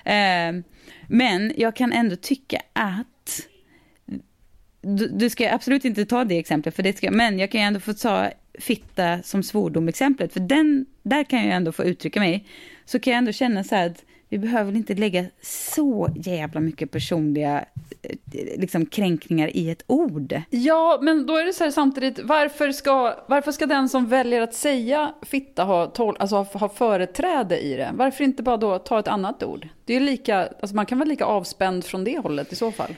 Eh, 0.03 0.63
men 1.07 1.53
jag 1.57 1.75
kan 1.75 1.91
ändå 1.91 2.15
tycka 2.15 2.61
att 2.73 3.41
du, 4.81 5.07
du 5.07 5.29
ska 5.29 5.53
absolut 5.53 5.85
inte 5.85 6.05
ta 6.05 6.23
det 6.23 6.37
exemplet, 6.39 6.75
för 6.75 6.83
det 6.83 6.97
ska, 6.97 7.11
men 7.11 7.39
jag 7.39 7.51
kan 7.51 7.61
ju 7.61 7.67
ändå 7.67 7.79
få 7.79 7.93
ta 7.93 8.29
fitta 8.59 9.21
som 9.23 9.43
svordom-exemplet, 9.43 10.33
för 10.33 10.39
den, 10.39 10.85
där 11.03 11.23
kan 11.23 11.45
jag 11.45 11.55
ändå 11.55 11.71
få 11.71 11.83
uttrycka 11.83 12.19
mig. 12.19 12.45
Så 12.85 12.99
kan 12.99 13.11
jag 13.13 13.17
ändå 13.17 13.31
känna 13.31 13.63
så 13.63 13.75
här 13.75 13.89
att 13.89 14.03
vi 14.29 14.37
behöver 14.37 14.75
inte 14.75 14.93
lägga 14.93 15.25
så 15.41 16.09
jävla 16.15 16.59
mycket 16.59 16.91
personliga 16.91 17.65
eh, 18.01 18.59
liksom, 18.59 18.85
kränkningar 18.85 19.57
i 19.57 19.69
ett 19.69 19.83
ord. 19.87 20.41
Ja, 20.49 20.99
men 21.01 21.25
då 21.25 21.35
är 21.35 21.45
det 21.45 21.53
så 21.53 21.63
här 21.63 21.71
samtidigt, 21.71 22.19
varför 22.23 22.71
ska, 22.71 23.15
varför 23.27 23.51
ska 23.51 23.65
den 23.65 23.89
som 23.89 24.07
väljer 24.07 24.41
att 24.41 24.53
säga 24.53 25.13
fitta 25.21 25.63
ha, 25.63 25.85
tol, 25.85 26.17
alltså 26.19 26.35
ha, 26.35 26.59
ha 26.59 26.69
företräde 26.69 27.59
i 27.59 27.75
det? 27.75 27.91
Varför 27.93 28.23
inte 28.23 28.43
bara 28.43 28.57
då 28.57 28.79
ta 28.79 28.99
ett 28.99 29.07
annat 29.07 29.43
ord? 29.43 29.67
Det 29.85 29.95
är 29.95 29.99
lika, 29.99 30.47
alltså 30.61 30.75
man 30.75 30.85
kan 30.85 30.97
vara 30.97 31.09
lika 31.09 31.25
avspänd 31.25 31.85
från 31.85 32.03
det 32.03 32.19
hållet 32.19 32.53
i 32.53 32.55
så 32.55 32.71
fall. 32.71 32.95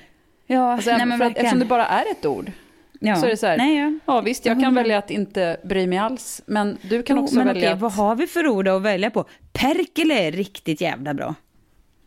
Ja, 0.47 0.73
Alltså, 0.73 0.89
nej, 0.91 1.05
men 1.05 1.21
att, 1.21 1.37
eftersom 1.37 1.59
det 1.59 1.65
bara 1.65 1.85
är 1.85 2.11
ett 2.11 2.25
ord. 2.25 2.51
Ja. 2.99 3.15
Så 3.15 3.25
är 3.25 3.29
det 3.29 3.37
så 3.37 3.47
här, 3.47 3.57
Nej, 3.57 3.77
ja. 3.77 3.93
ja 4.05 4.21
visst 4.21 4.45
jag 4.45 4.61
kan 4.61 4.75
välja 4.75 4.97
att 4.97 5.11
inte 5.11 5.57
bry 5.63 5.87
mig 5.87 5.97
alls, 5.97 6.41
men 6.45 6.77
du 6.89 7.03
kan 7.03 7.17
Jo, 7.17 7.23
också 7.23 7.35
men 7.35 7.47
välja 7.47 7.61
okej, 7.61 7.73
att... 7.73 7.79
vad 7.79 7.91
har 7.93 8.15
vi 8.15 8.27
för 8.27 8.47
ord 8.47 8.67
att 8.67 8.81
välja 8.81 9.09
på? 9.09 9.25
Perkele 9.53 10.13
är 10.27 10.31
riktigt 10.31 10.81
jävla 10.81 11.13
bra. 11.13 11.35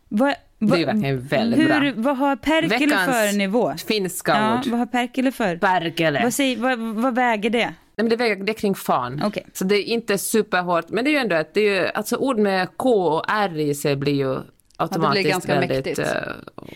Va, 0.09 0.25
va, 0.25 0.75
Det 0.75 0.81
är 0.81 0.85
verkligen 0.85 1.21
väldigt 1.21 1.59
hur, 1.59 1.67
bra. 1.67 1.91
Vad 1.95 2.17
har 2.17 2.35
Perkele 2.35 2.67
Veckans 2.67 3.05
för 3.05 3.37
nivå? 3.37 3.73
finska 3.87 4.31
Ja, 4.31 4.59
ord. 4.59 4.67
vad 4.67 4.79
har 4.79 4.85
Perkele 4.85 5.31
för? 5.31 5.57
Perkele. 5.57 6.23
Vad, 6.23 6.33
säger, 6.33 6.57
vad, 6.57 6.79
vad 6.79 7.15
väger 7.15 7.49
det? 7.49 7.65
Nej, 7.65 7.73
men 7.95 8.09
det, 8.09 8.15
väger, 8.15 8.35
det 8.35 8.51
är 8.51 8.53
kring 8.53 8.75
fan. 8.75 9.21
Okej. 9.25 9.45
Så 9.53 9.63
det 9.63 9.75
är 9.75 9.83
inte 9.83 10.17
superhårt. 10.17 10.89
Men 10.89 11.03
det 11.05 11.09
är 11.09 11.11
ju 11.11 11.17
ändå 11.17 11.35
att 11.35 11.53
det 11.53 11.61
är 11.61 11.81
ju, 11.81 11.87
alltså 11.87 12.15
ord 12.15 12.37
med 12.37 12.67
K 12.77 12.89
och 13.07 13.25
R 13.29 13.59
i 13.59 13.75
sig 13.75 13.95
blir 13.95 14.13
ju 14.13 14.39
automatiskt 14.81 15.29
ganska 15.29 15.59
väldigt 15.59 15.85
mäktigt. 15.85 15.99
eh, 15.99 16.05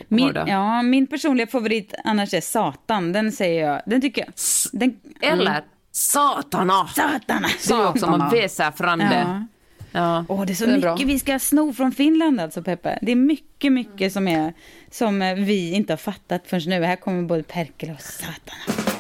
Min, 0.08 0.32
ja, 0.48 0.82
min 0.82 1.08
personliga 1.08 1.48
favorit 1.48 1.94
annars 2.04 2.34
är 2.34 2.42
Satan. 2.42 3.12
Den 3.14 3.32
säger 3.32 3.68
jag. 3.68 3.82
Den 3.86 4.02
tycker 4.02 4.22
jag. 4.22 4.34
Den, 4.72 5.00
Eller 5.22 5.64
satana. 5.92 6.88
Satana! 6.88 7.48
Det 7.68 7.74
är 7.74 7.88
också 7.88 8.10
man 8.10 8.30
väser 8.30 8.72
fram 8.72 9.00
det. 9.00 9.26
Ja. 9.28 9.46
Ja. 9.92 10.26
Åh, 10.28 10.46
det 10.46 10.54
är 10.54 10.56
så 10.56 10.66
Det 10.66 10.72
är 10.72 10.76
mycket 10.76 10.98
bra. 10.98 11.06
vi 11.06 11.20
ska 11.20 11.40
sno 11.40 11.74
från 11.74 11.92
Finland 11.92 12.40
alltså, 12.42 12.64
Peppe. 12.64 13.00
Det 13.02 13.12
är 13.12 13.16
mycket, 13.16 13.72
mycket 13.72 14.14
som, 14.14 14.28
är, 14.28 14.54
som 14.92 15.20
vi 15.20 15.72
inte 15.74 15.94
har 15.94 15.98
fattat 15.98 16.42
förrän 16.48 16.70
nu. 16.80 16.84
Här 16.86 16.96
kommer 16.96 17.24
både 17.24 17.44
Perkele 17.44 17.94
och 17.94 18.02
Satana. 18.02 18.95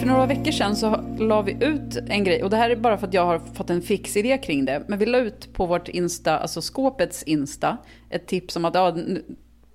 För 0.00 0.06
några 0.06 0.26
veckor 0.26 0.50
sedan 0.52 0.76
så 0.76 1.04
la 1.18 1.42
vi 1.42 1.56
ut 1.60 1.96
en 2.08 2.24
grej, 2.24 2.42
och 2.44 2.50
det 2.50 2.56
här 2.56 2.70
är 2.70 2.76
bara 2.76 2.98
för 2.98 3.06
att 3.06 3.14
jag 3.14 3.24
har 3.26 3.38
fått 3.54 3.70
en 3.70 3.82
fix 3.82 4.16
idé 4.16 4.38
kring 4.38 4.64
det. 4.64 4.82
Men 4.86 4.98
vi 4.98 5.06
la 5.06 5.18
ut 5.18 5.52
på 5.52 5.66
vårt 5.66 5.88
Insta, 5.88 6.38
alltså 6.38 6.60
skåpets 6.60 7.22
Insta, 7.22 7.76
ett 8.10 8.26
tips 8.26 8.56
om 8.56 8.64
att 8.64 8.74
ja, 8.74 8.96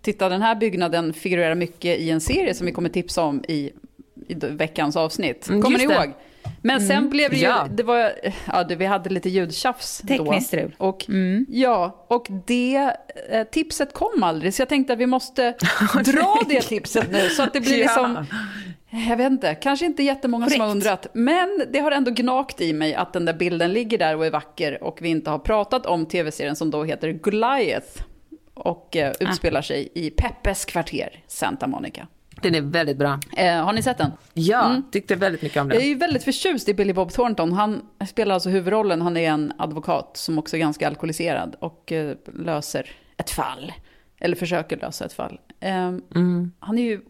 titta 0.01 0.29
den 0.29 0.41
här 0.41 0.55
byggnaden 0.55 1.13
figurerar 1.13 1.55
mycket 1.55 1.99
i 1.99 2.09
en 2.09 2.21
serie 2.21 2.53
som 2.53 2.65
vi 2.65 2.71
kommer 2.71 2.89
tipsa 2.89 3.23
om 3.23 3.43
i, 3.47 3.71
i 4.27 4.33
veckans 4.35 4.95
avsnitt. 4.95 5.49
Mm, 5.49 5.61
Kommer 5.61 5.77
ni 5.77 5.85
det. 5.87 5.93
ihåg? 5.93 6.13
Men 6.61 6.81
sen 6.87 7.09
blev 7.09 7.31
det 7.31 7.37
ju, 7.37 7.43
Ja. 7.43 7.67
det 7.71 7.83
var, 7.83 8.11
ja, 8.47 8.65
vi 8.77 8.85
hade 8.85 9.09
lite 9.09 9.29
ljudtjafs 9.29 10.01
då. 10.03 10.07
Tekniskt 10.07 10.47
strul. 10.47 10.75
Och, 10.77 11.05
Ja, 11.47 12.05
och 12.07 12.27
det 12.47 12.91
eh, 13.29 13.43
tipset 13.43 13.93
kom 13.93 14.23
aldrig, 14.23 14.53
så 14.53 14.61
jag 14.61 14.69
tänkte 14.69 14.93
att 14.93 14.99
vi 14.99 15.05
måste 15.05 15.51
dra 16.05 16.41
det 16.49 16.61
tipset 16.61 17.11
nu, 17.11 17.29
så 17.29 17.43
att 17.43 17.53
det 17.53 17.61
blir 17.61 17.83
Ja. 17.95 18.25
Jag 19.09 19.17
vet 19.17 19.31
inte, 19.31 19.55
kanske 19.55 19.85
inte 19.85 20.03
jättemånga 20.03 20.49
som 20.49 20.61
har 20.61 20.67
Korrekt. 20.67 20.85
undrat. 20.85 21.07
Men 21.13 21.61
det 21.73 21.79
har 21.79 21.91
ändå 21.91 22.11
gnagt 22.11 22.61
i 22.61 22.73
mig 22.73 22.95
att 22.95 23.13
den 23.13 23.25
där 23.25 23.33
bilden 23.33 23.73
ligger 23.73 23.97
där 23.97 24.15
och 24.15 24.25
är 24.25 24.31
vacker 24.31 24.83
och 24.83 24.97
vi 25.01 25.09
inte 25.09 25.29
har 25.29 25.39
pratat 25.39 25.85
om 25.85 26.05
tv-serien 26.05 26.55
som 26.55 26.71
då 26.71 26.83
heter 26.83 27.11
Goliath 27.11 28.03
och 28.53 28.95
eh, 28.95 29.13
utspelar 29.19 29.61
sig 29.61 29.89
i 29.93 30.09
Peppes 30.09 30.65
kvarter, 30.65 31.23
Santa 31.27 31.67
Monica. 31.67 32.07
Den 32.41 32.55
är 32.55 32.61
väldigt 32.61 32.97
bra. 32.97 33.19
Eh, 33.37 33.53
har 33.65 33.73
ni 33.73 33.81
sett 33.81 33.97
den? 33.97 34.11
Ja, 34.33 34.81
tyckte 34.91 35.15
väldigt 35.15 35.41
mycket 35.41 35.61
om 35.61 35.67
Jag 35.67 35.75
är 35.75 35.79
den. 35.79 35.89
ju 35.89 35.95
väldigt 35.95 36.23
förtjust 36.23 36.69
i 36.69 36.73
Billy 36.73 36.93
Bob 36.93 37.11
Thornton. 37.11 37.53
Han 37.53 37.81
spelar 38.07 38.33
alltså 38.33 38.49
huvudrollen. 38.49 39.01
Han 39.01 39.17
är 39.17 39.29
en 39.29 39.53
advokat 39.57 40.17
som 40.17 40.39
också 40.39 40.55
är 40.55 40.59
ganska 40.59 40.87
alkoholiserad 40.87 41.55
och 41.59 41.91
eh, 41.91 42.15
löser 42.33 42.89
ett 43.17 43.29
fall. 43.29 43.71
Eller 44.19 44.35
försöker 44.35 44.77
lösa 44.77 45.05
ett 45.05 45.13
fall. 45.13 45.39
Eh, 45.59 45.91
Han 46.59 46.77
är 46.77 46.83
ju 46.83 47.01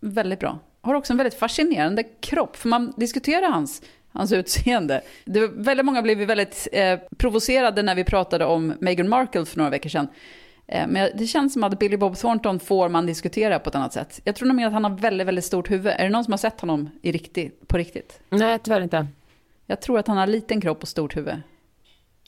väldigt 0.00 0.40
bra. 0.40 0.58
Har 0.84 0.94
också 0.94 1.12
en 1.12 1.16
väldigt 1.16 1.38
fascinerande 1.38 2.02
kropp. 2.02 2.56
För 2.56 2.68
man 2.68 2.92
diskuterar 2.96 3.50
hans, 3.50 3.82
hans 4.12 4.32
utseende. 4.32 5.02
Det 5.24 5.46
väldigt 5.46 5.86
många 5.86 6.02
blev 6.02 6.18
väldigt 6.18 6.68
eh, 6.72 6.98
provocerade 7.16 7.82
när 7.82 7.94
vi 7.94 8.04
pratade 8.04 8.44
om 8.44 8.74
Meghan 8.80 9.08
Markle 9.08 9.44
för 9.44 9.58
några 9.58 9.70
veckor 9.70 9.90
sedan. 9.90 10.08
Eh, 10.66 10.86
Men 10.88 11.10
det 11.18 11.26
känns 11.26 11.52
som 11.52 11.64
att 11.64 11.78
Billy 11.78 11.96
Bob 11.96 12.16
Thornton 12.16 12.60
får 12.60 12.88
man 12.88 13.06
diskutera 13.06 13.58
på 13.58 13.68
ett 13.68 13.74
annat 13.74 13.92
sätt. 13.92 14.20
Jag 14.24 14.34
tror 14.36 14.48
nämligen 14.48 14.68
att 14.68 14.74
han 14.74 14.84
har 14.84 14.98
väldigt, 14.98 15.26
väldigt 15.26 15.44
stort 15.44 15.70
huvud. 15.70 15.92
Är 15.96 16.04
det 16.04 16.10
någon 16.10 16.24
som 16.24 16.32
har 16.32 16.38
sett 16.38 16.60
honom 16.60 16.90
i 17.02 17.12
riktigt, 17.12 17.68
på 17.68 17.76
riktigt? 17.76 18.20
Nej, 18.30 18.58
tyvärr 18.58 18.80
inte. 18.80 19.06
Jag 19.66 19.80
tror 19.80 19.98
att 19.98 20.06
han 20.06 20.16
har 20.16 20.26
liten 20.26 20.60
kropp 20.60 20.82
och 20.82 20.88
stort 20.88 21.16
huvud. 21.16 21.34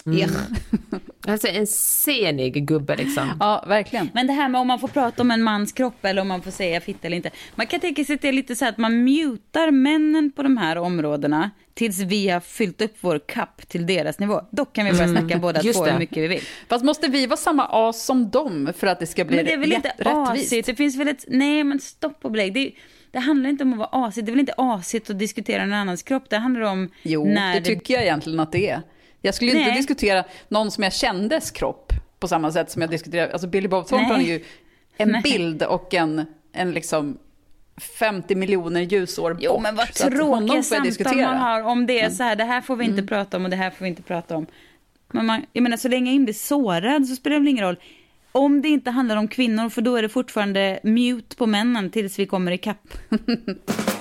Alltså 1.29 1.49
en 1.49 1.66
senig 1.66 2.66
gubbe 2.69 2.97
liksom. 2.97 3.33
Ja, 3.40 3.64
verkligen. 3.69 4.11
Men 4.14 4.27
det 4.27 4.33
här 4.33 4.49
med 4.49 4.61
om 4.61 4.66
man 4.66 4.79
får 4.79 4.88
prata 4.88 5.23
om 5.23 5.31
en 5.31 5.42
mans 5.42 5.73
kropp 5.73 6.05
eller 6.05 6.23
om 6.23 6.29
man 6.29 6.42
får 6.42 6.51
säga 6.51 6.81
fitta 6.81 7.07
eller 7.07 7.16
inte. 7.16 7.31
Man 7.55 7.66
kan 7.66 7.81
tänka 7.81 8.05
sig 8.05 8.14
att 8.14 8.23
det 8.23 8.29
är 8.29 8.33
lite 8.33 8.57
så 8.57 8.64
här 8.64 8.73
att 8.73 8.79
man 8.79 9.05
mutar 9.05 9.71
männen 9.71 10.33
på 10.33 10.42
de 10.42 10.57
här 10.57 10.77
områdena 10.79 11.51
tills 11.75 11.99
vi 12.01 12.29
har 12.29 12.40
fyllt 12.40 12.83
upp 12.83 12.97
vår 13.01 13.19
kapp 13.27 13.69
till 13.69 13.87
deras 13.87 14.19
nivå. 14.19 14.40
Då 14.51 14.64
kan 14.64 14.85
vi 14.87 14.92
börja 14.92 15.09
snacka 15.09 15.38
båda 15.38 15.62
just 15.62 15.79
två 15.79 15.85
det. 15.85 15.90
hur 15.92 15.99
mycket 15.99 16.16
vi 16.19 16.27
vill. 16.29 16.40
Fast 16.69 16.85
måste 16.85 17.09
vi 17.09 17.27
vara 17.27 17.37
samma 17.37 17.69
as 17.71 18.05
som 18.05 18.31
dem 18.31 18.73
för 18.77 18.87
att 18.87 19.01
det 19.01 19.07
ska 19.07 19.25
bli 19.25 19.37
Men 19.37 19.45
det 19.45 19.53
är 19.53 19.59
väl 19.59 19.73
inte 19.73 19.88
rätt- 19.88 20.07
rättvist? 20.07 20.47
asigt? 20.47 20.66
Det 20.66 20.75
finns 20.75 20.97
väl 20.97 21.09
ett... 21.09 21.25
Nej, 21.29 21.64
men 21.64 21.81
stopp 21.81 22.19
och 22.25 22.31
belägg. 22.31 22.55
Det, 22.55 22.73
det 23.11 23.19
handlar 23.19 23.51
inte 23.51 23.64
om 23.64 23.73
att 23.73 23.79
vara 23.79 24.07
asigt. 24.07 24.27
Det 24.27 24.31
är 24.31 24.33
väl 24.33 24.40
inte 24.40 24.55
asigt 24.57 25.11
att 25.11 25.19
diskutera 25.19 25.64
någon 25.64 25.73
annans 25.79 26.03
kropp. 26.03 26.31
Det 26.31 26.37
handlar 26.37 26.61
om 26.61 26.88
Jo, 27.03 27.25
när 27.25 27.55
det 27.61 27.66
tycker 27.66 27.95
jag 27.95 28.03
egentligen 28.03 28.40
att 28.40 28.53
det 28.53 28.69
är. 28.71 28.83
Jag 29.22 29.35
skulle 29.35 29.50
inte 29.50 29.64
Nej. 29.64 29.76
diskutera 29.76 30.24
någon 30.48 30.70
som 30.70 30.85
jag 30.85 30.92
kändes 30.92 31.50
kropp 31.50 31.92
på 32.18 32.29
samma 32.29 32.52
sätt 32.52 32.70
som 32.70 32.83
jag 32.83 32.90
diskuterar, 32.90 33.29
alltså 33.29 33.46
Billy 33.46 33.68
Bob 33.68 33.87
Thornton 33.87 34.20
är 34.20 34.24
ju 34.24 34.44
en 34.96 35.09
Nej. 35.09 35.22
bild 35.22 35.62
och 35.62 35.94
en, 35.94 36.26
en 36.52 36.72
liksom 36.72 37.18
50 37.98 38.35
miljoner 38.35 38.81
ljusår 38.81 39.31
bort. 39.35 39.42
Jo, 39.42 39.61
men 39.61 39.76
vad 39.76 39.92
tråkiga 39.94 40.62
samtal 40.62 41.16
man 41.16 41.37
har 41.37 41.62
om 41.62 41.87
det. 41.87 42.00
är 42.00 42.11
Så 42.11 42.22
här, 42.22 42.37
det 42.37 42.44
här 42.44 42.61
får 42.61 42.76
vi 42.76 42.85
inte 42.85 43.02
prata 43.02 43.37
om 43.37 43.44
och 43.44 43.50
det 43.50 43.57
här 43.57 43.70
får 43.70 43.85
vi 43.85 43.88
inte 43.88 44.02
prata 44.02 44.37
om. 44.37 44.46
Men 45.12 45.26
man, 45.26 45.46
jag 45.52 45.62
menar, 45.62 45.76
så 45.76 45.88
länge 45.88 46.11
jag 46.11 46.14
inte 46.14 46.24
blir 46.24 46.35
sårad 46.35 47.07
så 47.07 47.16
spelar 47.16 47.35
det 47.35 47.40
väl 47.40 47.48
ingen 47.48 47.64
roll. 47.64 47.76
Om 48.33 48.62
det 48.62 48.68
inte 48.68 48.90
handlar 48.90 49.16
om 49.16 49.29
kvinnor, 49.29 49.68
för 49.68 49.83
då 49.83 49.96
är 49.96 50.02
det 50.02 50.09
fortfarande 50.09 50.81
mute 50.83 51.37
på 51.37 51.46
männen 51.46 51.90
tills 51.90 52.18
vi 52.18 52.26
kommer 52.26 52.52
ikapp. 52.52 52.88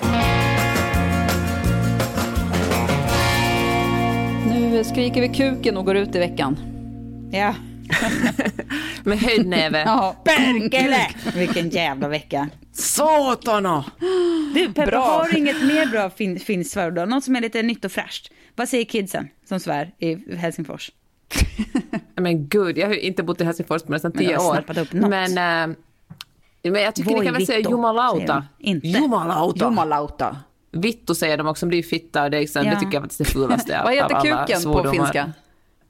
Nu 4.76 4.84
skriker 4.84 5.22
vi 5.22 5.30
kuken 5.30 5.78
och 5.78 5.86
går 5.86 5.96
ut 5.96 6.16
i 6.16 6.20
veckan. 6.20 6.58
Ja. 7.32 7.56
Med 9.04 9.20
höjd 9.20 9.48
näve. 9.48 9.84
Ja. 9.86 10.16
Perkele! 10.24 11.08
Vilken 11.36 11.70
jävla 11.70 12.08
vecka. 12.08 12.50
Satana! 12.72 13.86
Du, 14.54 14.74
Peppa, 14.74 14.92
Bra. 14.92 15.02
har 15.02 15.38
inget 15.38 15.64
mer 15.64 15.86
bra 15.86 16.10
fin, 16.10 16.40
finskt 16.40 16.74
svärd 16.74 16.94
då? 16.94 17.06
Något 17.06 17.24
som 17.24 17.36
är 17.36 17.42
lite 17.42 17.62
nytt 17.62 17.86
och 17.86 17.92
fräscht? 17.92 18.32
Vad 18.56 18.70
säger 18.70 18.86
kidsen 18.86 19.28
som 19.50 19.60
svär 19.60 19.92
i 20.00 20.36
Helsingfors? 20.36 20.92
Men 22.16 22.48
gud, 22.48 22.78
jag 22.78 22.88
har 22.88 22.94
ju 22.94 23.02
inte 23.02 23.24
bott 23.24 23.42
i 23.42 23.44
Helsingfors 23.44 23.84
på 23.84 23.92
nästan 23.92 24.12
tio 24.12 24.38
år. 24.38 24.54
snappat 24.54 24.78
upp 24.78 24.94
något. 24.94 25.10
Men, 25.10 25.72
äh, 25.72 25.76
men 26.64 26.82
jag 26.82 26.96
tycker 26.96 27.12
ni 27.20 27.26
kan 27.26 27.34
väl 27.34 27.46
säga 27.46 27.70
Voi 27.70 27.72
jumalauta. 27.72 28.46
Inte. 28.60 28.88
Jumalauta. 28.88 29.66
Jumalauta. 29.66 30.38
Vittu 30.76 31.16
säger 31.16 31.38
de 31.38 31.48
också, 31.48 31.66
men 31.66 31.72
det 31.72 31.76
är 31.76 31.78
ju 31.78 31.84
fitta 31.84 32.24
och 32.24 32.32
det, 32.32 32.38
är 32.38 32.42
liksom, 32.42 32.66
Ja. 32.66 32.72
det 32.72 32.80
tycker 32.80 32.94
jag 32.94 33.04
faktiskt 33.04 33.22
är 33.22 33.26
det 33.26 33.32
fulaste 33.32 33.80
av 33.80 33.84
Vad 33.86 33.94
heter 33.94 34.16
alla 34.16 34.46
kuken 34.48 34.64
på 34.64 34.92
finska? 34.92 35.34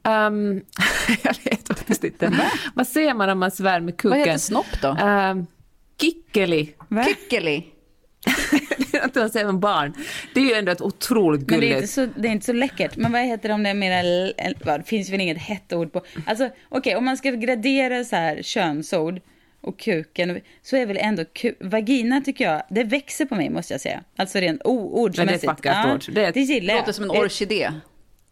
Ehm, 0.04 0.62
jag 1.24 1.36
vet 1.44 1.68
faktiskt 1.68 2.04
inte. 2.04 2.34
Vad 2.74 2.88
säger 2.88 3.14
man 3.14 3.30
om 3.30 3.40
man 3.40 3.52
svär 3.52 3.80
med 3.80 3.98
kuken? 3.98 4.10
Vad 4.10 4.28
heter 4.28 4.38
snopp 4.38 4.82
då? 4.82 4.98
Ehm, 5.00 5.46
Kikkeli. 6.02 6.74
Va? 6.88 7.06
Kikkeli. 7.06 7.66
att 9.02 9.16
man 9.16 9.30
säger 9.30 9.46
med 9.46 9.60
barn. 9.60 9.94
Det 10.34 10.40
är 10.40 10.44
ju 10.44 10.54
ändå 10.54 10.72
ett 10.72 10.82
otroligt 10.82 11.42
Men 11.42 11.48
det 11.48 11.56
är, 11.56 11.60
gulligt... 11.60 11.76
inte 11.76 11.88
så, 11.88 12.22
det 12.22 12.28
är 12.28 12.32
inte 12.32 12.46
så 12.46 12.54
läckert. 12.54 12.98
Men 12.98 13.12
vad 13.12 13.22
heter 13.22 13.50
det 13.50 13.54
om 13.54 13.64
det 13.64 13.70
är 13.70 13.74
mera... 13.74 14.78
Det 14.78 14.84
finns 14.84 15.10
väl 15.10 15.22
inget 15.22 15.38
hett 15.38 15.74
ord 15.74 15.92
på. 15.92 16.02
Alltså 16.26 16.50
okej, 16.70 16.96
om 16.96 17.06
man 17.06 17.18
ska 17.18 17.32
gradera 17.32 18.04
så 18.04 18.16
här 18.16 18.42
könsord 18.42 19.22
och 19.66 19.80
kuken 19.80 20.42
så 20.62 20.76
är 20.76 20.86
väl 20.86 20.98
ändå 20.98 21.24
ku- 21.24 21.56
vagina 21.70 22.22
tycker 22.22 22.46
jag, 22.52 22.64
det 22.70 22.84
växer 22.84 23.26
på 23.26 23.36
mig 23.36 23.50
måste 23.50 23.74
jag 23.74 23.82
säga. 23.82 24.04
Alltså 24.16 24.40
rent 24.40 24.62
o- 24.66 25.02
ordsmässigt. 25.04 25.18
Men 25.18 25.56
det 25.62 25.70
är 25.70 25.72
ett 25.72 25.84
vackert 25.88 26.08
ord. 26.10 26.14
Det 26.16 26.22
Det, 26.22 26.26
är 26.26 26.30
ett- 26.30 26.34
det 26.34 26.42
gillar 26.42 26.74
jag. 26.74 26.80
Låter 26.82 26.92
som 26.94 27.04
en 27.04 27.10
Det- 27.12 27.20
orkidé. 27.20 27.72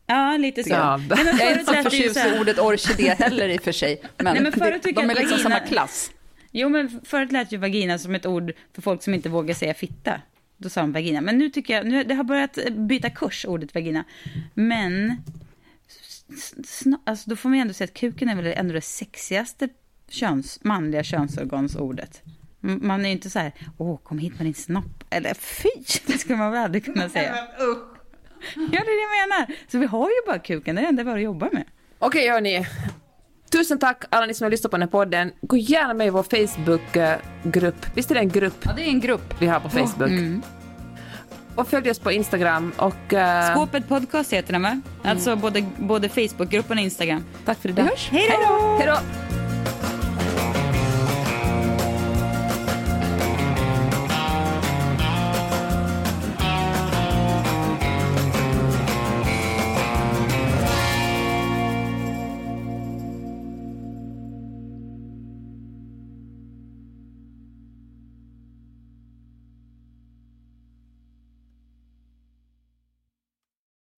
Ja, 0.07 0.37
lite 0.37 0.63
så. 0.63 0.69
Ja. 0.69 0.97
Nej, 0.97 1.07
men 1.25 1.37
Jag 1.37 1.47
är 1.51 1.59
inte 1.59 1.73
så 1.75 1.83
förtjust 1.89 2.17
i 2.17 2.39
ordet 2.39 2.59
orkidé 2.59 3.09
heller 3.19 3.49
i 3.49 3.57
och 3.57 3.61
för 3.61 3.71
sig. 3.71 4.01
Men, 4.17 4.33
Nej, 4.33 4.43
men 4.43 4.51
förut 4.51 4.73
det, 4.73 4.79
tycker 4.89 5.01
de 5.01 5.09
är 5.09 5.15
liksom 5.15 5.29
vagina- 5.37 5.43
samma 5.55 5.59
klass. 5.67 6.11
Jo, 6.51 6.69
men 6.69 7.01
förut 7.05 7.31
lät 7.31 7.51
ju 7.51 7.57
vagina 7.57 7.99
som 7.99 8.15
ett 8.15 8.25
ord 8.25 8.51
för 8.73 8.81
folk 8.81 9.03
som 9.03 9.13
inte 9.13 9.29
vågar 9.29 9.53
säga 9.55 9.73
fitta. 9.73 10.21
Då 10.57 10.69
sa 10.69 10.81
man 10.81 10.91
vagina. 10.91 11.21
Men 11.21 11.37
nu 11.37 11.49
tycker 11.49 11.73
jag, 11.75 11.85
nu, 11.87 12.03
det 12.03 12.13
har 12.15 12.23
börjat 12.23 12.57
byta 12.71 13.09
kurs, 13.09 13.45
ordet 13.45 13.75
vagina. 13.75 14.03
Men, 14.53 15.15
alltså 17.05 17.29
då 17.29 17.35
får 17.35 17.49
man 17.49 17.57
ju 17.57 17.61
ändå 17.61 17.73
säga 17.73 17.85
att 17.85 17.93
kuken 17.93 18.29
är 18.29 18.35
väl 18.35 18.45
ändå 18.57 18.73
det 18.73 18.81
sexigaste 18.81 19.69
köns, 20.13 20.59
manliga 20.63 21.03
könsorgansordet. 21.03 22.21
Man 22.61 23.01
är 23.01 23.05
ju 23.05 23.11
inte 23.11 23.29
så 23.29 23.39
här, 23.39 23.51
åh, 23.77 23.99
kom 24.03 24.17
hit 24.17 24.33
med 24.37 24.45
din 24.45 24.53
snopp. 24.53 25.03
Eller 25.09 25.33
fy, 25.33 25.69
det 26.05 26.17
skulle 26.17 26.37
man 26.37 26.51
väl 26.51 26.63
aldrig 26.63 26.85
kunna 26.85 27.09
säga. 27.09 27.35
Ja, 28.55 28.55
det 28.55 28.77
är 28.77 28.85
det 28.85 29.21
jag 29.21 29.29
menar. 29.29 29.55
Så 29.71 29.77
vi 29.77 29.85
har 29.85 30.07
ju 30.09 30.15
bara 30.27 30.39
kuken, 30.39 30.75
det 30.75 30.81
är 30.81 30.83
det 30.83 30.89
enda 30.89 31.03
vi 31.03 31.09
har 31.09 31.17
att 31.17 31.23
jobba 31.23 31.49
med. 31.53 31.63
Okej 31.99 32.29
hörni. 32.29 32.65
Tusen 33.51 33.79
tack 33.79 34.03
alla 34.09 34.25
ni 34.25 34.33
som 34.33 34.45
har 34.45 34.51
lyssnat 34.51 34.71
på 34.71 34.77
den 34.77 34.81
här 34.81 34.91
podden. 34.91 35.31
Gå 35.41 35.57
gärna 35.57 35.93
med 35.93 36.07
i 36.07 36.09
vår 36.09 36.23
Facebookgrupp. 36.23 37.85
Visst 37.95 38.11
är 38.11 38.15
det 38.15 38.21
en 38.21 38.29
grupp 38.29 38.57
Ja, 38.65 38.71
det 38.75 38.81
är 38.83 38.87
en 38.89 38.99
grupp. 38.99 39.33
vi 39.41 39.47
har 39.47 39.59
på 39.59 39.69
Facebook? 39.69 40.11
Och 41.55 41.67
följ 41.67 41.89
oss 41.91 41.99
på 41.99 42.11
Instagram 42.11 42.71
och... 42.77 43.13
eh, 43.13 43.51
Skåpet 43.55 43.87
podcast 43.87 44.33
heter 44.33 44.53
den 44.53 44.61
va? 44.61 44.81
Alltså 45.03 45.35
både, 45.35 45.65
både 45.77 46.09
Facebookgruppen 46.09 46.77
och 46.77 46.83
Instagram. 46.83 47.23
tack 47.45 47.57
för 47.59 47.69
idag. 47.69 47.89
Hej 48.11 48.29
då! 48.47 48.77
Hej 48.79 48.87
då! 48.87 49.22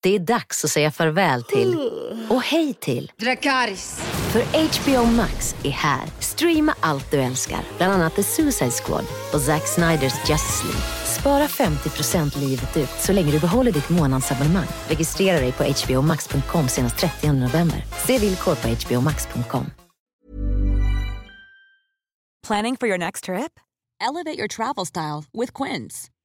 Det 0.05 0.15
är 0.15 0.19
dags 0.19 0.65
att 0.65 0.71
säga 0.71 0.91
farväl 0.91 1.43
till 1.43 1.91
och 2.29 2.41
hej 2.41 2.73
till. 2.73 3.11
Dracarys. 3.17 3.99
För 4.31 4.41
HBO 4.41 5.05
Max 5.11 5.55
är 5.63 5.69
här. 5.69 6.03
Streama 6.19 6.75
allt 6.79 7.11
du 7.11 7.21
älskar, 7.21 7.59
bland 7.77 7.93
annat 7.93 8.15
The 8.15 8.23
Suicide 8.23 8.71
Squad 8.71 9.05
och 9.33 9.41
Zack 9.41 9.67
Sniders 9.67 10.29
Justice 10.29 10.63
League. 10.63 10.81
Spara 11.19 11.47
50% 11.47 12.39
livet 12.39 12.77
ut 12.77 12.89
så 12.99 13.13
länge 13.13 13.31
du 13.31 13.39
behåller 13.39 13.71
ditt 13.71 13.89
månadsabonnemang. 13.89 14.67
Registrera 14.87 15.39
dig 15.39 15.51
på 15.51 15.63
hbomax.com 15.63 16.67
senast 16.67 16.97
30 16.97 17.31
november. 17.31 17.83
Se 18.07 18.19
villkor 18.19 18.55
på 18.55 18.67
hbomax.com. 18.67 19.65
Planning 22.47 22.77
for 22.77 22.89
your 22.89 22.97
next 22.97 23.23
trip? 23.23 23.59
Elevate 24.09 24.37
your 24.37 24.47
travel 24.47 24.85
style 24.85 25.23
with 25.33 25.63
Quince. 25.63 26.09